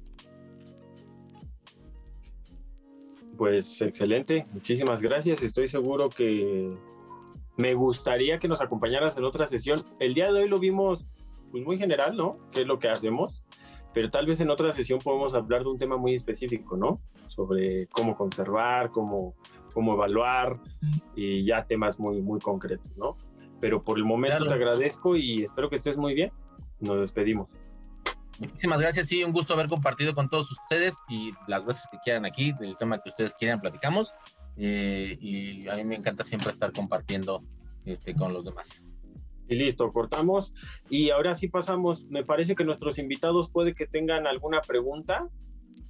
Pues 3.38 3.80
excelente, 3.80 4.46
muchísimas 4.52 5.00
gracias. 5.00 5.42
Estoy 5.42 5.68
seguro 5.68 6.10
que 6.10 6.76
me 7.56 7.72
gustaría 7.74 8.38
que 8.38 8.48
nos 8.48 8.60
acompañaras 8.60 9.16
en 9.16 9.24
otra 9.24 9.46
sesión. 9.46 9.82
El 9.98 10.12
día 10.12 10.30
de 10.30 10.42
hoy 10.42 10.48
lo 10.48 10.58
vimos 10.58 11.06
pues, 11.50 11.64
muy 11.64 11.78
general, 11.78 12.16
¿no? 12.16 12.36
¿Qué 12.52 12.62
es 12.62 12.66
lo 12.66 12.78
que 12.78 12.88
hacemos? 12.88 13.44
Pero 13.99 14.12
tal 14.12 14.26
vez 14.26 14.40
en 14.40 14.49
otra 14.49 14.72
sesión 14.72 15.01
podemos 15.01 15.34
hablar 15.34 15.64
de 15.64 15.70
un 15.70 15.76
tema 15.76 15.96
muy 15.96 16.14
específico, 16.14 16.76
¿no? 16.76 17.01
Sobre 17.26 17.88
cómo 17.88 18.16
conservar, 18.16 18.92
cómo, 18.92 19.34
cómo 19.74 19.94
evaluar 19.94 20.61
y 21.16 21.44
ya 21.44 21.64
temas 21.64 21.99
muy, 21.99 22.22
muy 22.22 22.38
concretos, 22.38 22.96
¿no? 22.96 23.16
Pero 23.61 23.82
por 23.82 23.99
el 23.99 24.05
momento 24.05 24.46
te 24.46 24.55
agradezco 24.55 25.16
y 25.16 25.42
espero 25.42 25.68
que 25.68 25.74
estés 25.74 25.96
muy 25.96 26.14
bien. 26.14 26.30
Nos 26.78 27.01
despedimos. 27.01 27.49
Muchísimas 28.38 28.80
gracias, 28.80 29.09
sí, 29.09 29.24
un 29.24 29.32
gusto 29.32 29.55
haber 29.55 29.66
compartido 29.66 30.14
con 30.14 30.28
todos 30.28 30.49
ustedes 30.53 31.03
y 31.09 31.32
las 31.49 31.66
veces 31.66 31.88
que 31.90 31.99
quieran 31.99 32.24
aquí, 32.24 32.53
del 32.53 32.76
tema 32.76 33.01
que 33.03 33.09
ustedes 33.09 33.34
quieran, 33.34 33.61
platicamos. 33.61 34.14
Eh, 34.57 35.18
y 35.20 35.66
a 35.66 35.74
mí 35.74 35.84
me 35.84 35.96
encanta 35.96 36.22
siempre 36.22 36.51
estar 36.51 36.72
compartiendo 36.72 37.42
este, 37.84 38.14
con 38.14 38.32
los 38.32 38.44
demás. 38.44 38.80
Y 39.49 39.55
listo, 39.55 39.90
cortamos. 39.92 40.55
Y 40.90 41.11
ahora 41.11 41.34
sí 41.34 41.49
pasamos. 41.49 42.05
Me 42.07 42.24
parece 42.24 42.55
que 42.55 42.64
nuestros 42.64 42.99
invitados 42.99 43.51
puede 43.51 43.74
que 43.74 43.86
tengan 43.86 44.26
alguna 44.26 44.61
pregunta, 44.61 45.28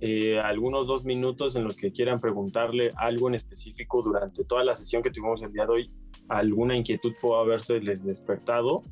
eh, 0.00 0.38
algunos 0.38 0.86
dos 0.86 1.04
minutos 1.04 1.56
en 1.56 1.64
los 1.64 1.74
que 1.76 1.92
quieran 1.92 2.20
preguntarle 2.20 2.92
algo 2.96 3.28
en 3.28 3.34
específico 3.34 4.02
durante 4.02 4.44
toda 4.44 4.62
la 4.62 4.74
sesión 4.76 5.02
que 5.02 5.10
tuvimos 5.10 5.42
el 5.42 5.52
día 5.52 5.66
de 5.66 5.72
hoy. 5.72 5.92
Alguna 6.28 6.76
inquietud 6.76 7.14
puede 7.20 7.40
haberse 7.40 7.80
les 7.80 8.04
despertado 8.04 8.82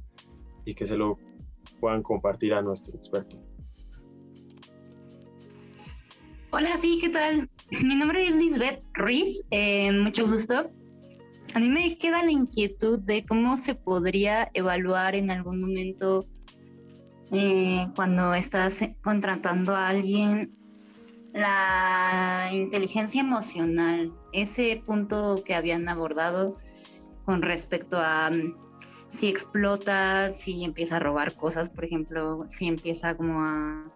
y 0.64 0.75
que 0.75 0.87
se 0.87 0.97
lo 0.97 1.19
puedan 1.79 2.03
compartir 2.03 2.55
a 2.55 2.62
nuestro 2.62 2.97
experto. 2.97 3.37
Hola, 6.51 6.77
sí, 6.79 6.99
¿qué 7.01 7.11
tal? 7.11 7.51
Mi 7.83 7.95
nombre 7.97 8.27
es 8.27 8.35
Lisbeth 8.35 8.83
Ruiz, 8.95 9.47
eh, 9.51 9.93
mucho 9.93 10.27
gusto. 10.27 10.71
A 11.57 11.59
mí 11.59 11.71
me 11.71 11.97
queda 11.97 12.23
la 12.23 12.33
inquietud 12.33 12.99
de 12.99 13.25
cómo 13.25 13.57
se 13.57 13.75
podría 13.75 14.51
evaluar 14.53 15.15
en 15.15 15.31
algún 15.31 15.63
momento 15.63 16.27
eh, 17.33 17.89
cuando 17.97 18.35
estás 18.35 18.81
contratando 19.03 19.75
a 19.75 19.89
alguien 19.89 20.55
la 21.33 22.51
inteligencia 22.53 23.23
emocional, 23.23 24.13
ese 24.35 24.83
punto 24.85 25.43
que 25.47 25.55
habían 25.55 25.89
abordado 25.89 26.59
con 27.25 27.41
respecto 27.41 27.97
a 28.03 28.31
mm, 28.31 28.55
si 29.09 29.29
explota, 29.29 30.35
si 30.35 30.63
empieza 30.63 30.97
a 30.97 30.99
robar 30.99 31.37
cosas, 31.37 31.71
por 31.71 31.87
ejemplo, 31.87 32.45
si 32.51 32.67
empieza 32.67 33.17
como 33.17 33.41
a, 33.41 33.91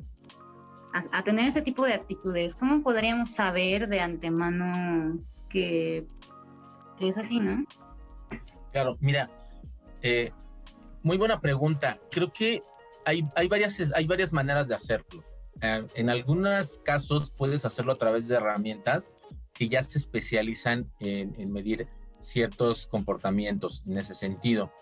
a 1.12 1.24
tener 1.24 1.44
ese 1.44 1.60
tipo 1.60 1.84
de 1.84 1.92
actitudes, 1.92 2.54
¿cómo 2.54 2.82
podríamos 2.82 3.28
saber 3.28 3.86
de 3.88 4.00
antemano 4.00 5.18
que 5.50 6.06
es 7.00 7.18
así, 7.18 7.40
¿no? 7.40 7.64
Claro, 8.72 8.96
mira, 9.00 9.30
eh, 10.02 10.32
muy 11.02 11.16
buena 11.16 11.40
pregunta. 11.40 11.98
Creo 12.10 12.32
que 12.32 12.62
hay, 13.04 13.26
hay, 13.34 13.48
varias, 13.48 13.78
hay 13.94 14.06
varias 14.06 14.32
maneras 14.32 14.68
de 14.68 14.74
hacerlo. 14.74 15.24
Eh, 15.60 15.86
en 15.94 16.10
algunos 16.10 16.78
casos 16.78 17.32
puedes 17.36 17.64
hacerlo 17.64 17.92
a 17.92 17.98
través 17.98 18.28
de 18.28 18.36
herramientas 18.36 19.10
que 19.52 19.68
ya 19.68 19.82
se 19.82 19.98
especializan 19.98 20.90
en, 21.00 21.52
medir 21.52 21.88
ciertos 22.18 22.86
comportamientos 22.86 23.82
en 23.86 23.98
ese 23.98 24.14
sentido. 24.14 24.72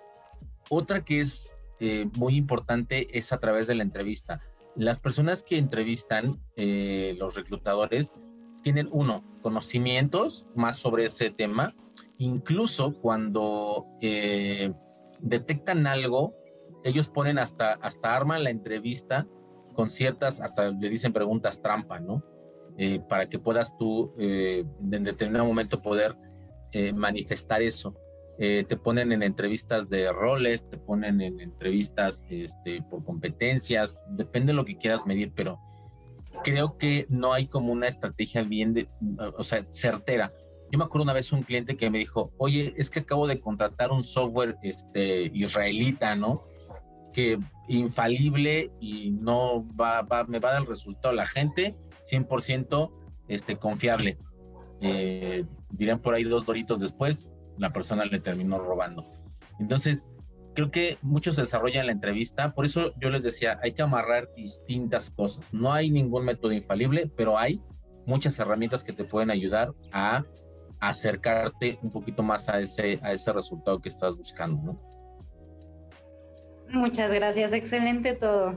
Otra 0.69 1.05
que 1.05 1.21
es 1.21 1.55
eh, 1.81 2.09
muy 2.17 2.37
importante 2.37 3.09
es 3.17 3.33
a 3.33 3.39
través 3.39 3.67
de 3.67 3.75
la 3.75 3.83
entrevista. 3.83 4.41
Las 4.77 5.01
personas 5.01 5.43
que 5.43 5.59
entrevistan, 5.59 6.41
los 6.57 7.35
reclutadores, 7.35 8.15
tienen 8.63 8.89
uno, 8.93 9.25
conocimientos 9.43 10.47
más 10.55 10.77
sobre 10.77 11.05
ese 11.05 11.31
tema, 11.31 11.75
incluso 12.19 12.95
cuando 13.01 13.87
eh, 14.01 14.73
detectan 15.21 15.87
algo, 15.87 16.35
ellos 16.85 17.09
ponen 17.09 17.39
hasta, 17.39 17.75
hasta 17.75 18.15
arman 18.15 18.45
la 18.45 18.51
entrevista 18.51 19.27
con 19.75 19.91
ciertas, 19.91 20.41
hasta 20.41 20.71
le 20.71 20.89
dicen 20.89 21.13
preguntas 21.13 21.63
trampa, 21.63 22.01
¿no? 22.01 22.23
Eh, 22.77 23.01
para 23.09 23.29
que 23.29 23.39
puedas 23.39 23.77
tú 23.77 24.13
eh, 24.19 24.65
en 24.93 25.05
determinado 25.05 25.47
momento 25.47 25.81
poder 25.81 26.17
manifestar 26.95 27.63
eso. 27.63 27.95
te 28.37 28.77
ponen 28.77 29.11
en 29.11 29.23
entrevistas 29.23 29.89
de 29.89 30.13
roles, 30.13 30.69
te 30.69 30.77
ponen 30.77 31.23
en 31.23 31.41
entrevistas 31.41 32.27
este, 32.29 32.83
por 32.83 33.03
competencias, 33.03 33.97
depende 34.11 34.53
de 34.53 34.57
lo 34.57 34.67
que 34.67 34.77
quieras 34.77 35.07
medir, 35.07 35.33
pero 35.35 35.59
creo 36.45 36.77
que 36.77 37.07
no 37.09 37.33
hay 37.33 37.47
como 37.47 37.73
una 37.73 37.87
estrategia 37.87 38.43
bien, 38.43 38.87
o 39.37 39.45
sea, 39.45 39.65
certera. 39.71 40.31
Yo 40.71 40.79
me 40.79 40.85
acuerdo 40.85 41.05
una 41.05 41.13
vez 41.13 41.33
un 41.33 41.43
cliente 41.43 41.77
que 41.77 41.91
me 41.91 41.99
dijo, 41.99 42.33
oye, 42.39 42.75
es 42.77 42.91
que 42.91 43.01
acabo 43.01 43.27
de 43.27 43.39
contratar 43.39 43.91
un 43.91 44.03
software 44.03 44.57
este, 44.63 45.31
israelita, 45.35 46.15
¿no? 46.15 46.45
Que 47.15 47.39
infalible 47.69 48.71
y 48.81 49.11
no 49.11 49.67
va, 49.77 50.03
me 50.27 50.39
va 50.39 50.51
a 50.51 50.53
dar 50.53 50.63
el 50.63 50.69
resultado. 50.69 51.15
La 51.15 51.27
gente, 51.27 51.75
100% 52.03 52.91
este, 53.29 53.57
confiable. 53.57 54.19
Eh, 54.81 55.45
dirán 55.71 56.01
por 56.01 56.15
ahí 56.15 56.25
dos 56.25 56.47
doritos 56.47 56.81
después, 56.81 57.31
la 57.57 57.73
persona 57.73 58.05
le 58.05 58.21
terminó 58.21 58.59
robando. 58.59 59.05
Entonces, 59.59 60.09
creo 60.55 60.71
que 60.71 60.99
muchos 61.03 61.37
desarrollan 61.37 61.87
la 61.87 61.93
entrevista, 61.93 62.53
por 62.55 62.65
eso 62.65 62.93
yo 63.01 63.11
les 63.11 63.23
decía, 63.23 63.59
hay 63.63 63.73
que 63.73 63.83
amarrar 63.83 64.29
distintas 64.35 65.11
cosas. 65.11 65.53
No 65.53 65.73
hay 65.73 65.91
ningún 65.91 66.25
método 66.25 66.53
infalible, 66.53 67.11
pero 67.17 67.39
hay 67.39 67.61
muchas 68.07 68.39
herramientas 68.39 68.85
que 68.85 68.93
te 68.93 69.05
pueden 69.05 69.31
ayudar 69.31 69.73
a 69.93 70.25
acercarte 70.81 71.79
un 71.83 71.91
poquito 71.91 72.23
más 72.23 72.49
a 72.49 72.61
ese, 72.61 72.99
a 73.03 73.13
ese 73.13 73.33
resultado 73.33 73.81
que 73.81 73.89
estás 73.89 74.17
buscando, 74.17 74.73
¿no? 74.73 74.81
Muchas 76.71 77.13
gracias, 77.13 77.53
excelente 77.53 78.15
todo. 78.15 78.57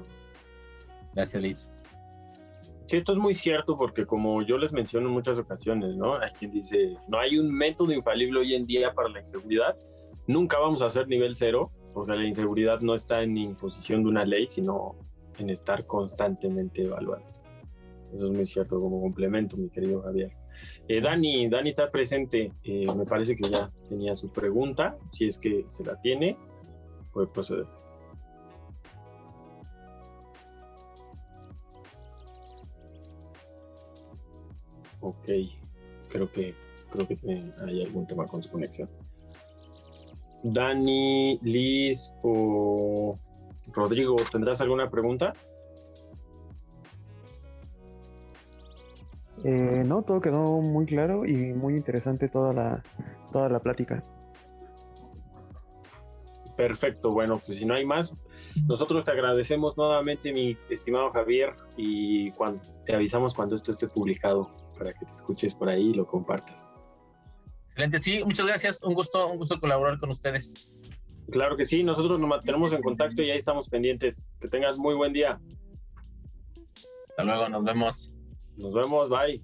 Gracias, 1.13 1.41
Liz. 1.41 1.71
Sí, 2.87 2.97
esto 2.97 3.13
es 3.13 3.19
muy 3.19 3.33
cierto 3.33 3.77
porque 3.77 4.05
como 4.05 4.41
yo 4.41 4.57
les 4.57 4.73
menciono 4.73 5.07
en 5.07 5.13
muchas 5.13 5.37
ocasiones, 5.37 5.95
¿no? 5.95 6.15
Hay 6.15 6.31
quien 6.31 6.51
dice, 6.51 6.97
no 7.07 7.19
hay 7.19 7.37
un 7.37 7.49
método 7.53 7.93
infalible 7.93 8.41
hoy 8.41 8.53
en 8.53 8.65
día 8.65 8.93
para 8.93 9.07
la 9.07 9.21
inseguridad, 9.21 9.77
nunca 10.27 10.59
vamos 10.59 10.81
a 10.81 10.87
hacer 10.87 11.07
nivel 11.07 11.35
cero, 11.37 11.71
porque 11.93 12.13
la 12.13 12.25
inseguridad 12.25 12.81
no 12.81 12.93
está 12.93 13.23
en 13.23 13.37
imposición 13.37 14.03
de 14.03 14.09
una 14.09 14.25
ley, 14.25 14.45
sino 14.45 14.95
en 15.37 15.49
estar 15.49 15.85
constantemente 15.85 16.83
evaluando. 16.83 17.27
Eso 18.13 18.27
es 18.27 18.33
muy 18.33 18.45
cierto 18.45 18.77
como 18.77 18.99
complemento, 18.99 19.55
mi 19.55 19.69
querido 19.69 20.01
Javier. 20.01 20.31
Eh, 20.91 20.99
Dani, 20.99 21.47
Dani 21.47 21.69
está 21.69 21.89
presente. 21.89 22.51
Eh, 22.65 22.85
me 22.93 23.05
parece 23.05 23.37
que 23.37 23.49
ya 23.49 23.71
tenía 23.87 24.13
su 24.13 24.27
pregunta. 24.27 24.97
Si 25.13 25.25
es 25.25 25.37
que 25.37 25.63
se 25.69 25.85
la 25.85 25.97
tiene, 26.01 26.35
puede 27.13 27.27
proceder. 27.27 27.65
Ok, 34.99 35.29
creo 36.09 36.29
que 36.29 36.53
creo 36.89 37.07
que 37.07 37.17
hay 37.65 37.85
algún 37.85 38.05
tema 38.05 38.27
con 38.27 38.43
su 38.43 38.51
conexión. 38.51 38.89
Dani, 40.43 41.39
Liz 41.41 42.11
o 42.21 43.17
Rodrigo, 43.71 44.17
¿tendrás 44.29 44.59
alguna 44.59 44.89
pregunta? 44.89 45.31
Eh, 49.43 49.83
no, 49.85 50.03
todo 50.03 50.21
quedó 50.21 50.61
muy 50.61 50.85
claro 50.85 51.25
y 51.25 51.53
muy 51.53 51.75
interesante 51.75 52.29
toda 52.29 52.53
la, 52.53 52.83
toda 53.31 53.49
la 53.49 53.59
plática. 53.59 54.03
Perfecto, 56.55 57.11
bueno, 57.13 57.41
pues 57.43 57.57
si 57.57 57.65
no 57.65 57.73
hay 57.73 57.85
más, 57.85 58.13
nosotros 58.67 59.03
te 59.03 59.11
agradecemos 59.11 59.75
nuevamente, 59.77 60.31
mi 60.31 60.57
estimado 60.69 61.09
Javier, 61.11 61.53
y 61.75 62.29
cuando, 62.31 62.61
te 62.85 62.93
avisamos 62.93 63.33
cuando 63.33 63.55
esto 63.55 63.71
esté 63.71 63.87
publicado 63.87 64.51
para 64.77 64.93
que 64.93 65.05
te 65.05 65.11
escuches 65.11 65.55
por 65.55 65.69
ahí 65.69 65.89
y 65.89 65.93
lo 65.93 66.05
compartas. 66.05 66.71
Excelente, 67.69 67.99
sí, 67.99 68.23
muchas 68.23 68.45
gracias. 68.45 68.83
Un 68.83 68.93
gusto, 68.93 69.27
un 69.27 69.37
gusto 69.37 69.59
colaborar 69.59 69.97
con 69.97 70.11
ustedes. 70.11 70.69
Claro 71.31 71.55
que 71.55 71.65
sí, 71.65 71.83
nosotros 71.83 72.19
nos 72.19 72.29
mantenemos 72.29 72.73
en 72.73 72.81
contacto 72.81 73.21
y 73.23 73.31
ahí 73.31 73.37
estamos 73.37 73.69
pendientes. 73.69 74.27
Que 74.39 74.49
tengas 74.49 74.77
muy 74.77 74.93
buen 74.93 75.13
día. 75.13 75.39
Hasta 77.09 77.23
luego, 77.23 77.47
nos 77.47 77.63
vemos. 77.63 78.11
Nos 78.61 78.73
vemos, 78.73 79.09
bye. 79.09 79.41